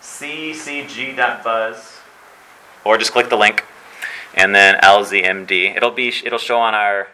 ccg.buzz, 0.02 2.00
or 2.84 2.98
just 2.98 3.12
click 3.12 3.30
the 3.30 3.38
link, 3.38 3.64
and 4.34 4.56
then 4.56 4.76
LZMD. 4.82 5.76
It'll 5.76 5.92
be 5.92 6.14
it'll 6.26 6.40
show 6.40 6.60
on 6.60 6.74
our 6.74 7.08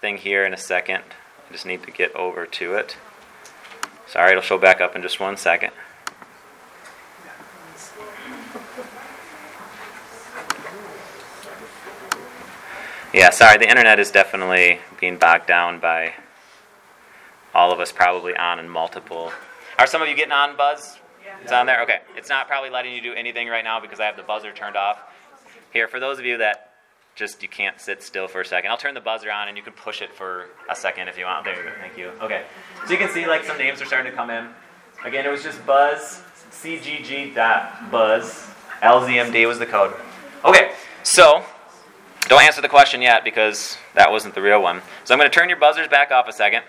thing 0.00 0.16
here 0.16 0.44
in 0.44 0.54
a 0.54 0.58
second. 0.58 1.02
I 1.48 1.52
just 1.52 1.66
need 1.66 1.82
to 1.82 1.90
get 1.90 2.14
over 2.14 2.46
to 2.46 2.74
it. 2.74 2.96
Sorry, 4.06 4.30
it'll 4.30 4.42
show 4.42 4.58
back 4.58 4.80
up 4.80 4.96
in 4.96 5.02
just 5.02 5.20
one 5.20 5.36
second. 5.36 5.72
Yeah, 13.12 13.30
sorry, 13.30 13.58
the 13.58 13.68
internet 13.68 13.98
is 13.98 14.12
definitely 14.12 14.78
being 15.00 15.16
bogged 15.16 15.48
down 15.48 15.80
by 15.80 16.14
all 17.52 17.72
of 17.72 17.80
us 17.80 17.90
probably 17.90 18.36
on 18.36 18.60
in 18.60 18.68
multiple. 18.68 19.32
Are 19.80 19.86
some 19.88 20.00
of 20.00 20.08
you 20.08 20.14
getting 20.14 20.32
on 20.32 20.56
Buzz? 20.56 20.98
It's 21.42 21.52
on 21.52 21.66
there? 21.66 21.82
Okay. 21.82 22.00
It's 22.16 22.28
not 22.28 22.48
probably 22.48 22.70
letting 22.70 22.94
you 22.94 23.00
do 23.00 23.12
anything 23.12 23.48
right 23.48 23.64
now 23.64 23.80
because 23.80 24.00
I 24.00 24.06
have 24.06 24.16
the 24.16 24.22
buzzer 24.22 24.52
turned 24.52 24.76
off. 24.76 25.00
Here, 25.72 25.88
for 25.88 26.00
those 26.00 26.18
of 26.18 26.24
you 26.24 26.38
that 26.38 26.72
just 27.14 27.42
you 27.42 27.48
can't 27.48 27.80
sit 27.80 28.02
still 28.02 28.28
for 28.28 28.40
a 28.40 28.44
second, 28.44 28.70
I'll 28.70 28.76
turn 28.76 28.94
the 28.94 29.00
buzzer 29.00 29.30
on 29.30 29.48
and 29.48 29.56
you 29.56 29.62
can 29.62 29.72
push 29.72 30.02
it 30.02 30.12
for 30.12 30.48
a 30.70 30.76
second 30.76 31.08
if 31.08 31.16
you 31.18 31.24
want. 31.24 31.44
There 31.44 31.56
you 31.56 31.62
go. 31.62 31.70
Thank 31.80 31.96
you. 31.96 32.08
Okay. 32.20 32.44
So 32.86 32.92
you 32.92 32.98
can 32.98 33.10
see 33.10 33.26
like 33.26 33.44
some 33.44 33.58
names 33.58 33.80
are 33.80 33.86
starting 33.86 34.10
to 34.10 34.16
come 34.16 34.30
in. 34.30 34.48
Again, 35.04 35.24
it 35.24 35.30
was 35.30 35.42
just 35.42 35.64
buzz, 35.64 36.22
cgg.buzz. 36.50 38.46
LZMD 38.82 39.46
was 39.46 39.58
the 39.58 39.66
code. 39.66 39.94
Okay. 40.44 40.72
So 41.02 41.44
don't 42.28 42.42
answer 42.42 42.60
the 42.60 42.68
question 42.68 43.02
yet 43.02 43.24
because 43.24 43.78
that 43.94 44.10
wasn't 44.10 44.34
the 44.34 44.42
real 44.42 44.62
one. 44.62 44.82
So 45.04 45.14
I'm 45.14 45.18
going 45.18 45.30
to 45.30 45.34
turn 45.34 45.48
your 45.48 45.58
buzzers 45.58 45.88
back 45.88 46.10
off 46.10 46.28
a 46.28 46.32
second. 46.32 46.64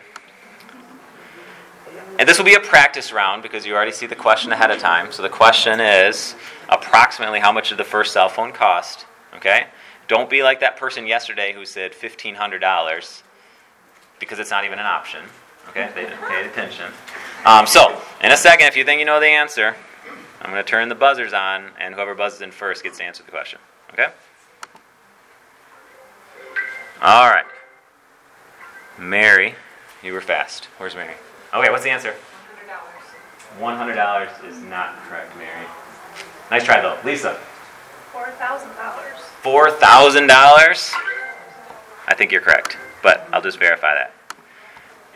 And 2.22 2.30
this 2.30 2.38
will 2.38 2.46
be 2.46 2.54
a 2.54 2.60
practice 2.60 3.12
round 3.12 3.42
because 3.42 3.66
you 3.66 3.74
already 3.74 3.92
see 3.92 4.06
the 4.06 4.16
question 4.16 4.52
ahead 4.52 4.70
of 4.70 4.78
time. 4.78 5.12
So 5.12 5.24
the 5.24 5.30
question 5.30 5.80
is 5.80 6.36
approximately 6.70 7.40
how 7.40 7.52
much 7.52 7.70
did 7.70 7.80
the 7.80 7.84
first 7.84 8.14
cell 8.14 8.30
phone 8.30 8.52
cost? 8.52 9.08
Okay? 9.38 9.66
Don't 10.08 10.30
be 10.30 10.44
like 10.44 10.60
that 10.60 10.78
person 10.78 11.08
yesterday 11.08 11.52
who 11.52 11.66
said 11.66 11.94
$1,500 11.94 13.24
because 14.20 14.38
it's 14.38 14.52
not 14.52 14.66
even 14.66 14.78
an 14.78 14.86
option. 14.86 15.22
Okay? 15.70 15.90
They 15.96 16.04
didn't 16.04 16.22
pay 16.22 16.46
attention. 16.46 16.92
Um, 17.44 17.66
so, 17.66 18.00
in 18.22 18.32
a 18.32 18.38
second, 18.38 18.68
if 18.68 18.78
you 18.78 18.86
think 18.86 19.00
you 19.00 19.06
know 19.08 19.20
the 19.20 19.26
answer, 19.26 19.76
I'm 20.44 20.52
going 20.52 20.64
to 20.64 20.70
turn 20.70 20.90
the 20.90 20.96
buzzers 20.96 21.34
on, 21.34 21.72
and 21.80 21.96
whoever 21.96 22.14
buzzes 22.14 22.42
in 22.42 22.52
first 22.52 22.84
gets 22.84 23.00
to 23.00 23.04
answer 23.04 23.24
the 23.24 23.32
question. 23.32 23.60
Okay? 23.94 24.10
All 27.02 27.32
right. 27.32 27.46
Mary, 29.00 29.56
you 30.04 30.14
were 30.14 30.22
fast. 30.22 30.66
Where's 30.78 30.94
Mary? 30.94 31.16
Okay, 31.54 31.70
what's 31.70 31.84
the 31.84 31.90
answer? 31.90 32.14
One 32.14 32.56
hundred 32.56 32.68
dollars 32.68 33.60
One 33.60 33.78
hundred 33.78 33.96
dollars 33.96 34.30
is 34.48 34.62
not 34.70 34.96
correct, 35.04 35.36
Mary. 35.38 35.68
Nice 36.50 36.64
try 36.64 36.80
though, 36.82 36.98
Lisa. 37.04 37.34
Four 38.14 38.28
thousand 38.32 38.74
dollars. 38.76 39.18
Four 39.42 39.72
thousand 39.72 40.28
dollars. 40.28 40.92
I 42.08 42.16
think 42.16 42.32
you're 42.32 42.42
correct, 42.42 42.78
but 43.04 43.28
I'll 43.34 43.42
just 43.42 43.60
verify 43.60 43.94
that. 43.94 44.14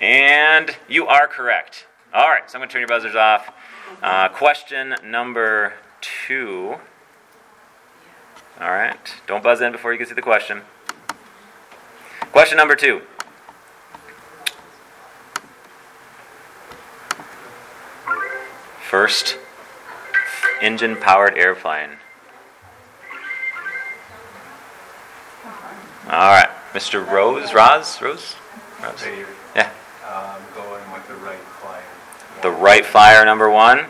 And 0.01 0.75
you 0.89 1.07
are 1.07 1.27
correct. 1.27 1.87
All 2.13 2.29
right, 2.29 2.49
so 2.49 2.57
I'm 2.57 2.59
going 2.59 2.69
to 2.69 2.73
turn 2.73 2.81
your 2.81 2.87
buzzers 2.87 3.15
off. 3.15 3.51
Uh, 4.03 4.27
question 4.29 4.95
number 5.05 5.73
two. 6.01 6.75
All 8.59 8.71
right, 8.71 9.15
don't 9.25 9.43
buzz 9.43 9.61
in 9.61 9.71
before 9.71 9.93
you 9.93 9.97
can 9.97 10.07
see 10.07 10.13
the 10.13 10.21
question. 10.21 10.61
Question 12.31 12.57
number 12.57 12.75
two. 12.75 13.01
First 18.89 19.37
engine 20.61 20.95
powered 20.95 21.37
airplane? 21.37 21.97
All 26.05 26.29
right, 26.29 26.49
Mr. 26.71 27.05
Rose, 27.05 27.51
Roz, 27.51 27.99
Rose, 27.99 28.35
Rose. 28.83 29.03
Yeah. 29.55 29.71
I'm 30.07 30.39
going 30.53 30.91
with 30.91 31.07
the 31.07 31.15
Wright 31.15 31.39
Flyer. 31.39 31.81
The 32.43 32.51
Wright 32.51 32.85
Flyer 32.85 33.25
number 33.25 33.49
one. 33.49 33.85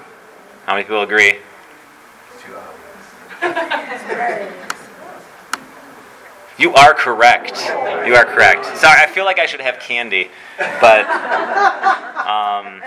How 0.66 0.76
many 0.76 0.84
people 0.84 1.02
agree? 1.02 1.40
Two 2.42 2.56
hours. 2.56 4.56
You 6.66 6.74
are 6.74 6.96
correct. 6.96 7.62
You 8.08 8.16
are 8.16 8.26
correct. 8.26 8.66
Sorry, 8.78 9.00
I 9.00 9.06
feel 9.06 9.24
like 9.24 9.38
I 9.38 9.46
should 9.46 9.62
have 9.62 9.80
candy, 9.80 10.32
but 10.58 11.02
um, 11.06 12.82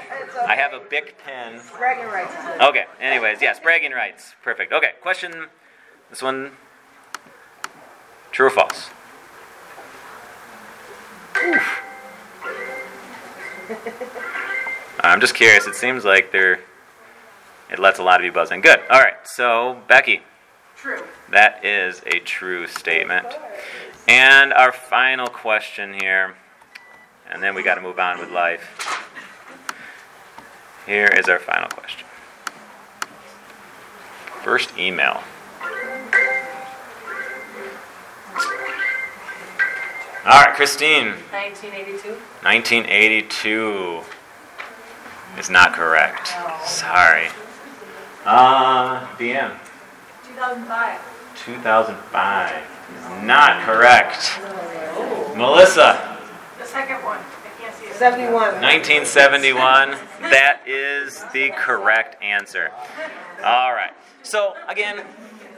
I 0.48 0.56
have 0.58 0.72
a 0.72 0.80
Bic 0.90 1.16
pen. 1.24 1.60
Bragging 1.76 2.06
rights. 2.06 2.34
Okay. 2.60 2.86
Anyways, 3.00 3.40
yes, 3.40 3.60
bragging 3.60 3.92
rights. 3.92 4.34
Perfect. 4.42 4.72
Okay. 4.72 4.94
Question. 5.00 5.46
This 6.10 6.20
one. 6.20 6.56
True 8.32 8.48
or 8.48 8.50
false? 8.50 8.90
I'm 15.04 15.20
just 15.20 15.36
curious. 15.36 15.68
It 15.68 15.76
seems 15.76 16.04
like 16.04 16.32
they're. 16.32 16.58
It 17.70 17.78
lets 17.78 18.00
a 18.00 18.02
lot 18.02 18.18
of 18.18 18.24
you 18.24 18.32
buzz 18.32 18.50
in. 18.50 18.60
Good. 18.60 18.80
All 18.90 18.98
right. 18.98 19.14
So 19.22 19.80
Becky, 19.86 20.22
True. 20.80 21.02
that 21.30 21.64
is 21.64 22.02
a 22.06 22.20
true 22.20 22.66
statement. 22.68 23.26
And 24.06 24.52
our 24.52 24.72
final 24.72 25.26
question 25.26 25.92
here, 26.00 26.36
and 27.28 27.42
then 27.42 27.54
we 27.54 27.62
got 27.62 27.74
to 27.74 27.80
move 27.80 27.98
on 27.98 28.18
with 28.20 28.30
life. 28.30 29.04
Here 30.86 31.08
is 31.08 31.28
our 31.28 31.38
final 31.38 31.68
question. 31.68 32.06
First 34.42 34.78
email. 34.78 35.22
All 40.24 40.44
right, 40.44 40.54
Christine. 40.54 41.08
1982? 41.30 42.08
1982 42.42 44.00
is 45.38 45.50
not 45.50 45.72
correct. 45.72 46.28
Sorry. 46.64 47.28
Uh, 48.24 49.06
DM. 49.16 49.58
2005. 50.38 51.00
2005 51.44 52.52
is 52.94 53.24
not 53.24 53.60
correct. 53.64 54.38
Melissa, 55.36 56.16
The 56.58 56.64
second 56.64 57.02
one. 57.04 57.18
I 57.18 57.60
can't 57.60 57.74
see 57.74 57.86
it. 57.86 57.94
71. 57.94 58.32
1971. 58.62 59.90
That 60.30 60.60
is 60.64 61.24
the 61.32 61.50
correct 61.56 62.22
answer. 62.22 62.70
All 63.44 63.72
right. 63.72 63.90
So 64.22 64.54
again, 64.68 65.02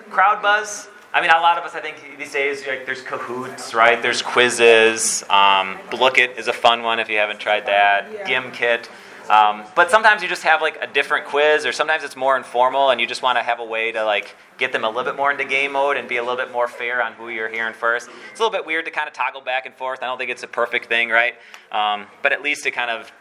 crowd 0.08 0.40
buzz. 0.40 0.88
I 1.12 1.20
mean, 1.20 1.30
a 1.30 1.40
lot 1.40 1.58
of 1.58 1.64
us, 1.64 1.74
I 1.74 1.80
think, 1.80 1.96
these 2.18 2.32
days, 2.32 2.66
like, 2.66 2.86
there's 2.86 3.02
Kahoots, 3.02 3.74
right? 3.74 4.00
There's 4.00 4.22
quizzes. 4.22 5.24
Um, 5.24 5.76
Blooket 5.90 6.38
is 6.38 6.46
a 6.48 6.52
fun 6.54 6.82
one 6.84 7.00
if 7.00 7.10
you 7.10 7.18
haven't 7.18 7.40
tried 7.40 7.66
that. 7.66 8.24
Gimkit. 8.26 8.88
Um, 9.30 9.62
but 9.76 9.92
sometimes 9.92 10.22
you 10.22 10.28
just 10.28 10.42
have 10.42 10.60
like 10.60 10.76
a 10.82 10.88
different 10.88 11.24
quiz, 11.26 11.64
or 11.64 11.70
sometimes 11.70 12.02
it's 12.02 12.16
more 12.16 12.36
informal, 12.36 12.90
and 12.90 13.00
you 13.00 13.06
just 13.06 13.22
want 13.22 13.38
to 13.38 13.44
have 13.44 13.60
a 13.60 13.64
way 13.64 13.92
to 13.92 14.04
like 14.04 14.34
get 14.58 14.72
them 14.72 14.82
a 14.82 14.88
little 14.88 15.04
bit 15.04 15.14
more 15.14 15.30
into 15.30 15.44
game 15.44 15.72
mode 15.72 15.96
and 15.96 16.08
be 16.08 16.16
a 16.16 16.20
little 16.20 16.36
bit 16.36 16.50
more 16.50 16.66
fair 16.66 17.00
on 17.00 17.12
who 17.12 17.28
you're 17.28 17.48
hearing 17.48 17.72
first. 17.72 18.08
It's 18.32 18.40
a 18.40 18.42
little 18.42 18.50
bit 18.58 18.66
weird 18.66 18.86
to 18.86 18.90
kind 18.90 19.06
of 19.06 19.14
toggle 19.14 19.40
back 19.40 19.66
and 19.66 19.74
forth. 19.76 20.02
I 20.02 20.06
don't 20.06 20.18
think 20.18 20.30
it's 20.32 20.42
a 20.42 20.48
perfect 20.48 20.86
thing, 20.86 21.10
right? 21.10 21.34
Um, 21.70 22.06
but 22.22 22.32
at 22.32 22.42
least 22.42 22.66
it 22.66 22.72
kind 22.72 22.90
of, 22.90 23.12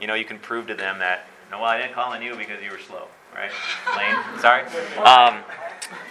you 0.00 0.06
know, 0.06 0.14
you 0.14 0.24
can 0.24 0.38
prove 0.38 0.66
to 0.68 0.74
them 0.74 0.98
that, 1.00 1.26
no, 1.50 1.58
well, 1.58 1.66
I 1.68 1.76
didn't 1.76 1.92
call 1.92 2.10
on 2.10 2.22
you 2.22 2.36
because 2.36 2.62
you 2.62 2.70
were 2.70 2.78
slow, 2.78 3.08
right? 3.34 3.50
Lane, 3.98 4.40
sorry. 4.40 4.62
Um, 5.04 5.42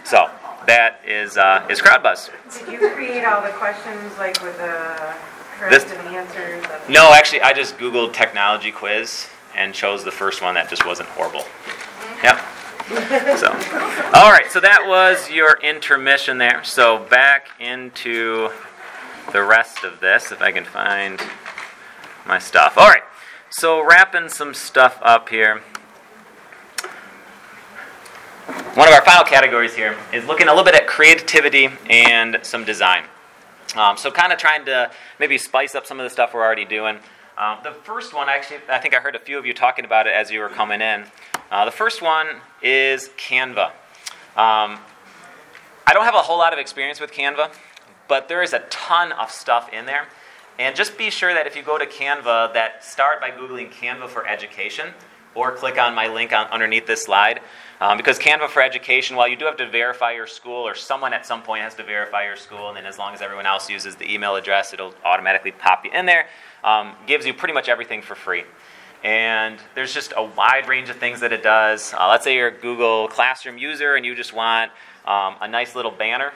so 0.03 0.29
that 0.67 1.01
is 1.07 1.37
uh, 1.37 1.65
is 1.71 1.81
CrowdBuzz. 1.81 2.29
Did 2.67 2.71
you 2.71 2.89
create 2.91 3.25
all 3.25 3.41
the 3.41 3.49
questions 3.49 4.15
like 4.19 4.39
with 4.43 4.57
the 4.57 5.15
This- 5.71 5.85
correct 5.85 6.05
and 6.05 6.15
answers? 6.15 6.63
No, 6.87 7.13
actually, 7.15 7.41
I 7.41 7.53
just 7.53 7.79
Googled 7.79 8.13
technology 8.13 8.71
quiz 8.71 9.27
and 9.55 9.73
chose 9.73 10.03
the 10.03 10.11
first 10.11 10.41
one 10.41 10.55
that 10.55 10.69
just 10.69 10.85
wasn't 10.85 11.09
horrible. 11.09 11.43
Yep. 12.23 12.39
So, 13.37 13.51
all 14.15 14.31
right. 14.31 14.47
So 14.49 14.59
that 14.59 14.85
was 14.87 15.29
your 15.29 15.59
intermission 15.61 16.39
there. 16.39 16.63
So 16.63 16.97
back 16.97 17.49
into 17.59 18.49
the 19.31 19.43
rest 19.43 19.83
of 19.83 19.99
this, 19.99 20.31
if 20.31 20.41
I 20.41 20.51
can 20.51 20.65
find 20.65 21.21
my 22.25 22.39
stuff. 22.39 22.77
All 22.77 22.87
right. 22.87 23.03
So 23.51 23.85
wrapping 23.85 24.29
some 24.29 24.53
stuff 24.53 24.99
up 25.01 25.29
here. 25.29 25.61
One 28.73 28.87
of 28.87 28.93
our 28.93 29.03
final 29.03 29.23
categories 29.23 29.75
here 29.75 29.95
is 30.13 30.25
looking 30.25 30.47
a 30.47 30.51
little 30.51 30.63
bit 30.63 30.75
at 30.75 30.87
creativity 30.87 31.69
and 31.89 32.39
some 32.41 32.63
design. 32.63 33.03
Um, 33.75 33.97
so, 33.97 34.09
kind 34.09 34.33
of 34.33 34.39
trying 34.39 34.65
to 34.65 34.89
maybe 35.19 35.37
spice 35.37 35.75
up 35.75 35.85
some 35.85 35.99
of 35.99 36.03
the 36.03 36.09
stuff 36.09 36.33
we're 36.33 36.43
already 36.43 36.65
doing. 36.65 36.97
Um, 37.39 37.59
the 37.63 37.71
first 37.71 38.13
one, 38.13 38.27
actually, 38.27 38.59
I 38.67 38.79
think 38.79 38.93
I 38.93 38.97
heard 38.97 39.15
a 39.15 39.19
few 39.19 39.39
of 39.39 39.45
you 39.45 39.53
talking 39.53 39.85
about 39.85 40.07
it 40.07 40.13
as 40.13 40.29
you 40.29 40.41
were 40.41 40.49
coming 40.49 40.81
in. 40.81 41.05
Uh, 41.49 41.63
the 41.63 41.71
first 41.71 42.01
one 42.01 42.27
is 42.61 43.11
Canva. 43.17 43.67
Um, 44.35 44.77
I 45.87 45.93
don't 45.93 46.03
have 46.03 46.15
a 46.15 46.21
whole 46.21 46.37
lot 46.37 46.51
of 46.51 46.59
experience 46.59 46.99
with 46.99 47.13
Canva, 47.13 47.53
but 48.09 48.27
there 48.27 48.43
is 48.43 48.51
a 48.51 48.59
ton 48.69 49.13
of 49.13 49.31
stuff 49.31 49.71
in 49.71 49.85
there. 49.85 50.07
And 50.59 50.75
just 50.75 50.97
be 50.97 51.09
sure 51.09 51.33
that 51.33 51.47
if 51.47 51.55
you 51.55 51.63
go 51.63 51.77
to 51.77 51.85
Canva, 51.85 52.53
that 52.55 52.83
start 52.83 53.21
by 53.21 53.31
Googling 53.31 53.71
Canva 53.71 54.09
for 54.09 54.27
Education 54.27 54.89
or 55.33 55.53
click 55.53 55.77
on 55.77 55.95
my 55.95 56.07
link 56.07 56.33
on, 56.33 56.47
underneath 56.47 56.87
this 56.87 57.03
slide. 57.03 57.39
Um, 57.79 57.95
because 57.95 58.19
Canva 58.19 58.49
for 58.49 58.61
Education, 58.61 59.15
while 59.15 59.29
you 59.29 59.37
do 59.37 59.45
have 59.45 59.55
to 59.57 59.69
verify 59.69 60.11
your 60.11 60.27
school, 60.27 60.67
or 60.67 60.75
someone 60.75 61.13
at 61.13 61.25
some 61.25 61.41
point 61.41 61.63
has 61.63 61.75
to 61.75 61.83
verify 61.83 62.25
your 62.25 62.35
school, 62.35 62.67
and 62.67 62.75
then 62.75 62.85
as 62.85 62.97
long 62.97 63.13
as 63.13 63.21
everyone 63.21 63.45
else 63.45 63.69
uses 63.69 63.95
the 63.95 64.11
email 64.11 64.35
address, 64.35 64.73
it'll 64.73 64.93
automatically 65.05 65.51
pop 65.51 65.85
you 65.85 65.91
in 65.91 66.05
there, 66.05 66.27
um, 66.63 66.95
gives 67.07 67.25
you 67.25 67.33
pretty 67.33 67.53
much 67.53 67.69
everything 67.69 68.01
for 68.01 68.15
free. 68.15 68.43
And 69.03 69.59
there's 69.75 69.93
just 69.93 70.13
a 70.17 70.23
wide 70.23 70.67
range 70.67 70.89
of 70.89 70.97
things 70.97 71.21
that 71.21 71.31
it 71.31 71.41
does. 71.41 71.93
Uh, 71.93 72.09
let's 72.09 72.23
say 72.23 72.35
you're 72.35 72.49
a 72.49 72.57
Google 72.57 73.07
Classroom 73.07 73.57
user 73.57 73.95
and 73.95 74.05
you 74.05 74.13
just 74.13 74.33
want 74.33 74.71
um, 75.05 75.35
a 75.41 75.47
nice 75.47 75.75
little 75.75 75.91
banner 75.91 76.33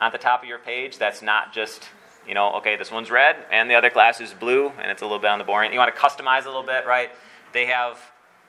on 0.00 0.10
the 0.12 0.18
top 0.18 0.42
of 0.42 0.48
your 0.48 0.58
page 0.58 0.96
that's 0.96 1.20
not 1.20 1.52
just, 1.52 1.88
you 2.26 2.34
know, 2.34 2.54
okay, 2.54 2.76
this 2.76 2.90
one's 2.90 3.10
red 3.10 3.36
and 3.52 3.70
the 3.70 3.74
other 3.74 3.90
class 3.90 4.20
is 4.20 4.32
blue 4.32 4.72
and 4.80 4.90
it's 4.90 5.02
a 5.02 5.04
little 5.04 5.18
bit 5.18 5.30
on 5.30 5.38
the 5.38 5.44
boring. 5.44 5.72
You 5.72 5.78
want 5.78 5.94
to 5.94 6.00
customize 6.00 6.44
a 6.44 6.48
little 6.48 6.62
bit, 6.62 6.86
right? 6.86 7.10
They 7.52 7.66
have 7.66 7.98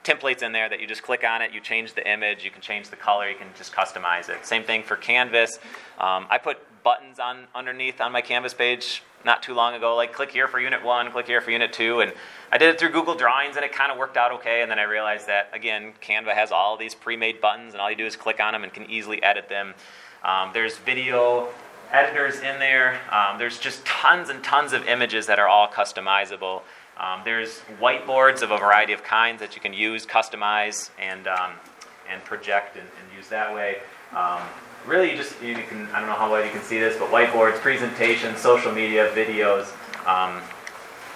templates 0.05 0.41
in 0.41 0.53
there 0.53 0.69
that 0.69 0.79
you 0.79 0.87
just 0.87 1.03
click 1.03 1.25
on 1.25 1.41
it, 1.41 1.51
you 1.51 1.59
change 1.59 1.93
the 1.93 2.09
image, 2.09 2.45
you 2.45 2.51
can 2.51 2.61
change 2.61 2.89
the 2.89 2.95
color, 2.95 3.29
you 3.29 3.35
can 3.35 3.47
just 3.57 3.73
customize 3.73 4.29
it. 4.29 4.45
Same 4.45 4.63
thing 4.63 4.83
for 4.83 4.95
Canvas. 4.95 5.59
Um, 5.99 6.27
I 6.29 6.37
put 6.37 6.59
buttons 6.83 7.19
on 7.19 7.47
underneath 7.53 7.99
on 7.99 8.13
my 8.13 8.21
Canvas 8.21 8.53
page 8.53 9.03
not 9.25 9.43
too 9.43 9.53
long 9.53 9.73
ago, 9.73 9.95
like 9.95 10.13
click 10.13 10.31
here 10.31 10.47
for 10.47 10.59
Unit 10.59 10.83
One, 10.83 11.11
click 11.11 11.27
here 11.27 11.41
for 11.41 11.51
Unit 11.51 11.73
Two, 11.73 12.01
and 12.01 12.13
I 12.51 12.57
did 12.57 12.69
it 12.69 12.79
through 12.79 12.91
Google 12.91 13.15
Drawings, 13.15 13.55
and 13.55 13.65
it 13.65 13.71
kind 13.71 13.91
of 13.91 13.97
worked 13.97 14.17
out 14.17 14.31
okay. 14.33 14.61
And 14.61 14.71
then 14.71 14.79
I 14.79 14.83
realized 14.83 15.27
that 15.27 15.49
again, 15.53 15.93
Canva 16.01 16.33
has 16.33 16.51
all 16.51 16.77
these 16.77 16.95
pre-made 16.95 17.41
buttons, 17.41 17.73
and 17.73 17.81
all 17.81 17.89
you 17.89 17.97
do 17.97 18.05
is 18.05 18.15
click 18.15 18.39
on 18.39 18.53
them 18.53 18.63
and 18.63 18.73
can 18.73 18.89
easily 18.89 19.21
edit 19.23 19.49
them. 19.49 19.73
Um, 20.23 20.51
there's 20.53 20.77
video 20.77 21.49
editors 21.91 22.37
in 22.37 22.59
there. 22.59 22.99
Um, 23.11 23.37
there's 23.37 23.59
just 23.59 23.85
tons 23.85 24.29
and 24.29 24.43
tons 24.43 24.73
of 24.73 24.87
images 24.87 25.27
that 25.27 25.39
are 25.39 25.47
all 25.47 25.67
customizable. 25.67 26.61
Um, 26.97 27.21
there's 27.23 27.61
whiteboards 27.79 28.41
of 28.41 28.51
a 28.51 28.57
variety 28.57 28.93
of 28.93 29.03
kinds 29.03 29.39
that 29.39 29.55
you 29.55 29.61
can 29.61 29.73
use, 29.73 30.05
customize, 30.05 30.89
and 30.99 31.27
um, 31.27 31.53
and 32.09 32.23
project 32.25 32.75
and, 32.75 32.85
and 32.85 33.17
use 33.17 33.29
that 33.29 33.53
way. 33.53 33.77
Really, 34.85 35.15
just 35.15 35.41
you 35.41 35.55
can 35.55 35.87
I 35.93 35.99
don't 35.99 36.09
know 36.09 36.15
how 36.15 36.31
well 36.31 36.43
you 36.43 36.51
can 36.51 36.61
see 36.61 36.79
this, 36.79 36.97
but 36.97 37.09
whiteboards, 37.09 37.59
presentations, 37.59 38.39
social 38.39 38.71
media, 38.71 39.11
videos. 39.13 39.67
Um, 40.07 40.41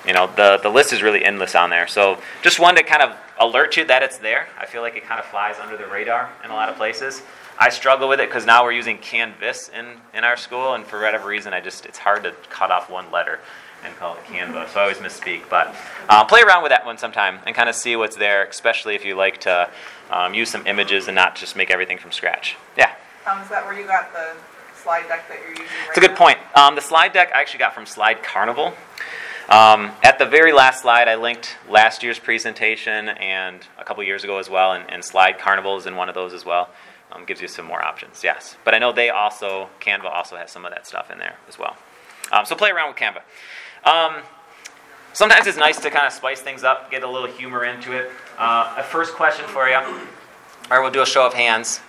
you 0.05 0.13
know, 0.13 0.27
the 0.35 0.59
the 0.61 0.69
list 0.69 0.93
is 0.93 1.01
really 1.01 1.23
endless 1.23 1.55
on 1.55 1.69
there. 1.69 1.87
So 1.87 2.19
just 2.41 2.59
one 2.59 2.75
to 2.75 2.83
kind 2.83 3.01
of 3.01 3.17
alert 3.39 3.77
you 3.77 3.85
that 3.85 4.03
it's 4.03 4.17
there. 4.17 4.47
I 4.59 4.65
feel 4.65 4.81
like 4.81 4.95
it 4.95 5.03
kind 5.03 5.19
of 5.19 5.25
flies 5.25 5.55
under 5.59 5.77
the 5.77 5.87
radar 5.87 6.29
in 6.43 6.51
a 6.51 6.53
lot 6.53 6.69
of 6.69 6.75
places. 6.75 7.21
I 7.59 7.69
struggle 7.69 8.09
with 8.09 8.19
it 8.19 8.29
because 8.29 8.45
now 8.45 8.63
we're 8.63 8.71
using 8.71 8.97
Canvas 8.97 9.69
in, 9.69 9.85
in 10.13 10.23
our 10.23 10.35
school, 10.35 10.73
and 10.73 10.83
for 10.85 10.99
whatever 10.99 11.27
reason, 11.27 11.53
I 11.53 11.61
just 11.61 11.85
it's 11.85 11.99
hard 11.99 12.23
to 12.23 12.33
cut 12.49 12.71
off 12.71 12.89
one 12.89 13.11
letter 13.11 13.39
and 13.85 13.95
call 13.97 14.15
it 14.15 14.23
Canva. 14.23 14.69
So 14.69 14.79
I 14.79 14.83
always 14.83 14.97
misspeak. 14.97 15.49
But 15.49 15.75
uh, 16.09 16.23
play 16.25 16.41
around 16.41 16.63
with 16.63 16.71
that 16.71 16.85
one 16.85 16.97
sometime 16.97 17.39
and 17.45 17.55
kind 17.55 17.69
of 17.69 17.75
see 17.75 17.95
what's 17.95 18.15
there, 18.15 18.45
especially 18.45 18.95
if 18.95 19.05
you 19.05 19.15
like 19.15 19.41
to 19.41 19.69
um, 20.09 20.33
use 20.33 20.49
some 20.49 20.65
images 20.65 21.07
and 21.07 21.15
not 21.15 21.35
just 21.35 21.55
make 21.55 21.69
everything 21.69 21.97
from 21.97 22.11
scratch. 22.11 22.55
Yeah. 22.77 22.93
Is 23.41 23.49
that 23.49 23.63
where 23.65 23.77
you 23.79 23.87
got 23.87 24.11
the 24.13 24.33
slide 24.75 25.07
deck 25.07 25.27
that 25.29 25.39
you're 25.41 25.51
using 25.51 25.65
right 25.65 25.87
It's 25.89 25.97
a 25.97 26.01
good 26.01 26.11
now? 26.11 26.17
point. 26.17 26.37
Um, 26.55 26.75
the 26.75 26.81
slide 26.81 27.13
deck 27.13 27.31
I 27.33 27.39
actually 27.41 27.59
got 27.59 27.73
from 27.73 27.85
Slide 27.85 28.21
Carnival. 28.21 28.73
Um, 29.49 29.91
at 30.03 30.19
the 30.19 30.25
very 30.25 30.51
last 30.51 30.81
slide, 30.81 31.07
I 31.07 31.15
linked 31.15 31.55
last 31.69 32.03
year's 32.03 32.19
presentation 32.19 33.09
and 33.09 33.65
a 33.77 33.83
couple 33.83 34.03
years 34.03 34.23
ago 34.23 34.37
as 34.39 34.49
well, 34.49 34.73
and, 34.73 34.89
and 34.91 35.03
Slide 35.03 35.39
Carnival 35.39 35.77
is 35.77 35.85
in 35.85 35.95
one 35.95 36.09
of 36.09 36.15
those 36.15 36.33
as 36.33 36.45
well. 36.45 36.69
Um, 37.11 37.25
gives 37.25 37.41
you 37.41 37.47
some 37.47 37.65
more 37.65 37.81
options, 37.83 38.23
yes. 38.23 38.57
But 38.65 38.73
I 38.73 38.79
know 38.79 38.91
they 38.91 39.09
also, 39.09 39.69
Canva 39.79 40.05
also 40.05 40.35
has 40.35 40.51
some 40.51 40.65
of 40.65 40.71
that 40.71 40.87
stuff 40.87 41.11
in 41.11 41.17
there 41.19 41.35
as 41.47 41.59
well. 41.59 41.77
Um, 42.31 42.45
so 42.45 42.55
play 42.55 42.71
around 42.71 42.89
with 42.89 42.97
Canva. 42.97 43.21
Um, 43.89 44.21
sometimes 45.13 45.45
it's 45.47 45.57
nice 45.57 45.79
to 45.81 45.89
kind 45.91 46.07
of 46.07 46.13
spice 46.13 46.41
things 46.41 46.63
up, 46.63 46.89
get 46.89 47.03
a 47.03 47.07
little 47.09 47.27
humor 47.27 47.65
into 47.65 47.93
it. 47.93 48.09
Uh, 48.37 48.75
a 48.77 48.83
first 48.83 49.13
question 49.13 49.45
for 49.47 49.67
you, 49.69 49.79
or 50.71 50.81
we'll 50.81 50.91
do 50.91 51.01
a 51.01 51.05
show 51.05 51.25
of 51.25 51.33
hands. 51.33 51.81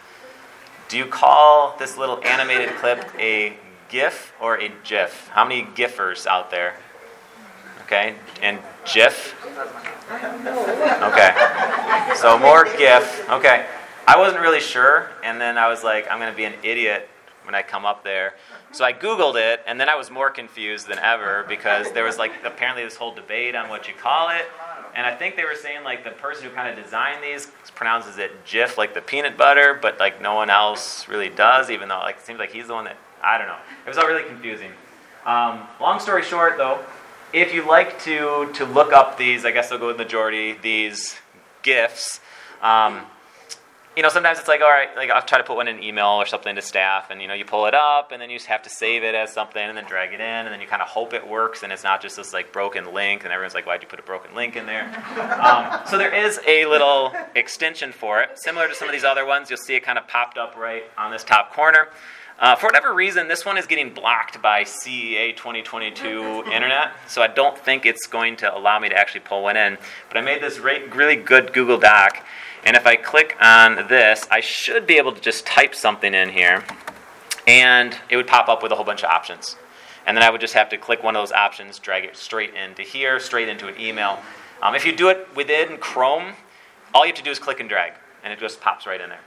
Do 0.89 0.99
you 0.99 1.07
call 1.07 1.76
this 1.78 1.97
little 1.97 2.22
animated 2.24 2.70
clip 2.76 3.05
a 3.18 3.57
GIF 3.89 4.32
or 4.41 4.61
a 4.61 4.70
GIF? 4.85 5.28
How 5.28 5.45
many 5.45 5.62
GIFers 5.62 6.26
out 6.26 6.51
there? 6.51 6.76
Okay, 7.85 8.14
and 8.43 8.59
GIF? 8.93 9.35
Okay, 11.03 11.35
so 12.16 12.39
more 12.39 12.64
GIF. 12.64 13.28
Okay, 13.30 13.66
I 14.07 14.18
wasn't 14.18 14.43
really 14.43 14.61
sure, 14.61 15.11
and 15.22 15.41
then 15.41 15.59
I 15.59 15.68
was 15.68 15.82
like, 15.82 16.07
I'm 16.11 16.18
going 16.18 16.30
to 16.30 16.37
be 16.37 16.45
an 16.45 16.55
idiot 16.62 17.09
when 17.45 17.55
I 17.55 17.62
come 17.62 17.84
up 17.84 18.05
there. 18.05 18.34
So 18.72 18.84
I 18.84 18.92
Googled 18.92 19.36
it, 19.36 19.62
and 19.66 19.80
then 19.80 19.88
I 19.88 19.95
was 19.95 20.11
more 20.11 20.30
confused 20.30 20.88
than 20.88 20.99
ever 20.99 21.45
because 21.49 21.92
there 21.92 22.05
was 22.05 22.18
like 22.18 22.32
apparently 22.45 22.84
this 22.84 22.97
whole 22.97 23.14
debate 23.14 23.55
on 23.55 23.68
what 23.68 23.88
you 23.88 23.95
call 23.95 24.30
it. 24.30 24.47
And 24.95 25.05
I 25.07 25.14
think 25.14 25.36
they 25.36 25.45
were 25.45 25.57
saying 25.57 25.82
like 25.82 26.05
the 26.05 26.11
person 26.11 26.45
who 26.45 26.55
kind 26.55 26.76
of 26.76 26.82
designed 26.82 27.22
these 27.22 27.51
pronounces 27.74 28.18
it 28.18 28.45
Jif, 28.45 28.76
like 28.76 28.95
the 28.95 29.01
peanut 29.01 29.36
butter, 29.36 29.78
but 29.80 29.99
like 29.99 30.22
no 30.22 30.34
one 30.34 30.51
else 30.51 31.09
really 31.09 31.28
does, 31.28 31.70
even 31.70 31.88
though 31.88 31.99
like 31.99 32.16
it 32.16 32.22
seems 32.22 32.38
like 32.38 32.53
he's 32.53 32.68
the 32.68 32.74
one 32.74 32.84
that 32.84 32.97
I 33.22 33.38
don't 33.38 33.47
know. 33.47 33.59
It 33.84 33.88
was 33.88 33.99
all 33.99 34.07
really 34.07 34.28
confusing. 34.28 34.70
Um, 35.24 35.66
long 35.80 36.01
story 36.01 36.22
short, 36.22 36.59
though, 36.59 36.78
if 37.32 37.55
you 37.55 37.66
like 37.66 37.99
to 38.03 38.51
to 38.55 38.64
look 38.64 38.92
up 38.92 39.18
these, 39.18 39.45
I 39.45 39.51
guess 39.51 39.72
I'll 39.72 39.78
go 39.78 39.88
with 39.88 39.97
the 39.97 40.05
majority 40.05 40.53
these 40.53 41.16
gifts. 41.62 42.20
Um, 42.62 43.07
you 43.97 44.03
know, 44.03 44.09
sometimes 44.09 44.38
it's 44.38 44.49
like, 44.49 44.61
all 44.61 44.70
right, 44.70 44.88
like 44.97 45.11
I'll 45.11 45.22
try 45.22 45.38
to 45.38 45.45
put 45.45 45.57
one 45.57 45.68
in 45.68 45.76
an 45.76 45.82
email 45.82 46.07
or 46.07 46.26
something 46.26 46.55
to 46.57 46.62
staff, 46.62 47.11
and 47.11 47.22
you 47.22 47.28
know, 47.28 47.34
you 47.34 47.45
pull 47.45 47.66
it 47.66 47.74
up, 47.74 48.12
and 48.12 48.20
then 48.20 48.30
you 48.30 48.36
just 48.36 48.49
have 48.49 48.62
to 48.62 48.70
save 48.70 49.05
it 49.05 49.14
as 49.14 49.32
something, 49.32 49.62
and 49.62 49.76
then 49.76 49.84
drag 49.86 50.12
it 50.12 50.20
in, 50.20 50.20
and 50.20 50.49
then 50.49 50.61
you 50.61 50.66
kind 50.66 50.82
of 50.82 50.88
hope 50.88 51.12
it 51.12 51.26
works, 51.26 51.62
and 51.62 51.72
it's 51.72 51.84
not 51.84 52.03
just 52.03 52.16
this 52.16 52.32
like 52.32 52.53
broken 52.53 52.92
link, 52.92 53.24
and 53.24 53.32
everyone's 53.32 53.55
like, 53.55 53.66
why'd 53.66 53.82
you 53.82 53.88
put 53.88 54.01
a 54.01 54.03
broken 54.03 54.34
link 54.34 54.57
in 54.57 54.66
there? 54.66 54.90
Um, 55.45 55.80
so 55.86 55.99
there 55.99 56.14
is 56.14 56.40
a 56.47 56.64
little 56.64 57.12
extension 57.34 57.92
for 57.92 58.22
it, 58.22 58.38
similar 58.38 58.68
to 58.68 58.74
some 58.74 58.88
of 58.88 58.92
these 58.92 59.05
other 59.05 59.26
ones. 59.26 59.51
You'll 59.51 59.59
see 59.59 59.74
it 59.74 59.82
kind 59.82 59.99
of 59.99 60.07
popped 60.09 60.38
up 60.38 60.57
right 60.57 60.84
on 60.97 61.11
this 61.11 61.22
top 61.22 61.53
corner. 61.53 61.88
Uh, 62.38 62.57
for 62.57 62.66
whatever 62.66 62.92
reason, 62.92 63.28
this 63.28 63.45
one 63.45 63.57
is 63.57 63.66
getting 63.66 63.95
blocked 63.95 64.42
by 64.42 64.64
CEA 64.64 65.36
2022 65.36 66.45
Internet, 66.53 66.92
so 67.07 67.22
I 67.22 67.28
don't 67.28 67.57
think 67.57 67.86
it's 67.86 68.07
going 68.07 68.36
to 68.38 68.57
allow 68.57 68.78
me 68.80 68.88
to 68.88 68.97
actually 68.97 69.20
pull 69.20 69.42
one 69.42 69.57
in. 69.57 69.78
But 70.09 70.18
I 70.18 70.20
made 70.20 70.42
this 70.42 70.59
re- 70.59 70.84
really 70.88 71.16
good 71.16 71.53
Google 71.53 71.78
Doc, 71.78 72.24
and 72.65 72.77
if 72.77 72.87
I 72.87 72.97
click 72.97 73.37
on 73.41 73.87
this, 73.89 74.27
I 74.31 74.41
should 74.41 74.87
be 74.87 74.97
able 74.97 75.12
to 75.12 75.21
just 75.21 75.47
type 75.47 75.75
something 75.75 76.15
in 76.15 76.31
here, 76.31 76.65
and 77.47 77.97
it 78.09 78.17
would 78.17 78.27
pop 78.27 78.49
up 78.49 78.62
with 78.62 78.73
a 78.73 78.75
whole 78.75 78.85
bunch 78.85 79.05
of 79.05 79.11
options. 79.11 79.57
And 80.07 80.17
then 80.17 80.23
I 80.23 80.31
would 80.31 80.41
just 80.41 80.55
have 80.55 80.69
to 80.71 80.77
click 80.77 81.03
one 81.03 81.17
of 81.17 81.23
those 81.23 81.33
options, 81.33 81.79
drag 81.79 82.05
it 82.05 82.17
straight 82.17 82.55
into 82.55 82.83
here, 82.83 83.19
straight 83.21 83.49
into 83.49 83.69
an 83.69 83.81
email. 83.81 84.19
Um, 84.62 84.75
if 84.75 84.85
you 84.85 84.95
do 84.95 85.09
it 85.09 85.29
within 85.35 85.79
Chrome, 85.79 86.35
all 86.95 87.05
you 87.05 87.12
have 87.12 87.19
to 87.19 87.23
do 87.23 87.31
is 87.31 87.39
click 87.39 87.61
and 87.61 87.69
drag, 87.69 87.93
and 88.23 88.33
it 88.33 88.39
just 88.39 88.61
pops 88.61 88.87
right 88.87 89.01
in 89.01 89.09
there. 89.09 89.21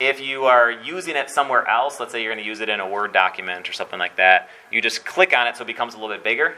If 0.00 0.20
you 0.20 0.44
are 0.44 0.70
using 0.70 1.14
it 1.14 1.30
somewhere 1.30 1.66
else, 1.68 2.00
let's 2.00 2.10
say 2.12 2.22
you're 2.22 2.32
going 2.32 2.42
to 2.42 2.48
use 2.48 2.60
it 2.60 2.68
in 2.68 2.80
a 2.80 2.88
Word 2.88 3.12
document 3.12 3.68
or 3.68 3.72
something 3.72 3.98
like 3.98 4.16
that, 4.16 4.48
you 4.70 4.80
just 4.80 5.04
click 5.04 5.36
on 5.36 5.46
it 5.46 5.56
so 5.56 5.62
it 5.62 5.66
becomes 5.66 5.94
a 5.94 5.98
little 5.98 6.14
bit 6.14 6.24
bigger, 6.24 6.56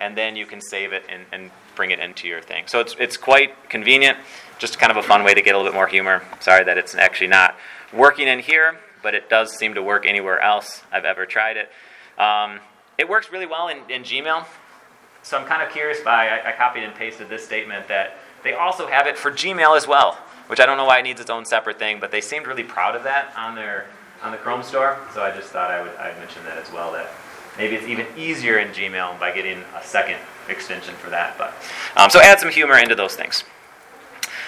and 0.00 0.16
then 0.16 0.36
you 0.36 0.44
can 0.44 0.60
save 0.60 0.92
it 0.92 1.04
and, 1.08 1.24
and 1.32 1.50
bring 1.74 1.90
it 1.90 1.98
into 1.98 2.28
your 2.28 2.40
thing. 2.40 2.64
So 2.66 2.80
it's, 2.80 2.96
it's 2.98 3.16
quite 3.16 3.68
convenient, 3.68 4.18
just 4.58 4.78
kind 4.78 4.90
of 4.90 4.96
a 4.96 5.02
fun 5.02 5.24
way 5.24 5.34
to 5.34 5.42
get 5.42 5.54
a 5.54 5.58
little 5.58 5.70
bit 5.70 5.76
more 5.76 5.86
humor. 5.86 6.22
Sorry 6.40 6.64
that 6.64 6.78
it's 6.78 6.94
actually 6.94 7.28
not 7.28 7.56
working 7.92 8.28
in 8.28 8.38
here, 8.38 8.78
but 9.02 9.14
it 9.14 9.28
does 9.28 9.56
seem 9.56 9.74
to 9.74 9.82
work 9.82 10.06
anywhere 10.06 10.40
else 10.40 10.82
I've 10.92 11.04
ever 11.04 11.26
tried 11.26 11.56
it. 11.56 11.70
Um, 12.20 12.60
it 12.98 13.08
works 13.08 13.32
really 13.32 13.46
well 13.46 13.68
in, 13.68 13.78
in 13.90 14.02
Gmail. 14.02 14.44
So 15.22 15.38
I'm 15.38 15.46
kind 15.46 15.62
of 15.62 15.72
curious 15.72 16.00
by, 16.00 16.28
I, 16.28 16.50
I 16.50 16.52
copied 16.52 16.84
and 16.84 16.94
pasted 16.94 17.28
this 17.28 17.44
statement 17.44 17.88
that 17.88 18.16
they 18.42 18.54
also 18.54 18.86
have 18.88 19.06
it 19.06 19.16
for 19.16 19.30
Gmail 19.30 19.76
as 19.76 19.86
well 19.86 20.18
which 20.52 20.60
I 20.60 20.66
don't 20.66 20.76
know 20.76 20.84
why 20.84 20.98
it 20.98 21.02
needs 21.02 21.18
its 21.18 21.30
own 21.30 21.46
separate 21.46 21.78
thing, 21.78 21.98
but 21.98 22.10
they 22.10 22.20
seemed 22.20 22.46
really 22.46 22.62
proud 22.62 22.94
of 22.94 23.04
that 23.04 23.32
on 23.36 23.54
their 23.54 23.86
on 24.22 24.32
the 24.32 24.36
Chrome 24.36 24.62
store. 24.62 24.98
So 25.14 25.22
I 25.22 25.34
just 25.34 25.48
thought 25.48 25.70
I 25.70 25.80
would 25.80 25.94
I'd 25.96 26.18
mention 26.18 26.44
that 26.44 26.58
as 26.58 26.70
well. 26.70 26.92
That 26.92 27.10
maybe 27.56 27.74
it's 27.74 27.86
even 27.86 28.06
easier 28.18 28.58
in 28.58 28.68
Gmail 28.68 29.18
by 29.18 29.32
getting 29.32 29.64
a 29.74 29.82
second 29.82 30.18
extension 30.48 30.94
for 30.94 31.10
that. 31.10 31.36
But 31.38 31.54
um, 31.96 32.10
so 32.10 32.20
add 32.20 32.40
some 32.40 32.50
humor 32.50 32.78
into 32.78 32.94
those 32.94 33.14
things. 33.14 33.44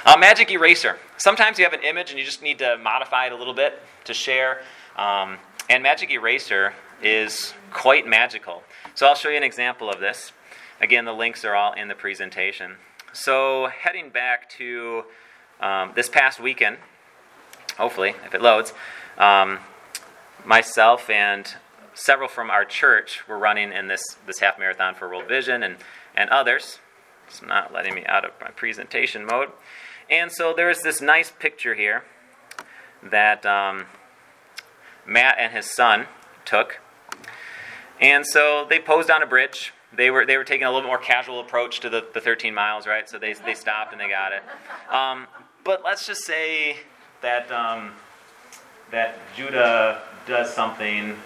Uh, 0.07 0.17
Magic 0.19 0.51
Eraser. 0.51 0.99
Sometimes 1.17 1.59
you 1.59 1.65
have 1.65 1.73
an 1.73 1.83
image 1.83 2.11
and 2.11 2.19
you 2.19 2.25
just 2.25 2.43
need 2.43 2.59
to 2.59 2.77
modify 2.77 3.27
it 3.27 3.33
a 3.33 3.37
little 3.37 3.55
bit 3.55 3.81
to 4.05 4.13
share. 4.13 4.61
Um, 4.97 5.39
and 5.71 5.83
Magic 5.83 6.11
Eraser 6.11 6.75
is 7.03 7.55
quite 7.73 8.07
magical. 8.07 8.63
So 8.95 9.07
I'll 9.07 9.15
show 9.15 9.31
you 9.31 9.37
an 9.37 9.43
example 9.43 9.89
of 9.89 10.01
this. 10.01 10.33
Again, 10.81 11.05
the 11.05 11.13
links 11.13 11.45
are 11.45 11.55
all 11.55 11.73
in 11.73 11.89
the 11.89 11.95
presentation. 11.95 12.77
So 13.13 13.69
heading 13.69 14.11
back 14.11 14.51
to 14.51 15.05
um, 15.61 15.93
this 15.95 16.09
past 16.09 16.41
weekend, 16.41 16.77
hopefully, 17.79 18.15
if 18.27 18.35
it 18.35 18.43
loads, 18.43 18.75
um, 19.17 19.61
myself 20.45 21.09
and 21.09 21.55
several 21.95 22.29
from 22.29 22.51
our 22.51 22.65
church 22.65 23.27
were 23.29 23.39
running 23.39 23.73
in 23.73 23.89
this, 23.89 24.03
this 24.27 24.41
half 24.41 24.59
marathon 24.59 24.95
for 24.95 25.09
World 25.09 25.29
Vision 25.29 25.63
and, 25.63 25.77
and 26.15 26.29
others. 26.31 26.79
It's 27.27 27.43
not 27.43 27.73
letting 27.73 27.95
me 27.95 28.05
out 28.07 28.25
of 28.25 28.33
my 28.41 28.51
presentation 28.51 29.25
mode. 29.25 29.51
And 30.11 30.31
so 30.31 30.53
there's 30.55 30.83
this 30.83 31.01
nice 31.01 31.31
picture 31.31 31.75
here 31.75 32.05
that 33.03 33.47
um, 33.47 33.87
Matt 35.07 35.37
and 35.39 35.53
his 35.53 35.71
son 35.71 36.07
took. 36.45 36.81
And 38.01 38.27
so 38.27 38.67
they 38.69 38.79
posed 38.79 39.11
on 39.11 39.23
a 39.23 39.27
bridge. 39.27 39.73
They 39.93 40.11
were, 40.11 40.27
they 40.27 40.37
were 40.37 40.45
taking 40.45 40.67
a 40.67 40.73
little 40.73 40.89
more 40.89 40.99
casual 40.99 41.41
approach 41.41 41.81
to 41.81 41.89
the, 41.89 42.05
the 42.13 42.21
13 42.21 42.53
miles, 42.53 42.87
right? 42.87 43.09
So 43.09 43.19
they, 43.19 43.33
they 43.33 43.55
stopped 43.55 43.93
and 43.93 44.01
they 44.01 44.09
got 44.09 44.33
it. 44.33 44.43
Um, 44.93 45.27
but 45.63 45.83
let's 45.85 46.07
just 46.07 46.25
say 46.25 46.77
that 47.23 47.51
um, 47.51 47.93
that 48.91 49.19
Judah 49.37 50.03
does 50.27 50.53
something 50.53 51.17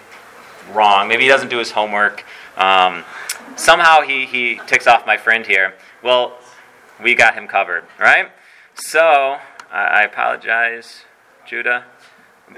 wrong. 0.71 1.07
Maybe 1.07 1.23
he 1.23 1.29
doesn't 1.29 1.49
do 1.49 1.57
his 1.57 1.71
homework. 1.71 2.23
Um, 2.57 3.03
somehow 3.55 4.01
he, 4.01 4.25
he 4.25 4.59
ticks 4.67 4.87
off 4.87 5.05
my 5.05 5.17
friend 5.17 5.45
here. 5.45 5.73
Well, 6.03 6.37
we 7.01 7.15
got 7.15 7.33
him 7.33 7.47
covered, 7.47 7.85
right? 7.99 8.29
So 8.75 9.37
I 9.71 10.03
apologize, 10.03 11.03
Judah, 11.45 11.85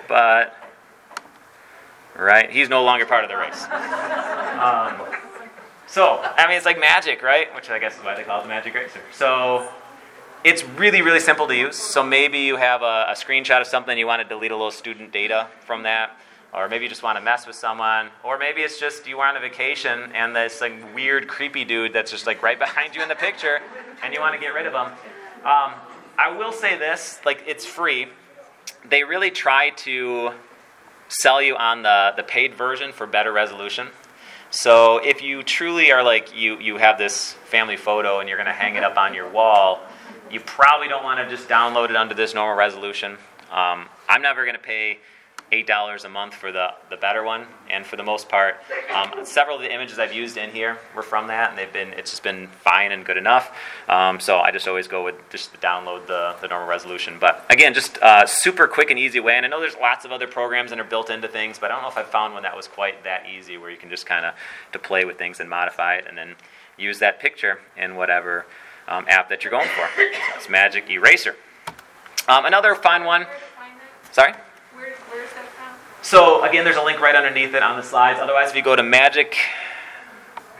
but 0.07 0.55
right, 2.15 2.49
he's 2.49 2.69
no 2.69 2.83
longer 2.83 3.05
part 3.05 3.23
of 3.23 3.29
the 3.29 3.37
race. 3.37 3.63
Um, 3.65 5.01
so 5.87 6.19
I 6.21 6.45
mean, 6.47 6.57
it's 6.57 6.65
like 6.65 6.79
magic, 6.79 7.21
right? 7.21 7.53
Which 7.55 7.69
I 7.69 7.79
guess 7.79 7.97
is 7.97 8.03
why 8.03 8.15
they 8.15 8.23
call 8.23 8.39
it 8.39 8.43
the 8.43 8.49
Magic 8.49 8.75
Eraser. 8.75 9.01
So 9.11 9.67
it's 10.43 10.63
really, 10.63 11.01
really 11.01 11.19
simple 11.19 11.47
to 11.47 11.55
use. 11.55 11.75
So 11.75 12.03
maybe 12.03 12.39
you 12.39 12.55
have 12.55 12.81
a, 12.81 13.07
a, 13.09 13.13
screenshot 13.13 13.61
of 13.61 13.67
something, 13.67 13.97
you 13.97 14.07
want 14.07 14.21
to 14.21 14.27
delete 14.27 14.51
a 14.51 14.55
little 14.55 14.71
student 14.71 15.11
data 15.11 15.47
from 15.65 15.83
that, 15.83 16.17
or 16.53 16.67
maybe 16.67 16.83
you 16.83 16.89
just 16.89 17.03
want 17.03 17.17
to 17.17 17.23
mess 17.23 17.47
with 17.47 17.55
someone, 17.55 18.09
or 18.23 18.37
maybe 18.37 18.61
it's 18.61 18.79
just 18.79 19.07
you 19.07 19.19
are 19.19 19.29
on 19.29 19.37
a 19.37 19.39
vacation 19.39 20.11
and 20.13 20.35
this 20.35 20.61
like 20.61 20.93
weird, 20.93 21.27
creepy 21.27 21.65
dude 21.65 21.93
that's 21.93 22.11
just 22.11 22.25
like 22.25 22.43
right 22.43 22.59
behind 22.67 22.95
you 22.95 23.01
in 23.01 23.09
the 23.09 23.15
picture, 23.15 23.59
and 24.03 24.13
you 24.13 24.19
want 24.19 24.35
to 24.35 24.39
get 24.39 24.53
rid 24.53 24.65
of 24.65 24.73
him. 24.73 24.93
Um, 25.43 25.73
I 26.17 26.35
will 26.37 26.51
say 26.51 26.77
this: 26.77 27.19
like 27.25 27.43
it's 27.47 27.65
free. 27.65 28.07
They 28.89 29.03
really 29.03 29.31
try 29.31 29.71
to 29.77 30.31
sell 31.07 31.41
you 31.41 31.55
on 31.55 31.83
the 31.83 32.13
the 32.15 32.23
paid 32.23 32.55
version 32.55 32.91
for 32.91 33.07
better 33.07 33.31
resolution. 33.31 33.87
So 34.49 34.97
if 34.97 35.21
you 35.21 35.43
truly 35.43 35.91
are 35.91 36.03
like 36.03 36.35
you 36.35 36.59
you 36.59 36.77
have 36.77 36.97
this 36.97 37.33
family 37.45 37.77
photo 37.77 38.19
and 38.19 38.27
you're 38.27 38.37
going 38.37 38.47
to 38.47 38.53
hang 38.53 38.75
it 38.75 38.83
up 38.83 38.97
on 38.97 39.13
your 39.13 39.29
wall 39.29 39.81
you 40.31 40.39
probably 40.39 40.87
don't 40.87 41.03
want 41.03 41.19
to 41.19 41.35
just 41.35 41.49
download 41.49 41.89
it 41.89 41.95
under 41.95 42.15
this 42.15 42.33
normal 42.33 42.55
resolution. 42.55 43.13
Um, 43.51 43.87
I'm 44.07 44.21
never 44.21 44.45
going 44.45 44.55
to 44.55 44.61
pay 44.61 44.99
$8 45.51 46.05
a 46.05 46.09
month 46.09 46.33
for 46.33 46.51
the, 46.51 46.73
the 46.89 46.97
better 46.97 47.23
one, 47.23 47.45
and 47.69 47.85
for 47.85 47.97
the 47.97 48.03
most 48.03 48.29
part, 48.29 48.55
um, 48.93 49.25
several 49.25 49.57
of 49.57 49.61
the 49.61 49.73
images 49.73 49.99
I've 49.99 50.13
used 50.13 50.37
in 50.37 50.49
here 50.49 50.77
were 50.95 51.01
from 51.01 51.27
that, 51.27 51.49
and 51.49 51.57
they've 51.57 51.71
been 51.71 51.89
it's 51.93 52.11
just 52.11 52.23
been 52.23 52.47
fine 52.47 52.91
and 52.91 53.05
good 53.05 53.17
enough. 53.17 53.55
Um, 53.89 54.19
so 54.19 54.39
I 54.39 54.51
just 54.51 54.67
always 54.67 54.87
go 54.87 55.03
with 55.03 55.15
just 55.29 55.51
the 55.51 55.57
download 55.57 56.07
the, 56.07 56.35
the 56.41 56.47
normal 56.47 56.67
resolution. 56.67 57.17
But 57.19 57.45
again, 57.49 57.73
just 57.73 57.97
uh, 57.99 58.25
super 58.25 58.67
quick 58.67 58.89
and 58.91 58.99
easy 58.99 59.19
way. 59.19 59.35
And 59.35 59.45
I 59.45 59.49
know 59.49 59.59
there's 59.59 59.77
lots 59.77 60.05
of 60.05 60.11
other 60.11 60.27
programs 60.27 60.69
that 60.69 60.79
are 60.79 60.85
built 60.85 61.09
into 61.09 61.27
things, 61.27 61.59
but 61.59 61.71
I 61.71 61.73
don't 61.73 61.83
know 61.83 61.89
if 61.89 61.97
I 61.97 62.03
found 62.03 62.33
one 62.33 62.43
that 62.43 62.55
was 62.55 62.67
quite 62.67 63.03
that 63.03 63.25
easy, 63.27 63.57
where 63.57 63.69
you 63.69 63.77
can 63.77 63.89
just 63.89 64.05
kind 64.05 64.25
of 64.25 64.33
to 64.71 64.79
play 64.79 65.05
with 65.05 65.17
things 65.17 65.39
and 65.39 65.49
modify 65.49 65.95
it, 65.95 66.05
and 66.07 66.17
then 66.17 66.35
use 66.77 66.99
that 66.99 67.19
picture 67.19 67.59
in 67.77 67.95
whatever 67.95 68.45
um, 68.87 69.05
app 69.07 69.29
that 69.29 69.43
you're 69.43 69.51
going 69.51 69.69
for. 69.69 69.87
So 69.95 70.37
it's 70.37 70.49
Magic 70.49 70.89
Eraser. 70.89 71.35
Um, 72.27 72.45
another 72.45 72.75
fun 72.75 73.03
one. 73.03 73.25
Sorry? 74.11 74.33
Where, 74.73 74.93
where's 75.09 75.29
that 75.33 75.47
from? 75.47 76.00
So 76.11 76.43
again, 76.43 76.65
there's 76.65 76.75
a 76.75 76.83
link 76.83 76.99
right 76.99 77.15
underneath 77.15 77.53
it 77.53 77.63
on 77.63 77.77
the 77.77 77.83
slides. 77.83 78.19
Otherwise, 78.21 78.49
if 78.49 78.55
you 78.57 78.61
go 78.61 78.75
to 78.75 78.83
magic 78.83 79.37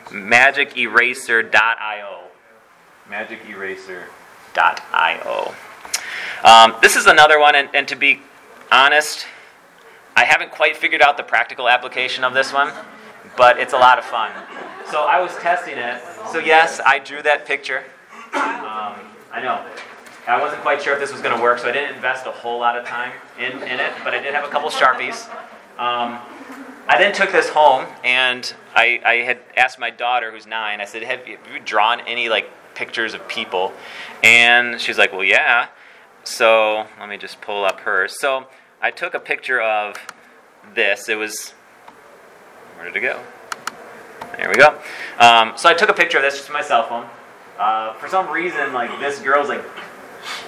magiceraser.io, 0.06 2.20
magiceraser.io. 3.10 5.54
Um, 6.45 6.76
this 6.82 6.95
is 6.95 7.06
another 7.06 7.38
one, 7.38 7.56
and, 7.56 7.68
and 7.74 7.86
to 7.89 7.97
be 7.97 8.22
honest, 8.72 9.28
I 10.16 10.24
haven't 10.24 10.52
quite 10.52 10.78
figured 10.78 11.02
out 11.02 11.18
the 11.18 11.24
practical 11.24 11.68
application 11.68 12.24
of 12.24 12.34
this 12.34 12.54
one, 12.54 12.72
but 13.36 13.60
it's 13.60 13.74
a 13.74 13.78
lot 13.78 13.99
of 13.99 14.06
fun. 14.06 14.32
So 14.89 15.04
I 15.04 15.20
was 15.20 15.36
testing 15.36 15.78
it. 15.78 16.02
So 16.32 16.39
yes, 16.39 16.80
I 16.86 16.97
drew 16.97 17.22
that 17.24 17.45
picture. 17.45 17.84
Um, 18.34 18.95
I 19.34 19.41
know. 19.43 19.66
I 20.28 20.39
wasn't 20.39 20.61
quite 20.61 20.82
sure 20.82 20.93
if 20.93 20.99
this 20.99 21.11
was 21.11 21.22
going 21.22 21.36
to 21.36 21.41
work, 21.41 21.59
so 21.59 21.67
I 21.67 21.72
didn't 21.72 21.95
invest 21.95 22.28
a 22.28 22.32
whole 22.32 22.59
lot 22.59 22.78
of 22.78 22.86
time 22.86 23.11
in, 23.39 23.51
in 23.63 23.80
it, 23.80 23.91
but 24.03 24.13
I 24.13 24.22
did 24.22 24.34
have 24.34 24.43
a 24.43 24.49
couple 24.49 24.69
Sharpies. 24.69 25.28
Um, 25.80 26.19
I 26.88 26.97
then 26.97 27.13
took 27.13 27.32
this 27.32 27.49
home, 27.49 27.88
and 28.03 28.53
I, 28.76 29.01
I 29.03 29.15
had 29.15 29.39
asked 29.57 29.80
my 29.80 29.89
daughter, 29.89 30.32
who's 30.32 30.45
nine, 30.45 30.80
I 30.80 30.86
said, 30.86 31.03
have 31.03 31.28
you, 31.28 31.38
have 31.38 31.53
you 31.53 31.59
drawn 31.59 32.01
any, 32.01 32.30
like, 32.30 32.49
pictures 32.76 33.13
of 33.13 33.28
people? 33.28 33.74
And 34.24 34.80
she's 34.80 34.97
like, 34.97 35.11
well, 35.11 35.24
yeah. 35.24 35.67
So 36.24 36.86
let 36.99 37.09
me 37.09 37.17
just 37.17 37.41
pull 37.41 37.65
up 37.65 37.80
hers. 37.82 38.19
So 38.19 38.47
I 38.80 38.91
took 38.91 39.15
a 39.15 39.19
picture 39.19 39.59
of 39.59 39.95
this. 40.76 41.09
It 41.09 41.15
was, 41.15 41.53
where 42.76 42.86
did 42.86 42.95
it 42.95 43.01
go? 43.01 43.19
There 44.38 44.49
we 44.49 44.55
go. 44.55 44.78
Um, 45.19 45.53
so 45.55 45.67
I 45.67 45.74
took 45.74 45.89
a 45.89 45.93
picture 45.93 46.17
of 46.17 46.24
this 46.24 46.36
just 46.36 46.47
with 46.47 46.53
my 46.53 46.61
cell 46.61 46.88
phone. 46.88 47.07
Uh, 47.57 47.93
for 47.93 48.07
some 48.07 48.30
reason, 48.30 48.74
like 48.74 48.99
this 48.99 49.19
girl's 49.19 49.49
like 49.49 49.63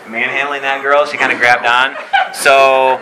manhandling 0.08 0.62
that 0.62 0.82
girl. 0.82 1.06
She 1.06 1.18
kind 1.18 1.32
of 1.32 1.40
grabbed 1.40 1.66
on. 1.66 1.96
So 2.34 3.00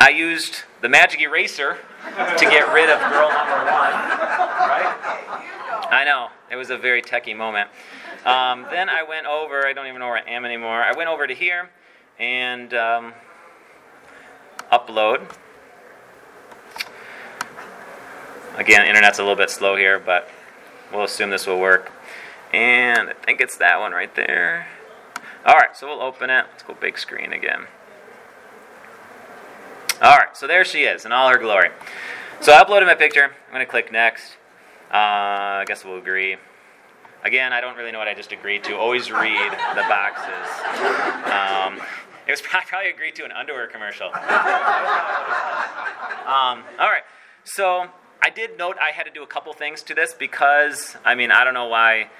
I 0.00 0.10
used 0.10 0.62
the 0.80 0.88
magic 0.88 1.20
eraser 1.20 1.78
to 2.04 2.44
get 2.44 2.72
rid 2.72 2.90
of 2.90 3.00
girl 3.00 3.28
number 3.28 3.64
one. 3.64 3.92
Right? 4.66 5.88
I 5.90 6.04
know. 6.04 6.28
It 6.50 6.56
was 6.56 6.70
a 6.70 6.78
very 6.78 7.02
techie 7.02 7.36
moment. 7.36 7.70
Um, 8.24 8.66
then 8.70 8.88
I 8.88 9.02
went 9.02 9.26
over, 9.26 9.66
I 9.66 9.72
don't 9.72 9.86
even 9.86 10.00
know 10.00 10.06
where 10.06 10.18
I 10.18 10.30
am 10.30 10.44
anymore. 10.44 10.82
I 10.82 10.92
went 10.96 11.08
over 11.08 11.26
to 11.26 11.34
here 11.34 11.70
and 12.18 12.72
um, 12.74 13.14
upload. 14.72 15.28
Again, 18.56 18.86
internet's 18.86 19.18
a 19.18 19.22
little 19.22 19.36
bit 19.36 19.50
slow 19.50 19.76
here, 19.76 19.98
but 19.98 20.28
we'll 20.92 21.04
assume 21.04 21.30
this 21.30 21.46
will 21.46 21.60
work. 21.60 21.92
And 22.52 23.10
I 23.10 23.12
think 23.12 23.40
it's 23.40 23.56
that 23.58 23.78
one 23.80 23.92
right 23.92 24.14
there. 24.14 24.66
All 25.46 25.54
right, 25.54 25.76
so 25.76 25.86
we'll 25.86 26.02
open 26.02 26.28
it. 26.28 26.44
Let's 26.50 26.64
go 26.64 26.74
big 26.74 26.98
screen 26.98 27.32
again. 27.32 27.66
All 30.02 30.16
right, 30.16 30.36
so 30.36 30.48
there 30.48 30.64
she 30.64 30.82
is 30.82 31.04
in 31.04 31.12
all 31.12 31.28
her 31.28 31.38
glory. 31.38 31.68
So 32.40 32.52
I 32.52 32.64
uploaded 32.64 32.86
my 32.86 32.96
picture. 32.96 33.26
I'm 33.26 33.52
going 33.52 33.64
to 33.64 33.70
click 33.70 33.92
next. 33.92 34.32
Uh, 34.90 35.62
I 35.62 35.64
guess 35.68 35.84
we'll 35.84 35.98
agree. 35.98 36.36
Again, 37.22 37.52
I 37.52 37.60
don't 37.60 37.76
really 37.76 37.92
know 37.92 37.98
what 37.98 38.08
I 38.08 38.14
just 38.14 38.32
agreed 38.32 38.64
to. 38.64 38.76
Always 38.76 39.12
read 39.12 39.52
the 39.52 39.82
boxes. 39.88 40.48
Um, 41.30 41.80
it 42.26 42.32
was 42.32 42.40
probably 42.42 42.90
agreed 42.90 43.14
to 43.14 43.24
an 43.24 43.30
underwear 43.30 43.68
commercial. 43.68 44.08
um, 44.08 44.14
all 46.26 46.90
right, 46.90 47.04
so 47.44 47.86
I 48.20 48.30
did 48.30 48.58
note 48.58 48.78
I 48.82 48.90
had 48.90 49.04
to 49.04 49.12
do 49.12 49.22
a 49.22 49.28
couple 49.28 49.52
things 49.52 49.84
to 49.84 49.94
this 49.94 50.12
because 50.12 50.96
I 51.04 51.14
mean 51.14 51.30
I 51.30 51.44
don't 51.44 51.54
know 51.54 51.68
why 51.68 52.10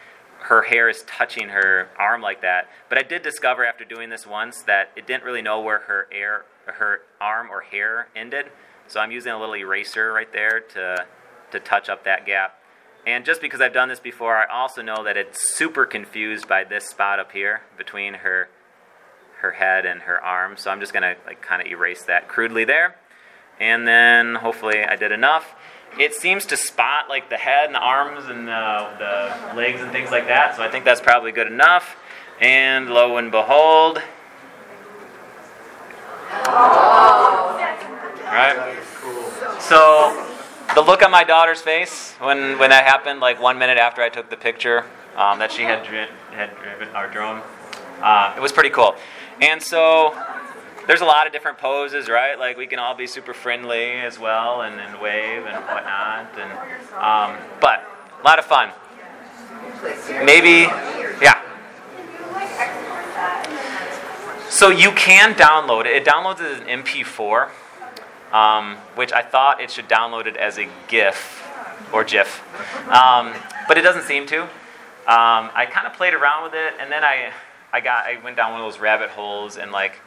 her 0.47 0.62
hair 0.62 0.88
is 0.88 1.03
touching 1.09 1.49
her 1.49 1.88
arm 1.99 2.22
like 2.22 2.40
that, 2.42 2.68
but 2.88 2.99
I 2.99 3.03
did 3.03 3.22
discover 3.22 3.66
after 3.66 3.84
doing 3.84 4.11
this 4.11 4.26
once 4.26 4.62
that 4.62 4.90
it 4.94 5.05
didn't 5.05 5.24
really 5.24 5.42
know 5.42 5.61
where 5.61 5.80
her 5.80 6.07
air, 6.12 6.44
her 6.66 7.01
arm 7.20 7.49
or 7.51 7.62
hair 7.62 8.07
ended. 8.14 8.47
So 8.86 9.01
I'm 9.01 9.11
using 9.11 9.32
a 9.32 9.40
little 9.40 9.57
eraser 9.57 10.12
right 10.12 10.32
there 10.32 10.61
to 10.61 11.07
to 11.51 11.61
touch 11.61 11.88
up 11.88 12.05
that 12.05 12.26
gap. 12.26 12.61
And 13.07 13.24
just 13.24 13.40
because 13.40 13.61
I've 13.61 13.72
done 13.72 13.88
this 13.88 14.01
before, 14.01 14.36
I 14.36 14.47
also 14.47 14.82
know 14.82 15.03
that 15.05 15.16
it's 15.16 15.57
super 15.57 15.84
confused 15.84 16.49
by 16.49 16.64
this 16.64 16.88
spot 16.88 17.18
up 17.18 17.32
here 17.32 17.62
between 17.76 18.14
her 18.14 18.49
her 19.40 19.53
head 19.53 19.84
and 19.84 20.03
her 20.03 20.22
arm. 20.22 20.57
So 20.57 20.70
I'm 20.70 20.78
just 20.78 20.92
gonna 20.92 21.16
like 21.26 21.42
kind 21.42 21.61
of 21.61 21.66
erase 21.66 22.05
that 22.05 22.28
crudely 22.28 22.64
there. 22.64 22.94
And 23.59 23.88
then 23.88 24.36
hopefully 24.36 24.84
I 24.84 24.94
did 24.94 25.11
enough. 25.11 25.57
It 25.99 26.14
seems 26.14 26.44
to 26.47 26.57
spot 26.57 27.09
like 27.09 27.30
the 27.30 27.36
head 27.36 27.66
and 27.66 27.74
the 27.74 27.80
arms 27.80 28.26
and 28.26 28.47
the, 28.47 28.88
the 28.99 29.57
legs 29.57 29.80
and 29.80 29.90
things 29.90 30.11
like 30.11 30.26
that. 30.28 30.57
So 30.57 30.62
I 30.62 30.68
think 30.70 30.84
that's 30.84 31.01
probably 31.01 31.32
good 31.32 31.47
enough. 31.47 31.97
And 32.40 32.90
lo 32.90 33.16
and 33.16 33.30
behold, 33.30 34.03
right? 38.26 38.76
So 39.61 40.26
the 40.74 40.82
look 40.82 41.03
on 41.03 41.11
my 41.11 41.24
daughter's 41.24 41.62
face 41.62 42.12
when, 42.20 42.59
when 42.59 42.68
that 42.70 42.84
happened, 42.84 43.20
like 43.20 43.40
one 43.40 43.59
minute 43.59 43.78
after 43.78 44.03
I 44.03 44.11
took 44.11 44.28
the 44.28 44.36
picture 44.36 44.84
um, 45.16 45.38
that 45.38 45.51
she 45.51 45.62
had, 45.62 45.86
had 45.86 46.51
driven 46.62 46.88
our 46.94 47.09
drone, 47.09 47.42
uh, 48.03 48.34
it 48.36 48.42
was 48.42 48.53
pretty 48.53 48.70
cool. 48.70 48.97
And 49.40 49.62
so 49.62 50.14
there's 50.87 51.01
a 51.01 51.05
lot 51.05 51.26
of 51.26 51.32
different 51.32 51.59
poses, 51.59 52.09
right? 52.09 52.39
Like 52.39 52.57
we 52.57 52.66
can 52.66 52.78
all 52.78 52.95
be 52.95 53.07
super 53.07 53.34
friendly 53.34 53.93
as 53.93 54.18
well 54.18 54.62
and, 54.62 54.80
and 54.80 55.01
wave 55.01 55.45
and 55.45 55.64
whatnot. 55.64 56.30
And 56.39 56.53
um, 56.95 57.37
but 57.61 57.84
a 58.20 58.24
lot 58.24 58.39
of 58.39 58.45
fun. 58.45 58.70
Maybe, 60.24 60.68
yeah. 61.20 61.43
So 64.49 64.70
you 64.70 64.91
can 64.93 65.34
download 65.34 65.87
it. 65.87 65.97
It 65.97 66.05
downloads 66.05 66.41
as 66.41 66.61
an 66.61 66.82
MP4, 66.82 67.51
um, 68.32 68.76
which 68.95 69.12
I 69.12 69.22
thought 69.22 69.61
it 69.61 69.70
should 69.70 69.89
download 69.89 70.26
it 70.26 70.37
as 70.37 70.59
a 70.59 70.68
GIF 70.89 71.43
or 71.93 72.05
GIF, 72.05 72.43
um, 72.89 73.34
but 73.68 73.76
it 73.76 73.82
doesn't 73.82 74.05
seem 74.05 74.26
to. 74.28 74.43
Um, 74.43 75.51
I 75.55 75.68
kind 75.70 75.87
of 75.87 75.93
played 75.93 76.14
around 76.14 76.45
with 76.45 76.55
it, 76.55 76.74
and 76.80 76.91
then 76.91 77.05
I, 77.05 77.32
I 77.72 77.80
got, 77.80 78.07
I 78.07 78.18
went 78.24 78.37
down 78.37 78.53
one 78.53 78.61
of 78.61 78.72
those 78.72 78.80
rabbit 78.80 79.11
holes, 79.11 79.57
and 79.57 79.70
like, 79.70 80.01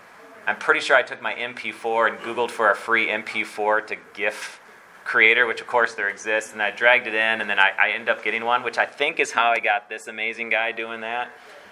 I'm 0.48 0.58
pretty 0.58 0.80
sure 0.80 0.96
I 0.96 1.04
took 1.04 1.22
my 1.22 1.34
MP4 1.34 2.10
and 2.10 2.18
Googled 2.20 2.52
for 2.52 2.72
a 2.72 2.76
free 2.76 3.08
MP4 3.08 3.88
to 3.88 3.96
GIF 4.14 4.60
creator, 5.06 5.48
which 5.48 5.60
of 5.60 5.68
course 5.68 5.96
there 5.96 6.10
exists, 6.10 6.54
and 6.54 6.62
I 6.62 6.72
dragged 6.72 7.08
it 7.08 7.16
in, 7.16 7.42
and 7.42 7.50
then 7.50 7.60
I, 7.60 7.72
I 7.80 7.90
ended 7.92 8.10
up 8.10 8.24
getting 8.24 8.46
one, 8.46 8.64
which 8.64 8.78
I 8.78 8.86
think 8.86 9.20
is 9.20 9.32
how 9.32 9.50
I 9.50 9.60
got 9.60 9.90
this 9.90 10.08
amazing 10.08 10.50
guy 10.50 10.72
doing 10.72 11.02
that. 11.02 11.28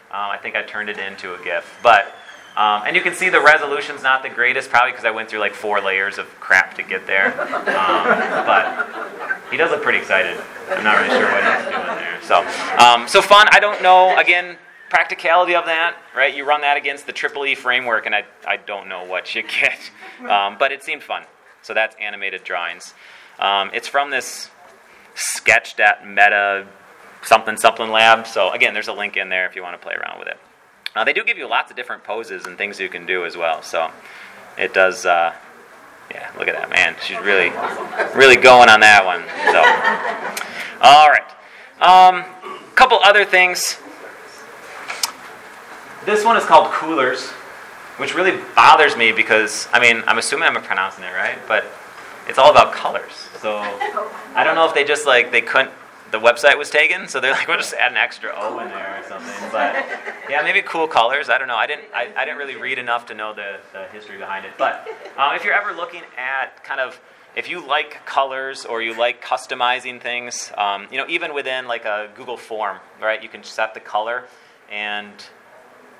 Um, 0.09 0.31
I 0.31 0.37
think 0.37 0.55
I 0.55 0.63
turned 0.63 0.89
it 0.89 0.97
into 0.97 1.33
a 1.33 1.43
GIF, 1.43 1.79
but. 1.83 2.13
Um, 2.55 2.81
and 2.87 2.95
you 2.95 3.03
can 3.03 3.13
see 3.13 3.29
the 3.29 3.39
resolution's 3.39 4.01
not 4.01 4.23
the 4.23 4.29
greatest, 4.29 4.71
probably 4.71 4.89
because 4.89 5.05
I 5.05 5.11
went 5.11 5.29
through 5.29 5.41
like 5.41 5.53
four 5.53 5.79
layers 5.79 6.17
of 6.17 6.25
crap 6.39 6.73
to 6.77 6.81
get 6.81 7.05
there. 7.05 7.39
Um, 7.39 8.45
but 8.47 9.45
he 9.51 9.57
does 9.57 9.69
look 9.69 9.83
pretty 9.83 9.99
excited. 9.99 10.41
I'm 10.71 10.83
not 10.83 10.97
really 10.97 11.09
sure 11.09 11.31
what 11.31 11.43
he's 11.43 11.71
doing 11.71 11.85
there. 11.85 12.19
So, 12.23 12.39
um, 12.83 13.07
so 13.07 13.21
fun. 13.21 13.45
I 13.51 13.59
don't 13.59 13.83
know. 13.83 14.17
Again, 14.17 14.57
practicality 14.89 15.55
of 15.55 15.65
that, 15.65 15.97
right? 16.15 16.35
You 16.35 16.45
run 16.45 16.61
that 16.61 16.77
against 16.77 17.05
the 17.05 17.13
Triple 17.13 17.45
E 17.45 17.55
framework, 17.55 18.05
and 18.05 18.15
I, 18.15 18.25
I 18.45 18.57
don't 18.57 18.87
know 18.87 19.03
what 19.05 19.35
you 19.35 19.43
get. 19.43 19.79
Um, 20.29 20.57
but 20.57 20.71
it 20.71 20.83
seemed 20.83 21.03
fun. 21.03 21.23
So 21.61 21.73
that's 21.73 21.95
animated 21.99 22.43
drawings. 22.43 22.93
Um, 23.39 23.69
it's 23.73 23.87
from 23.87 24.09
this 24.09 24.49
sketched 25.15 25.79
at 25.79 26.07
Meta 26.07 26.67
something 27.23 27.57
something 27.57 27.89
lab. 27.89 28.27
So 28.27 28.51
again, 28.51 28.73
there's 28.73 28.87
a 28.87 28.93
link 28.93 29.17
in 29.17 29.29
there 29.29 29.45
if 29.47 29.55
you 29.55 29.63
want 29.63 29.79
to 29.79 29.85
play 29.85 29.95
around 29.95 30.19
with 30.19 30.27
it. 30.27 30.39
Uh, 30.95 31.03
they 31.03 31.13
do 31.13 31.23
give 31.23 31.37
you 31.37 31.47
lots 31.47 31.69
of 31.69 31.77
different 31.77 32.03
poses 32.03 32.45
and 32.45 32.57
things 32.57 32.79
you 32.79 32.89
can 32.89 33.05
do 33.05 33.25
as 33.25 33.35
well. 33.37 33.61
So 33.61 33.91
it 34.57 34.73
does. 34.73 35.05
Uh, 35.05 35.33
yeah, 36.11 36.31
look 36.39 36.47
at 36.47 36.55
that 36.55 36.69
man. 36.69 36.95
She's 37.05 37.19
really, 37.19 37.49
really 38.15 38.37
going 38.37 38.69
on 38.69 38.79
that 38.79 39.03
one. 39.05 39.23
So, 39.51 39.59
all 40.81 41.09
right. 41.09 41.27
Um, 41.81 42.23
couple 42.75 42.99
other 43.03 43.25
things. 43.25 43.77
This 46.07 46.23
one 46.23 46.37
is 46.37 46.45
called 46.45 46.71
Coolors, 46.71 47.31
which 47.99 48.15
really 48.15 48.41
bothers 48.55 48.95
me 48.95 49.11
because 49.11 49.67
I 49.73 49.81
mean 49.81 50.05
I'm 50.07 50.17
assuming 50.17 50.47
I'm 50.47 50.55
pronouncing 50.63 51.03
it 51.03 51.11
right, 51.11 51.37
but 51.49 51.65
it's 52.29 52.37
all 52.39 52.49
about 52.49 52.71
colors. 52.71 53.11
So 53.41 53.57
I 54.33 54.45
don't 54.45 54.55
know 54.55 54.65
if 54.65 54.73
they 54.73 54.85
just 54.85 55.05
like 55.05 55.33
they 55.33 55.41
couldn't 55.41 55.71
the 56.11 56.17
website 56.17 56.57
was 56.57 56.69
taken, 56.69 57.09
so 57.09 57.19
they're 57.19 57.33
like, 57.33 57.49
we'll 57.49 57.57
just 57.57 57.73
add 57.73 57.91
an 57.91 57.97
extra 57.97 58.31
O 58.33 58.57
in 58.59 58.69
there 58.69 59.01
or 59.01 59.09
something. 59.09 59.49
But 59.51 59.85
yeah, 60.29 60.41
maybe 60.43 60.61
cool 60.61 60.87
colors. 60.87 61.27
I 61.27 61.37
don't 61.37 61.49
know. 61.49 61.57
I 61.57 61.67
didn't. 61.67 61.89
I, 61.93 62.07
I 62.15 62.23
didn't 62.23 62.37
really 62.37 62.55
read 62.55 62.79
enough 62.79 63.05
to 63.07 63.13
know 63.13 63.33
the, 63.33 63.57
the 63.73 63.87
history 63.87 64.17
behind 64.17 64.45
it. 64.45 64.53
But 64.57 64.87
um, 65.17 65.35
if 65.35 65.43
you're 65.43 65.53
ever 65.53 65.73
looking 65.73 66.03
at 66.17 66.63
kind 66.63 66.79
of 66.79 67.01
if 67.35 67.49
you 67.49 67.67
like 67.67 68.05
colors 68.05 68.63
or 68.63 68.81
you 68.81 68.97
like 68.97 69.21
customizing 69.21 69.99
things, 70.01 70.53
um, 70.57 70.87
you 70.89 70.97
know, 70.97 71.05
even 71.09 71.33
within 71.33 71.67
like 71.67 71.83
a 71.83 72.09
Google 72.15 72.37
form, 72.37 72.77
right? 73.01 73.21
You 73.21 73.27
can 73.27 73.43
set 73.43 73.73
the 73.73 73.81
color 73.81 74.23
and 74.71 75.11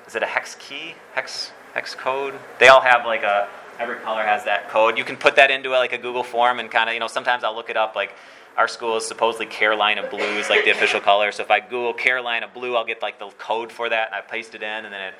is 0.08 0.16
it 0.16 0.22
a 0.22 0.26
hex 0.26 0.56
key, 0.56 0.94
hex 1.14 1.52
hex 1.74 1.94
code? 1.94 2.34
They 2.58 2.68
all 2.68 2.80
have 2.80 3.04
like 3.04 3.22
a 3.22 3.48
every 3.78 3.96
color 3.96 4.22
has 4.22 4.44
that 4.44 4.68
code. 4.68 4.98
You 4.98 5.04
can 5.04 5.16
put 5.16 5.36
that 5.36 5.50
into 5.52 5.70
a, 5.70 5.78
like 5.78 5.92
a 5.92 5.98
Google 5.98 6.24
form 6.24 6.58
and 6.58 6.70
kind 6.70 6.88
of 6.88 6.94
you 6.94 7.00
know 7.00 7.06
sometimes 7.06 7.44
I'll 7.44 7.54
look 7.54 7.70
it 7.70 7.76
up 7.76 7.94
like 7.94 8.14
our 8.56 8.66
school 8.66 8.96
is 8.96 9.06
supposedly 9.06 9.46
Carolina 9.46 10.08
blue 10.10 10.18
is 10.18 10.50
like 10.50 10.64
the 10.64 10.70
official 10.70 11.00
color. 11.00 11.30
So 11.30 11.44
if 11.44 11.50
I 11.50 11.60
Google 11.60 11.94
Carolina 11.94 12.48
blue, 12.52 12.74
I'll 12.74 12.84
get 12.84 13.00
like 13.00 13.20
the 13.20 13.28
code 13.38 13.70
for 13.70 13.88
that. 13.88 14.08
And 14.08 14.16
I 14.16 14.20
paste 14.20 14.54
it 14.56 14.62
in, 14.62 14.84
and 14.84 14.92
then 14.92 15.12
it, 15.12 15.14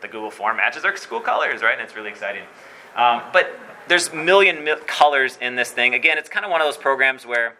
the 0.00 0.06
Google 0.06 0.30
form 0.30 0.58
matches 0.58 0.84
our 0.84 0.96
school 0.96 1.20
colors, 1.20 1.60
right? 1.60 1.72
And 1.72 1.82
it's 1.82 1.96
really 1.96 2.10
exciting. 2.10 2.44
Um, 2.94 3.22
but 3.32 3.58
there's 3.88 4.12
million 4.12 4.62
mil- 4.62 4.78
colors 4.86 5.38
in 5.40 5.56
this 5.56 5.72
thing. 5.72 5.94
Again, 5.94 6.18
it's 6.18 6.28
kind 6.28 6.44
of 6.44 6.52
one 6.52 6.60
of 6.60 6.66
those 6.68 6.76
programs 6.76 7.26
where 7.26 7.56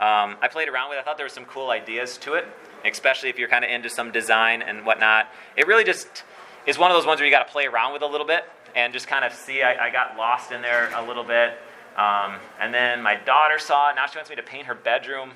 um, 0.00 0.36
I 0.42 0.48
played 0.50 0.68
around 0.68 0.90
with. 0.90 0.98
I 0.98 1.02
thought 1.02 1.16
there 1.16 1.26
were 1.26 1.30
some 1.30 1.44
cool 1.44 1.70
ideas 1.70 2.18
to 2.18 2.34
it, 2.34 2.46
especially 2.84 3.28
if 3.28 3.38
you're 3.38 3.48
kind 3.48 3.64
of 3.64 3.70
into 3.70 3.88
some 3.88 4.10
design 4.10 4.62
and 4.62 4.84
whatnot. 4.84 5.28
It 5.56 5.66
really 5.66 5.84
just 5.84 6.24
is 6.66 6.78
one 6.78 6.90
of 6.90 6.96
those 6.96 7.06
ones 7.06 7.20
where 7.20 7.26
you 7.26 7.32
got 7.32 7.46
to 7.46 7.52
play 7.52 7.66
around 7.66 7.92
with 7.92 8.02
a 8.02 8.06
little 8.06 8.26
bit 8.26 8.44
and 8.74 8.92
just 8.92 9.06
kind 9.06 9.24
of 9.24 9.32
see. 9.32 9.62
I, 9.62 9.86
I 9.86 9.90
got 9.90 10.16
lost 10.16 10.50
in 10.50 10.62
there 10.62 10.90
a 10.94 11.06
little 11.06 11.24
bit. 11.24 11.58
Um, 11.96 12.36
and 12.60 12.74
then 12.74 13.02
my 13.02 13.14
daughter 13.14 13.58
saw 13.58 13.90
it. 13.90 13.94
Now 13.94 14.06
she 14.06 14.18
wants 14.18 14.28
me 14.28 14.36
to 14.36 14.42
paint 14.42 14.66
her 14.66 14.74
bedroom, 14.74 15.30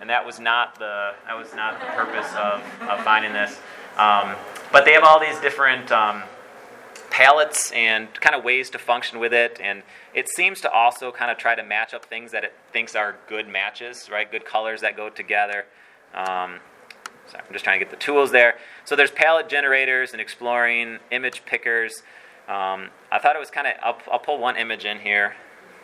and 0.00 0.08
that 0.10 0.24
was 0.24 0.38
not 0.38 0.78
the 0.78 1.14
that 1.26 1.36
was 1.36 1.52
not 1.54 1.80
the 1.80 1.86
purpose 1.86 2.32
of, 2.36 2.62
of 2.88 3.02
finding 3.02 3.32
this. 3.32 3.58
Um, 3.96 4.34
but 4.70 4.84
they 4.84 4.92
have 4.92 5.02
all 5.02 5.18
these 5.18 5.38
different 5.40 5.90
um, 5.90 6.22
palettes 7.14 7.70
and 7.70 8.12
kind 8.20 8.34
of 8.34 8.42
ways 8.42 8.68
to 8.70 8.76
function 8.76 9.20
with 9.20 9.32
it, 9.32 9.60
and 9.62 9.84
it 10.14 10.28
seems 10.28 10.60
to 10.60 10.68
also 10.68 11.12
kind 11.12 11.30
of 11.30 11.38
try 11.38 11.54
to 11.54 11.62
match 11.62 11.94
up 11.94 12.04
things 12.04 12.32
that 12.32 12.42
it 12.42 12.52
thinks 12.72 12.96
are 12.96 13.14
good 13.28 13.46
matches, 13.46 14.10
right? 14.10 14.28
Good 14.28 14.44
colors 14.44 14.80
that 14.80 14.96
go 14.96 15.08
together. 15.08 15.64
Um, 16.12 16.58
so 17.30 17.38
I'm 17.38 17.52
just 17.52 17.64
trying 17.64 17.78
to 17.78 17.84
get 17.84 17.92
the 17.92 18.04
tools 18.04 18.32
there. 18.32 18.58
So 18.84 18.96
there's 18.96 19.12
palette 19.12 19.48
generators 19.48 20.10
and 20.10 20.20
exploring 20.20 20.98
image 21.12 21.44
pickers. 21.46 22.02
Um, 22.48 22.90
I 23.12 23.20
thought 23.20 23.36
it 23.36 23.38
was 23.38 23.50
kind 23.50 23.68
of. 23.68 23.74
I'll, 23.80 23.98
I'll 24.10 24.18
pull 24.18 24.38
one 24.38 24.56
image 24.56 24.84
in 24.84 24.98
here 24.98 25.36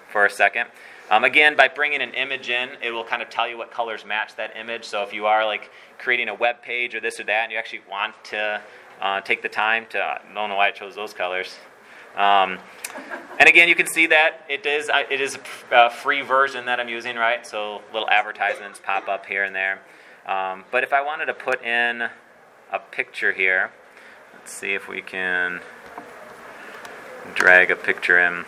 for 0.09 0.27
a 0.27 0.31
second. 0.31 0.67
Um, 1.13 1.23
again, 1.23 1.55
by 1.57 1.69
bringing 1.69 2.03
an 2.03 2.13
image 2.15 2.51
in, 2.51 2.71
it 2.83 2.91
will 2.91 3.05
kind 3.05 3.23
of 3.23 3.31
tell 3.31 3.49
you 3.49 3.57
what 3.57 3.71
colors 3.71 4.05
match 4.05 4.35
that 4.35 4.57
image. 4.57 4.85
So 4.85 5.05
if 5.05 5.13
you 5.13 5.27
are 5.27 5.47
like 5.47 5.71
creating 5.97 6.29
a 6.29 6.35
web 6.35 6.61
page 6.61 6.97
or 6.97 7.01
this 7.01 7.21
or 7.21 7.25
that, 7.25 7.45
and 7.45 7.53
you 7.53 7.59
actually 7.59 7.83
want 7.89 8.17
to 8.25 8.61
uh, 9.01 9.21
take 9.21 9.43
the 9.43 9.49
time 9.49 9.87
to, 9.91 10.03
I 10.03 10.21
don't 10.35 10.49
know 10.49 10.57
why 10.57 10.69
I 10.69 10.71
chose 10.71 10.95
those 10.95 11.13
colors. 11.13 11.55
Um, 12.17 12.59
and 13.39 13.49
again, 13.49 13.69
you 13.69 13.75
can 13.75 13.87
see 13.87 14.07
that 14.09 14.45
it 14.49 14.67
is 14.67 14.91
it 15.11 15.21
is 15.21 15.39
a 15.71 15.91
free 15.91 16.23
version 16.23 16.67
that 16.67 16.81
I'm 16.81 16.89
using, 16.89 17.17
right? 17.17 17.47
So 17.47 17.83
little 17.93 18.11
advertisements 18.11 18.81
pop 18.85 19.09
up 19.09 19.27
here 19.27 19.45
and 19.45 19.55
there. 19.55 19.81
Um, 20.27 20.65
but 20.71 20.83
if 20.83 20.93
I 20.93 21.03
wanted 21.03 21.27
to 21.27 21.35
put 21.35 21.63
in 21.65 22.09
a 22.73 22.79
picture 22.91 23.33
here, 23.33 23.71
let's 24.35 24.53
see 24.53 24.75
if 24.75 24.89
we 24.89 25.01
can 25.03 25.61
drag 27.35 27.71
a 27.71 27.77
picture 27.77 28.19
in. 28.19 28.45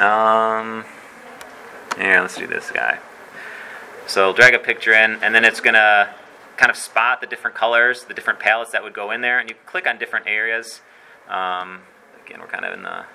Um, 0.00 0.84
let's 1.96 2.36
do 2.36 2.46
this 2.46 2.70
guy. 2.70 2.98
So 4.06 4.32
drag 4.32 4.54
a 4.54 4.58
picture 4.58 4.92
in, 4.92 5.22
and 5.22 5.34
then 5.34 5.44
it's 5.44 5.60
gonna 5.60 6.14
kind 6.58 6.70
of 6.70 6.76
spot 6.76 7.20
the 7.20 7.26
different 7.26 7.56
colors, 7.56 8.04
the 8.04 8.12
different 8.12 8.40
palettes 8.40 8.72
that 8.72 8.82
would 8.82 8.92
go 8.92 9.12
in 9.12 9.22
there, 9.22 9.38
and 9.38 9.48
you 9.48 9.54
click 9.64 9.86
on 9.86 9.96
different 9.96 10.26
areas. 10.26 10.82
Um, 11.28 11.82
again, 12.26 12.40
we're 12.40 12.48
kind 12.48 12.64
of 12.64 12.74
in 12.74 12.82
the. 12.82 13.06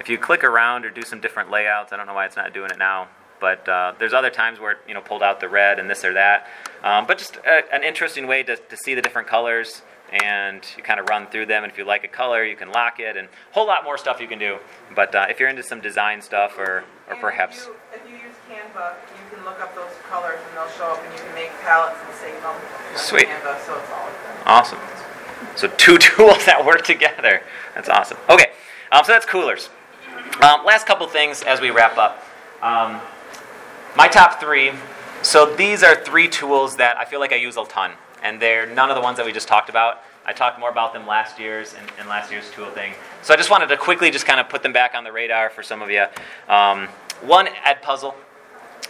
If 0.00 0.08
you 0.08 0.18
click 0.18 0.42
around 0.42 0.84
or 0.84 0.90
do 0.90 1.02
some 1.02 1.20
different 1.20 1.50
layouts, 1.50 1.92
I 1.92 1.96
don't 1.96 2.06
know 2.06 2.14
why 2.14 2.26
it's 2.26 2.36
not 2.36 2.52
doing 2.52 2.70
it 2.70 2.78
now, 2.78 3.08
but 3.38 3.68
uh, 3.68 3.92
there's 3.98 4.14
other 4.14 4.30
times 4.30 4.58
where 4.58 4.72
it, 4.72 4.78
you 4.88 4.94
know 4.94 5.02
pulled 5.02 5.22
out 5.22 5.40
the 5.40 5.48
red 5.48 5.78
and 5.78 5.88
this 5.88 6.04
or 6.04 6.14
that. 6.14 6.48
Um, 6.82 7.06
but 7.06 7.18
just 7.18 7.36
a, 7.36 7.72
an 7.72 7.84
interesting 7.84 8.26
way 8.26 8.42
to, 8.42 8.56
to 8.56 8.76
see 8.76 8.94
the 8.94 9.02
different 9.02 9.28
colors, 9.28 9.82
and 10.10 10.66
you 10.76 10.82
kind 10.82 10.98
of 10.98 11.08
run 11.08 11.26
through 11.26 11.46
them. 11.46 11.64
And 11.64 11.70
if 11.70 11.78
you 11.78 11.84
like 11.84 12.02
a 12.02 12.08
color, 12.08 12.44
you 12.44 12.56
can 12.56 12.72
lock 12.72 12.98
it, 12.98 13.16
and 13.16 13.28
a 13.28 13.54
whole 13.54 13.66
lot 13.66 13.84
more 13.84 13.98
stuff 13.98 14.20
you 14.20 14.26
can 14.26 14.38
do. 14.38 14.58
But 14.96 15.14
uh, 15.14 15.26
if 15.28 15.38
you're 15.38 15.50
into 15.50 15.62
some 15.62 15.80
design 15.82 16.22
stuff, 16.22 16.58
or 16.58 16.84
or 17.06 17.12
And 17.12 17.20
perhaps 17.20 17.58
If 17.58 17.66
you, 17.66 17.74
if 17.94 18.10
you 18.10 18.13
Canva, 18.74 18.94
you 19.12 19.36
can 19.36 19.44
look 19.44 19.60
up 19.60 19.74
those 19.74 19.90
colors 20.08 20.38
and 20.48 20.56
they'll 20.56 20.68
show 20.70 20.92
up 20.92 21.02
and 21.04 21.12
you 21.12 21.20
can 21.20 21.34
make 21.34 21.50
palettes 21.62 21.98
and 22.04 22.14
save 22.14 22.34
them. 22.42 22.50
on 22.50 22.96
Sweet. 22.96 23.26
Canva, 23.26 23.60
so 23.64 23.78
it's 23.78 23.90
all. 23.90 24.08
Awesome. 24.46 24.78
So 25.56 25.68
two 25.76 25.98
tools 25.98 26.44
that 26.46 26.64
work 26.64 26.84
together. 26.84 27.42
That's 27.74 27.88
awesome. 27.88 28.18
Okay, 28.28 28.52
um, 28.92 29.04
so 29.04 29.12
that's 29.12 29.26
Coolors. 29.26 29.68
Um, 30.42 30.64
last 30.64 30.86
couple 30.86 31.06
things 31.06 31.42
as 31.42 31.60
we 31.60 31.70
wrap 31.70 31.96
up. 31.98 32.24
Um, 32.62 33.00
my 33.96 34.08
top 34.08 34.40
three. 34.40 34.72
So 35.22 35.54
these 35.54 35.82
are 35.82 35.94
three 36.04 36.28
tools 36.28 36.76
that 36.76 36.98
I 36.98 37.04
feel 37.04 37.20
like 37.20 37.32
I 37.32 37.36
use 37.36 37.56
a 37.56 37.64
ton, 37.64 37.92
and 38.22 38.40
they're 38.40 38.66
none 38.66 38.90
of 38.90 38.96
the 38.96 39.00
ones 39.02 39.16
that 39.16 39.24
we 39.24 39.32
just 39.32 39.48
talked 39.48 39.70
about. 39.70 40.02
I 40.26 40.32
talked 40.32 40.58
more 40.58 40.70
about 40.70 40.92
them 40.92 41.06
last 41.06 41.38
year's 41.38 41.74
and, 41.74 41.86
and 41.98 42.08
last 42.08 42.32
year's 42.32 42.50
tool 42.50 42.70
thing. 42.70 42.94
So 43.22 43.34
I 43.34 43.36
just 43.36 43.50
wanted 43.50 43.68
to 43.68 43.76
quickly 43.76 44.10
just 44.10 44.26
kind 44.26 44.40
of 44.40 44.48
put 44.48 44.62
them 44.62 44.72
back 44.72 44.94
on 44.94 45.04
the 45.04 45.12
radar 45.12 45.50
for 45.50 45.62
some 45.62 45.82
of 45.82 45.90
you. 45.90 46.06
Um, 46.48 46.88
one, 47.22 47.46
Edpuzzle. 47.46 48.14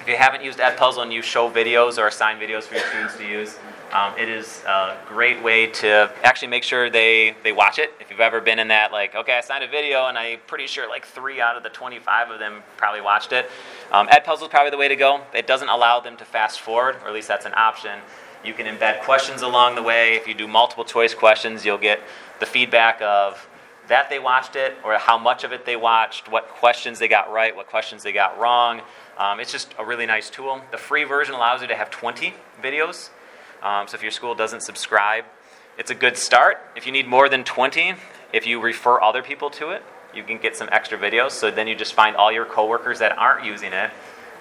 If 0.01 0.09
you 0.09 0.17
haven't 0.17 0.45
used 0.45 0.59
Edpuzzle 0.59 1.03
and 1.03 1.13
you 1.13 1.23
show 1.23 1.51
videos 1.51 1.99
or 1.99 2.07
assign 2.09 2.39
videos 2.39 2.65
for 2.65 2.75
your 2.75 2.85
students 2.85 3.17
to 3.17 3.27
use, 3.27 3.59
um, 3.93 4.13
it 4.19 4.29
is 4.29 4.63
a 4.65 4.99
great 5.07 5.43
way 5.43 5.69
to 5.69 6.13
actually 6.23 6.49
make 6.49 6.63
sure 6.63 6.91
they, 6.91 7.37
they 7.43 7.53
watch 7.53 7.79
it. 7.79 7.93
If 8.01 8.11
you've 8.11 8.21
ever 8.21 8.41
been 8.41 8.59
in 8.59 8.69
that, 8.69 8.93
like, 8.93 9.15
okay, 9.15 9.39
I 9.39 9.41
signed 9.41 9.65
a 9.65 9.69
video 9.69 10.07
and 10.07 10.19
I'm 10.19 10.41
pretty 10.47 10.67
sure 10.67 10.89
like 10.89 11.07
three 11.07 11.41
out 11.41 11.57
of 11.57 11.63
the 11.63 11.71
25 11.71 12.31
of 12.31 12.39
them 12.39 12.63
probably 12.77 13.01
watched 13.01 13.33
it. 13.33 13.49
Um, 13.93 14.09
Edpuzzle 14.09 14.43
is 14.43 14.49
probably 14.49 14.71
the 14.71 14.77
way 14.77 14.89
to 14.89 14.97
go. 14.97 15.23
It 15.33 15.47
doesn't 15.47 15.69
allow 15.69 16.01
them 16.01 16.17
to 16.17 16.25
fast 16.25 16.61
forward, 16.61 16.97
or 16.97 17.09
at 17.09 17.15
least 17.15 17.29
that's 17.29 17.47
an 17.47 17.55
option. 17.55 18.01
You 18.45 18.53
can 18.53 18.67
embed 18.67 19.01
questions 19.03 19.43
along 19.43 19.77
the 19.77 19.83
way. 19.83 20.15
If 20.15 20.27
you 20.27 20.35
do 20.35 20.49
multiple 20.49 20.85
choice 20.85 21.15
questions, 21.15 21.65
you'll 21.65 21.79
get 21.79 22.01
the 22.41 22.47
feedback 22.47 23.01
of 23.01 23.49
that 23.89 24.11
they 24.11 24.19
watched 24.19 24.57
it 24.57 24.77
or 24.85 24.99
how 24.99 25.19
much 25.19 25.45
of 25.45 25.53
it 25.53 25.65
they 25.65 25.77
watched, 25.77 26.29
what 26.31 26.49
questions 26.49 26.99
they 26.99 27.09
got 27.09 27.33
right, 27.33 27.55
what 27.55 27.69
questions 27.69 28.03
they 28.03 28.13
got 28.13 28.39
wrong. 28.39 28.81
Um, 29.19 29.41
it's 29.41 29.53
just 29.53 29.75
a 29.79 29.85
really 29.85 30.07
nice 30.07 30.29
tool. 30.31 30.61
The 30.71 30.79
free 30.79 31.05
version 31.05 31.35
allows 31.35 31.63
you 31.63 31.69
to 31.69 31.75
have 31.75 31.91
20 31.91 32.35
videos. 32.63 33.11
Um, 33.63 33.87
so 33.87 33.95
if 33.95 34.03
your 34.03 34.11
school 34.11 34.35
doesn't 34.35 34.63
subscribe, 34.63 35.25
it's 35.79 35.91
a 35.91 35.95
good 35.95 36.17
start. 36.17 36.59
If 36.77 36.87
you 36.87 36.93
need 36.93 37.07
more 37.07 37.29
than 37.29 37.45
20, 37.45 37.95
if 38.33 38.47
you 38.47 38.61
refer 38.61 39.01
other 39.01 39.23
people 39.23 39.51
to 39.51 39.71
it, 39.71 39.83
you 40.15 40.23
can 40.23 40.39
get 40.39 40.57
some 40.57 40.69
extra 40.71 40.99
videos. 40.99 41.33
So 41.33 41.51
then 41.51 41.67
you 41.67 41.75
just 41.75 41.95
find 41.95 42.17
all 42.17 42.31
your 42.31 42.45
coworkers 42.45 42.99
that 43.01 43.17
aren't 43.17 43.45
using 43.45 43.73
it. 43.73 43.91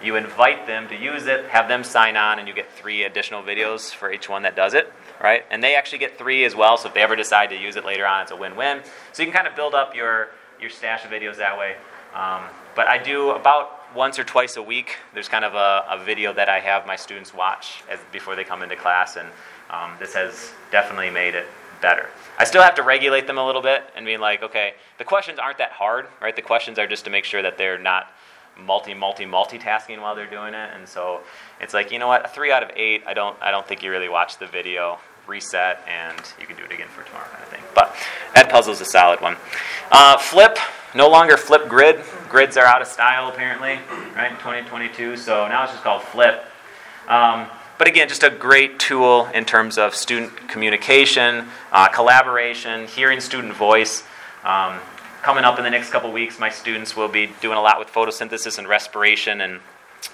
You 0.03 0.17
invite 0.17 0.67
them 0.67 0.89
to 0.89 0.95
use 0.95 1.27
it, 1.27 1.45
have 1.45 1.69
them 1.69 1.83
sign 1.83 2.17
on, 2.17 2.37
and 2.37 2.47
you 2.47 2.53
get 2.53 2.69
three 2.71 3.03
additional 3.03 3.41
videos 3.41 3.93
for 3.93 4.11
each 4.11 4.27
one 4.27 4.43
that 4.43 4.55
does 4.55 4.73
it, 4.73 4.91
right? 5.21 5.45
And 5.49 5.63
they 5.63 5.75
actually 5.75 5.99
get 5.99 6.17
three 6.17 6.43
as 6.43 6.55
well. 6.55 6.75
So 6.77 6.89
if 6.89 6.93
they 6.93 7.01
ever 7.01 7.15
decide 7.15 7.49
to 7.51 7.55
use 7.55 7.77
it 7.77 7.85
later 7.85 8.05
on, 8.05 8.23
it's 8.23 8.31
a 8.31 8.35
win-win. 8.35 8.81
So 9.13 9.23
you 9.23 9.27
can 9.27 9.33
kind 9.33 9.47
of 9.47 9.55
build 9.55 9.73
up 9.73 9.95
your 9.95 10.29
your 10.59 10.69
stash 10.69 11.03
of 11.03 11.11
videos 11.11 11.37
that 11.37 11.57
way. 11.57 11.75
Um, 12.13 12.41
but 12.75 12.87
I 12.87 12.97
do 12.97 13.31
about 13.31 13.82
once 13.95 14.19
or 14.19 14.23
twice 14.23 14.57
a 14.57 14.61
week. 14.63 14.97
There's 15.13 15.29
kind 15.29 15.45
of 15.45 15.53
a, 15.55 15.85
a 15.89 16.03
video 16.03 16.33
that 16.33 16.49
I 16.49 16.59
have 16.59 16.85
my 16.85 16.95
students 16.95 17.33
watch 17.33 17.83
as, 17.89 17.99
before 18.11 18.35
they 18.35 18.43
come 18.43 18.63
into 18.63 18.75
class, 18.75 19.15
and 19.15 19.27
um, 19.69 19.93
this 19.99 20.13
has 20.13 20.51
definitely 20.71 21.09
made 21.09 21.35
it 21.35 21.47
better. 21.81 22.09
I 22.37 22.45
still 22.45 22.61
have 22.61 22.75
to 22.75 22.83
regulate 22.83 23.27
them 23.27 23.37
a 23.37 23.45
little 23.45 23.61
bit 23.61 23.83
and 23.95 24.05
be 24.05 24.17
like, 24.17 24.41
okay, 24.43 24.73
the 24.97 25.03
questions 25.03 25.39
aren't 25.39 25.57
that 25.57 25.71
hard, 25.71 26.07
right? 26.21 26.35
The 26.35 26.41
questions 26.41 26.79
are 26.79 26.87
just 26.87 27.03
to 27.05 27.09
make 27.09 27.25
sure 27.25 27.41
that 27.41 27.57
they're 27.57 27.79
not 27.79 28.11
multi 28.57 28.93
multi 28.93 29.25
multitasking 29.25 30.01
while 30.01 30.15
they're 30.15 30.29
doing 30.29 30.53
it, 30.53 30.69
and 30.75 30.87
so 30.87 31.21
it's 31.59 31.73
like, 31.73 31.91
you 31.91 31.99
know 31.99 32.07
what, 32.07 32.25
a 32.25 32.27
three 32.29 32.51
out 32.51 32.63
of 32.63 32.71
eight. 32.75 33.03
I 33.05 33.13
don't 33.13 33.35
I 33.41 33.51
don't 33.51 33.67
think 33.67 33.83
you 33.83 33.91
really 33.91 34.09
watched 34.09 34.39
the 34.39 34.47
video. 34.47 34.99
Reset, 35.25 35.79
and 35.87 36.21
you 36.37 36.45
can 36.45 36.57
do 36.57 36.65
it 36.65 36.71
again 36.73 36.89
for 36.89 37.01
tomorrow, 37.03 37.25
kind 37.29 37.41
of 37.41 37.47
thing. 37.47 37.61
But 37.73 37.95
that 38.35 38.49
Edpuzzle's 38.49 38.81
a 38.81 38.85
solid 38.85 39.21
one. 39.21 39.37
Uh, 39.89 40.17
flip, 40.17 40.57
no 40.93 41.07
longer 41.07 41.37
Flipgrid. 41.37 42.03
Grids 42.33 42.57
are 42.57 42.65
out 42.65 42.81
of 42.81 42.87
style 42.87 43.29
apparently, 43.29 43.77
right? 44.15 44.31
2022. 44.39 45.17
So 45.17 45.47
now 45.47 45.65
it's 45.65 45.73
just 45.73 45.83
called 45.83 46.01
flip. 46.01 46.43
Um, 47.07 47.45
but 47.77 47.87
again, 47.87 48.09
just 48.09 48.23
a 48.23 48.31
great 48.31 48.79
tool 48.79 49.27
in 49.35 49.45
terms 49.45 49.77
of 49.77 49.93
student 49.93 50.35
communication, 50.49 51.47
uh, 51.71 51.89
collaboration, 51.89 52.87
hearing 52.87 53.19
student 53.19 53.53
voice. 53.53 54.01
Um, 54.43 54.79
coming 55.21 55.43
up 55.43 55.59
in 55.59 55.63
the 55.63 55.69
next 55.69 55.91
couple 55.91 56.11
weeks, 56.11 56.39
my 56.39 56.49
students 56.49 56.97
will 56.97 57.07
be 57.07 57.29
doing 57.39 57.55
a 57.55 57.61
lot 57.61 57.77
with 57.77 57.89
photosynthesis 57.89 58.57
and 58.57 58.67
respiration, 58.67 59.41
and 59.41 59.59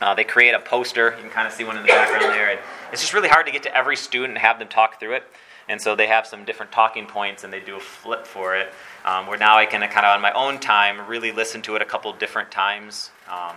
uh, 0.01 0.13
they 0.13 0.25
create 0.25 0.51
a 0.51 0.59
poster. 0.59 1.13
You 1.15 1.21
can 1.21 1.31
kind 1.31 1.47
of 1.47 1.53
see 1.53 1.63
one 1.63 1.77
in 1.77 1.83
the 1.83 1.87
background 1.87 2.35
there. 2.35 2.49
And 2.49 2.59
it's 2.91 3.01
just 3.01 3.13
really 3.13 3.29
hard 3.29 3.45
to 3.45 3.53
get 3.53 3.63
to 3.63 3.73
every 3.73 3.95
student 3.95 4.31
and 4.31 4.39
have 4.39 4.59
them 4.59 4.67
talk 4.67 4.99
through 4.99 5.13
it. 5.13 5.23
And 5.69 5.81
so 5.81 5.95
they 5.95 6.07
have 6.07 6.27
some 6.27 6.43
different 6.43 6.73
talking 6.73 7.05
points, 7.05 7.45
and 7.45 7.53
they 7.53 7.61
do 7.61 7.77
a 7.77 7.79
flip 7.79 8.25
for 8.25 8.57
it. 8.57 8.73
Um, 9.05 9.27
where 9.27 9.37
now 9.37 9.55
I 9.55 9.65
can 9.65 9.79
kind 9.79 10.05
of 10.05 10.15
on 10.15 10.21
my 10.21 10.33
own 10.33 10.59
time 10.59 11.07
really 11.07 11.31
listen 11.31 11.61
to 11.61 11.75
it 11.77 11.81
a 11.81 11.85
couple 11.85 12.11
different 12.11 12.51
times. 12.51 13.11
Um, 13.29 13.55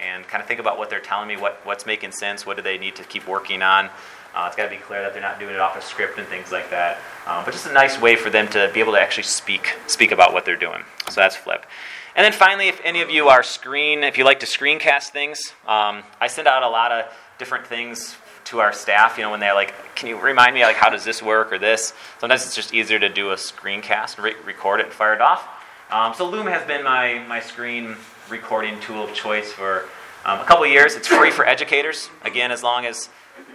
and 0.00 0.26
kind 0.26 0.40
of 0.40 0.48
think 0.48 0.60
about 0.60 0.78
what 0.78 0.90
they're 0.90 1.00
telling 1.00 1.28
me, 1.28 1.36
what, 1.36 1.60
what's 1.64 1.86
making 1.86 2.12
sense, 2.12 2.46
what 2.46 2.56
do 2.56 2.62
they 2.62 2.78
need 2.78 2.96
to 2.96 3.04
keep 3.04 3.28
working 3.28 3.62
on. 3.62 3.90
Uh, 4.34 4.44
it's 4.46 4.56
got 4.56 4.64
to 4.64 4.70
be 4.70 4.76
clear 4.76 5.02
that 5.02 5.12
they're 5.12 5.22
not 5.22 5.38
doing 5.40 5.54
it 5.54 5.60
off 5.60 5.76
a 5.76 5.82
script 5.82 6.18
and 6.18 6.26
things 6.28 6.52
like 6.52 6.70
that. 6.70 6.98
Um, 7.26 7.44
but 7.44 7.52
just 7.52 7.66
a 7.66 7.72
nice 7.72 8.00
way 8.00 8.16
for 8.16 8.30
them 8.30 8.46
to 8.48 8.70
be 8.72 8.80
able 8.80 8.92
to 8.92 9.00
actually 9.00 9.24
speak 9.24 9.74
speak 9.86 10.12
about 10.12 10.32
what 10.32 10.44
they're 10.44 10.56
doing. 10.56 10.82
So 11.08 11.20
that's 11.20 11.36
Flip. 11.36 11.66
And 12.14 12.24
then 12.24 12.32
finally, 12.32 12.68
if 12.68 12.80
any 12.84 13.02
of 13.02 13.10
you 13.10 13.28
are 13.28 13.42
screen, 13.42 14.04
if 14.04 14.18
you 14.18 14.24
like 14.24 14.40
to 14.40 14.46
screencast 14.46 15.10
things, 15.10 15.52
um, 15.66 16.02
I 16.20 16.28
send 16.28 16.48
out 16.48 16.62
a 16.62 16.68
lot 16.68 16.92
of 16.92 17.06
different 17.38 17.66
things 17.66 18.16
to 18.50 18.60
our 18.60 18.72
staff. 18.72 19.16
You 19.16 19.24
know, 19.24 19.30
when 19.30 19.40
they're 19.40 19.54
like, 19.54 19.72
"Can 19.94 20.08
you 20.08 20.18
remind 20.18 20.54
me 20.54 20.62
like 20.62 20.76
how 20.76 20.90
does 20.90 21.04
this 21.04 21.22
work 21.22 21.52
or 21.52 21.58
this?" 21.58 21.94
Sometimes 22.18 22.44
it's 22.44 22.54
just 22.54 22.74
easier 22.74 22.98
to 22.98 23.08
do 23.08 23.30
a 23.30 23.36
screencast, 23.36 24.22
re- 24.22 24.34
record 24.44 24.80
it, 24.80 24.86
and 24.86 24.92
fire 24.92 25.14
it 25.14 25.20
off. 25.20 25.48
Um, 25.90 26.14
so 26.14 26.28
Loom 26.28 26.46
has 26.46 26.66
been 26.66 26.84
my 26.84 27.24
my 27.26 27.40
screen 27.40 27.96
recording 28.28 28.78
tool 28.80 29.04
of 29.04 29.14
choice 29.14 29.52
for 29.52 29.86
um, 30.24 30.38
a 30.40 30.44
couple 30.44 30.66
years. 30.66 30.94
It's 30.94 31.08
free 31.08 31.30
for 31.30 31.46
educators. 31.46 32.10
Again, 32.24 32.52
as 32.52 32.62
long 32.62 32.86
as 32.86 33.08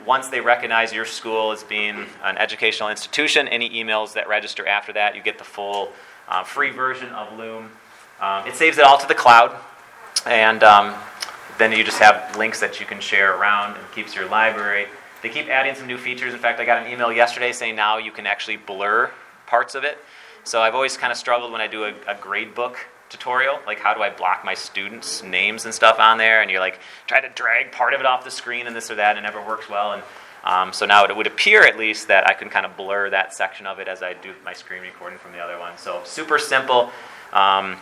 once 0.06 0.28
they 0.30 0.42
recognize 0.42 0.94
your 0.94 1.06
school 1.06 1.52
as 1.52 1.64
being 1.64 2.06
an 2.24 2.38
educational 2.38 2.90
institution, 2.90 3.48
any 3.48 3.70
emails 3.70 4.14
that 4.14 4.28
register 4.28 4.66
after 4.68 4.94
that, 4.94 5.16
you 5.16 5.22
get 5.22 5.38
the 5.38 5.44
full 5.44 5.92
uh, 6.28 6.44
free 6.44 6.72
version 6.72 7.10
of 7.10 7.38
Loom. 7.38 7.72
Um, 8.20 8.48
it 8.48 8.56
saves 8.56 8.78
it 8.78 8.84
all 8.86 8.98
to 8.98 9.08
the 9.08 9.16
cloud, 9.16 9.56
and 10.26 10.64
um, 10.64 10.96
then 11.58 11.72
you 11.72 11.84
just 11.84 12.00
have 12.00 12.36
links 12.38 12.60
that 12.60 12.80
you 12.80 12.86
can 12.86 13.00
share 13.00 13.38
around 13.38 13.78
and 13.78 13.92
keeps 13.92 14.16
your 14.16 14.28
library. 14.28 14.88
They 15.22 15.30
keep 15.30 15.48
adding 15.48 15.76
some 15.76 15.88
new 15.88 15.98
features. 15.98 16.34
In 16.34 16.40
fact, 16.40 16.60
I 16.60 16.66
got 16.66 16.86
an 16.86 16.92
email 16.92 17.12
yesterday 17.12 17.52
saying 17.52 17.76
now 17.76 17.98
you 17.98 18.12
can 18.12 18.28
actually 18.28 18.58
blur 18.58 19.12
parts 19.48 19.76
of 19.76 19.84
it. 19.84 19.98
So 20.44 20.62
I've 20.62 20.76
always 20.76 20.98
kind 20.98 21.12
of 21.12 21.18
struggled 21.18 21.52
when 21.52 21.62
I 21.62 21.68
do 21.68 21.86
a, 21.86 21.94
a 22.08 22.16
grade 22.20 22.54
book 22.54 22.78
tutorial, 23.10 23.60
like 23.66 23.80
how 23.80 23.94
do 23.94 24.02
I 24.02 24.10
block 24.10 24.44
my 24.44 24.54
students' 24.54 25.24
names 25.24 25.66
and 25.66 25.74
stuff 25.74 26.00
on 26.00 26.18
there, 26.18 26.42
and 26.42 26.52
you're 26.52 26.60
like 26.60 26.80
try 27.08 27.22
to 27.22 27.30
drag 27.30 27.72
part 27.72 27.94
of 27.94 28.00
it 28.00 28.06
off 28.06 28.24
the 28.24 28.32
screen 28.32 28.68
and 28.68 28.76
this 28.76 28.92
or 28.92 28.96
that, 28.96 29.18
and 29.18 29.26
it 29.26 29.30
never 29.30 29.46
works 29.46 29.70
well. 29.70 29.94
And 29.94 30.04
um, 30.44 30.74
so 30.74 30.86
now 30.86 31.06
it 31.06 31.16
would 31.16 31.28
appear 31.28 31.64
at 31.64 31.78
least 31.78 32.08
that 32.08 32.28
I 32.28 32.34
can 32.34 32.50
kind 32.50 32.66
of 32.66 32.78
blur 32.78 33.10
that 33.10 33.34
section 33.34 33.66
of 33.66 33.80
it 33.80 33.88
as 33.88 34.04
I 34.04 34.14
do 34.14 34.34
my 34.44 34.54
screen 34.54 34.82
recording 34.82 35.18
from 35.18 35.32
the 35.32 35.40
other 35.40 35.58
one. 35.60 35.78
So 35.78 36.02
super 36.04 36.38
simple. 36.38 36.92
Um, 37.34 37.78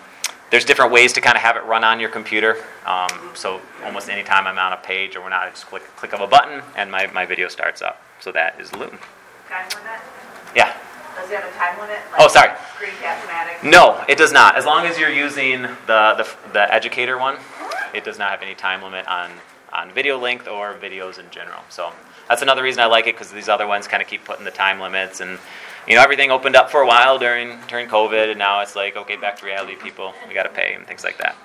there's 0.51 0.65
different 0.65 0.91
ways 0.91 1.13
to 1.13 1.21
kind 1.21 1.35
of 1.35 1.41
have 1.41 1.57
it 1.57 1.63
run 1.65 1.83
on 1.83 1.99
your 1.99 2.09
computer. 2.09 2.63
Um, 2.85 3.31
so 3.33 3.59
almost 3.83 4.09
anytime 4.09 4.45
I'm 4.45 4.57
on 4.57 4.73
a 4.73 4.77
page 4.77 5.15
or 5.15 5.21
we're 5.21 5.29
not, 5.29 5.47
I 5.47 5.49
just 5.49 5.65
click 5.65 5.83
click 5.95 6.13
of 6.13 6.21
a 6.21 6.27
button 6.27 6.61
and 6.75 6.91
my, 6.91 7.07
my 7.07 7.25
video 7.25 7.47
starts 7.47 7.81
up. 7.81 8.01
So 8.19 8.31
that 8.31 8.59
is 8.59 8.73
Loom. 8.73 8.99
Time 9.49 9.65
limit? 9.69 9.99
Yeah. 10.55 10.75
Does 11.15 11.29
it 11.29 11.39
have 11.39 11.53
a 11.53 11.57
time 11.57 11.79
limit? 11.79 11.99
Oh, 12.17 12.27
sorry. 12.27 12.51
No, 13.63 14.03
it 14.07 14.17
does 14.17 14.31
not. 14.31 14.55
As 14.55 14.65
long 14.65 14.85
as 14.85 14.97
you're 14.97 15.09
using 15.09 15.61
the, 15.61 16.15
the, 16.17 16.29
the 16.53 16.73
educator 16.73 17.17
one, 17.17 17.37
it 17.93 18.03
does 18.03 18.17
not 18.17 18.31
have 18.31 18.41
any 18.41 18.55
time 18.55 18.81
limit 18.81 19.07
on, 19.07 19.31
on 19.71 19.91
video 19.91 20.17
length 20.17 20.47
or 20.47 20.73
videos 20.75 21.19
in 21.19 21.29
general. 21.29 21.61
So 21.69 21.93
that's 22.27 22.41
another 22.41 22.63
reason 22.63 22.81
I 22.81 22.87
like 22.87 23.07
it 23.07 23.15
because 23.15 23.31
these 23.31 23.49
other 23.49 23.67
ones 23.67 23.87
kind 23.87 24.01
of 24.01 24.09
keep 24.09 24.25
putting 24.25 24.45
the 24.45 24.51
time 24.51 24.79
limits 24.79 25.21
and 25.21 25.37
you 25.87 25.95
know 25.95 26.01
everything 26.01 26.31
opened 26.31 26.55
up 26.55 26.69
for 26.69 26.81
a 26.81 26.87
while 26.87 27.19
during 27.19 27.57
during 27.67 27.87
COVID 27.87 28.29
and 28.29 28.39
now 28.39 28.61
it's 28.61 28.75
like 28.75 28.95
okay 28.95 29.17
back 29.17 29.37
to 29.39 29.45
reality 29.45 29.75
people 29.75 30.13
we 30.27 30.33
got 30.33 30.43
to 30.43 30.49
pay 30.49 30.73
and 30.73 30.85
things 30.87 31.03
like 31.03 31.17
that. 31.17 31.35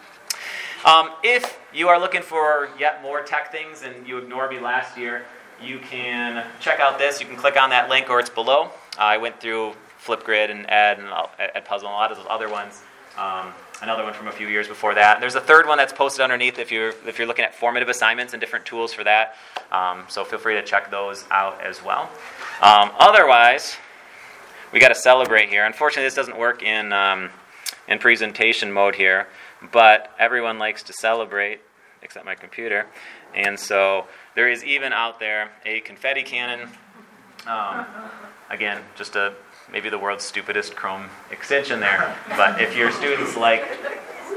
Um, 0.85 1.11
if 1.25 1.59
you 1.75 1.89
are 1.89 1.99
looking 1.99 2.23
for 2.23 2.69
yet 2.79 3.03
more 3.03 3.23
tech 3.23 3.51
things 3.51 3.83
and 3.83 4.07
you 4.07 4.19
ignored 4.19 4.51
me 4.51 4.61
last 4.61 4.97
year, 4.97 5.25
you 5.61 5.81
can 5.81 6.47
check 6.61 6.79
out 6.79 6.99
this. 6.99 7.21
You 7.21 7.27
can 7.27 7.37
click 7.37 7.61
on 7.61 7.71
that 7.71 7.89
link 7.89 8.09
or 8.09 8.21
it's 8.21 8.31
below. 8.31 8.71
I 8.97 9.17
went 9.19 9.41
through 9.41 9.75
Flipgrid 10.01 10.51
and 10.51 10.67
Ed 10.71 10.99
and 11.01 11.09
all- 11.09 11.33
Edpuzzle 11.39 11.79
and 11.79 11.89
a 11.89 11.89
lot 11.89 12.13
of 12.13 12.19
those 12.19 12.27
other 12.31 12.49
ones. 12.49 12.83
Um, 13.17 13.53
another 13.83 14.05
one 14.05 14.15
from 14.15 14.29
a 14.29 14.33
few 14.33 14.47
years 14.47 14.69
before 14.69 14.95
that. 14.95 15.21
There's 15.21 15.35
a 15.35 15.41
third 15.41 15.67
one 15.67 15.79
that's 15.79 15.93
posted 15.93 16.21
underneath 16.21 16.61
if 16.61 16.71
you're 16.71 16.93
if 17.07 17.19
you're 17.19 17.27
looking 17.27 17.45
at 17.45 17.55
formative 17.55 17.89
assignments 17.89 18.33
and 18.33 18.41
different 18.41 18.65
tools 18.65 18.93
for 18.93 19.03
that. 19.03 19.35
Um, 19.73 20.05
so 20.09 20.25
feel 20.25 20.39
free 20.39 20.55
to 20.55 20.63
check 20.63 20.91
those 20.93 21.25
out 21.33 21.61
as 21.61 21.83
well. 21.83 22.09
Um, 22.63 22.93
otherwise, 22.99 23.77
we 24.73 24.81
got 24.81 24.89
to 24.89 24.95
celebrate 24.95 25.49
here. 25.49 25.65
Unfortunately, 25.65 26.07
this 26.07 26.15
doesn't 26.15 26.39
work 26.39 26.63
in 26.63 26.93
um, 26.93 27.31
in 27.87 27.99
presentation 27.99 28.73
mode 28.73 28.95
here, 28.95 29.29
but 29.73 30.13
everyone 30.19 30.59
likes 30.59 30.83
to 30.85 30.93
celebrate 30.93 31.61
except 32.03 32.25
my 32.25 32.35
computer, 32.35 32.87
and 33.35 33.59
so 33.59 34.07
there 34.35 34.49
is 34.49 34.65
even 34.65 34.93
out 34.93 35.19
there 35.19 35.51
a 35.67 35.81
confetti 35.81 36.23
cannon. 36.23 36.69
Um, 37.47 37.87
again, 38.51 38.83
just 38.95 39.17
a 39.17 39.35
maybe 39.71 39.91
the 39.91 39.99
world's 39.99 40.25
stupidest 40.25 40.77
Chrome 40.77 41.09
extension 41.31 41.81
there, 41.81 42.17
but 42.37 42.61
if 42.61 42.77
your 42.77 42.91
students 42.93 43.37
like 43.37 43.65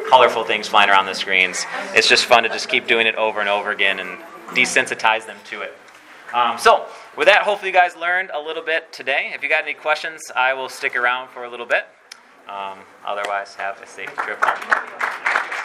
colorful 0.10 0.44
things 0.44 0.68
flying 0.68 0.90
around 0.90 1.06
the 1.06 1.14
screens, 1.14 1.66
it's 1.94 2.08
just 2.08 2.26
fun 2.26 2.44
to 2.44 2.50
just 2.50 2.68
keep 2.70 2.88
doing 2.88 3.08
it 3.08 3.16
over 3.16 3.40
and 3.40 3.50
over 3.50 3.72
again 3.72 4.00
and 4.00 4.20
desensitize 4.50 5.26
them 5.26 5.38
to 5.46 5.62
it. 5.62 5.78
Um, 6.34 6.58
so, 6.58 6.86
with 7.18 7.28
that, 7.28 7.44
hopefully 7.44 7.70
you 7.70 7.74
guys 7.74 7.96
learned 7.96 8.32
a 8.34 8.40
little 8.40 8.64
bit 8.64 8.92
today. 8.94 9.32
If 9.34 9.44
you 9.44 9.50
got 9.50 9.64
any 9.64 9.74
questions, 9.74 10.32
I 10.36 10.54
will 10.54 10.70
stick 10.70 10.96
around 10.96 11.30
for 11.30 11.44
a 11.44 11.50
little 11.50 11.66
bit. 11.66 11.86
Um, 12.48 12.80
otherwise, 13.06 13.56
have 13.56 13.82
a 13.82 13.88
safe 13.88 14.14
trip 14.16 14.40
home. 14.42 15.58